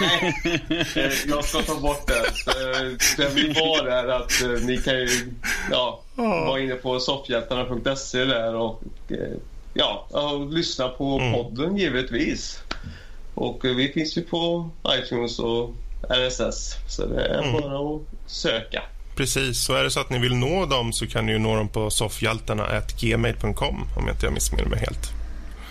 [0.00, 2.24] Eh, jag ska ta bort den.
[3.16, 5.08] Det vi var där att eh, ni kan ju
[5.70, 6.46] ja, oh.
[6.46, 8.82] vara inne på soffhjältarna.se där och
[9.74, 11.32] ja, och lyssna på mm.
[11.32, 12.62] podden givetvis.
[13.34, 15.74] Och vi finns ju på iTunes och
[16.08, 16.76] RSS.
[16.88, 17.52] Så det är mm.
[17.52, 18.82] bara att söka.
[19.16, 21.56] Precis, så är det så att ni vill nå dem så kan ni ju nå
[21.56, 25.10] dem på soffhjaltarna.gmail.com om jag inte missminner mig helt.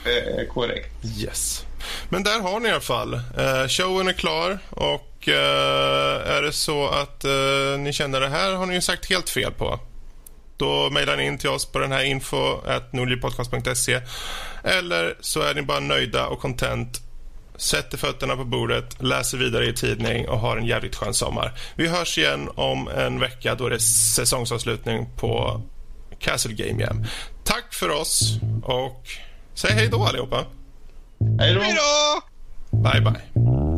[0.06, 1.06] Eh, korrekt.
[1.20, 1.66] Yes.
[2.10, 3.14] Men där har ni i alla fall.
[3.14, 8.54] Eh, showen är klar och eh, är det så att eh, ni känner det här
[8.54, 9.80] har ni ju sagt helt fel på.
[10.58, 12.62] Då mejlar ni in till oss på den här info
[14.64, 17.02] eller så är ni bara nöjda och content
[17.57, 21.53] sätter fötterna på bordet, läser vidare i tidning och har en jävligt skön sommar.
[21.75, 25.61] Vi hörs igen om en vecka då det är säsongsavslutning på
[26.19, 27.05] Castle Game Jam.
[27.43, 29.03] Tack för oss och
[29.53, 30.45] säg hej då allihopa.
[31.39, 32.21] Hej då!
[32.77, 33.77] Bye, bye.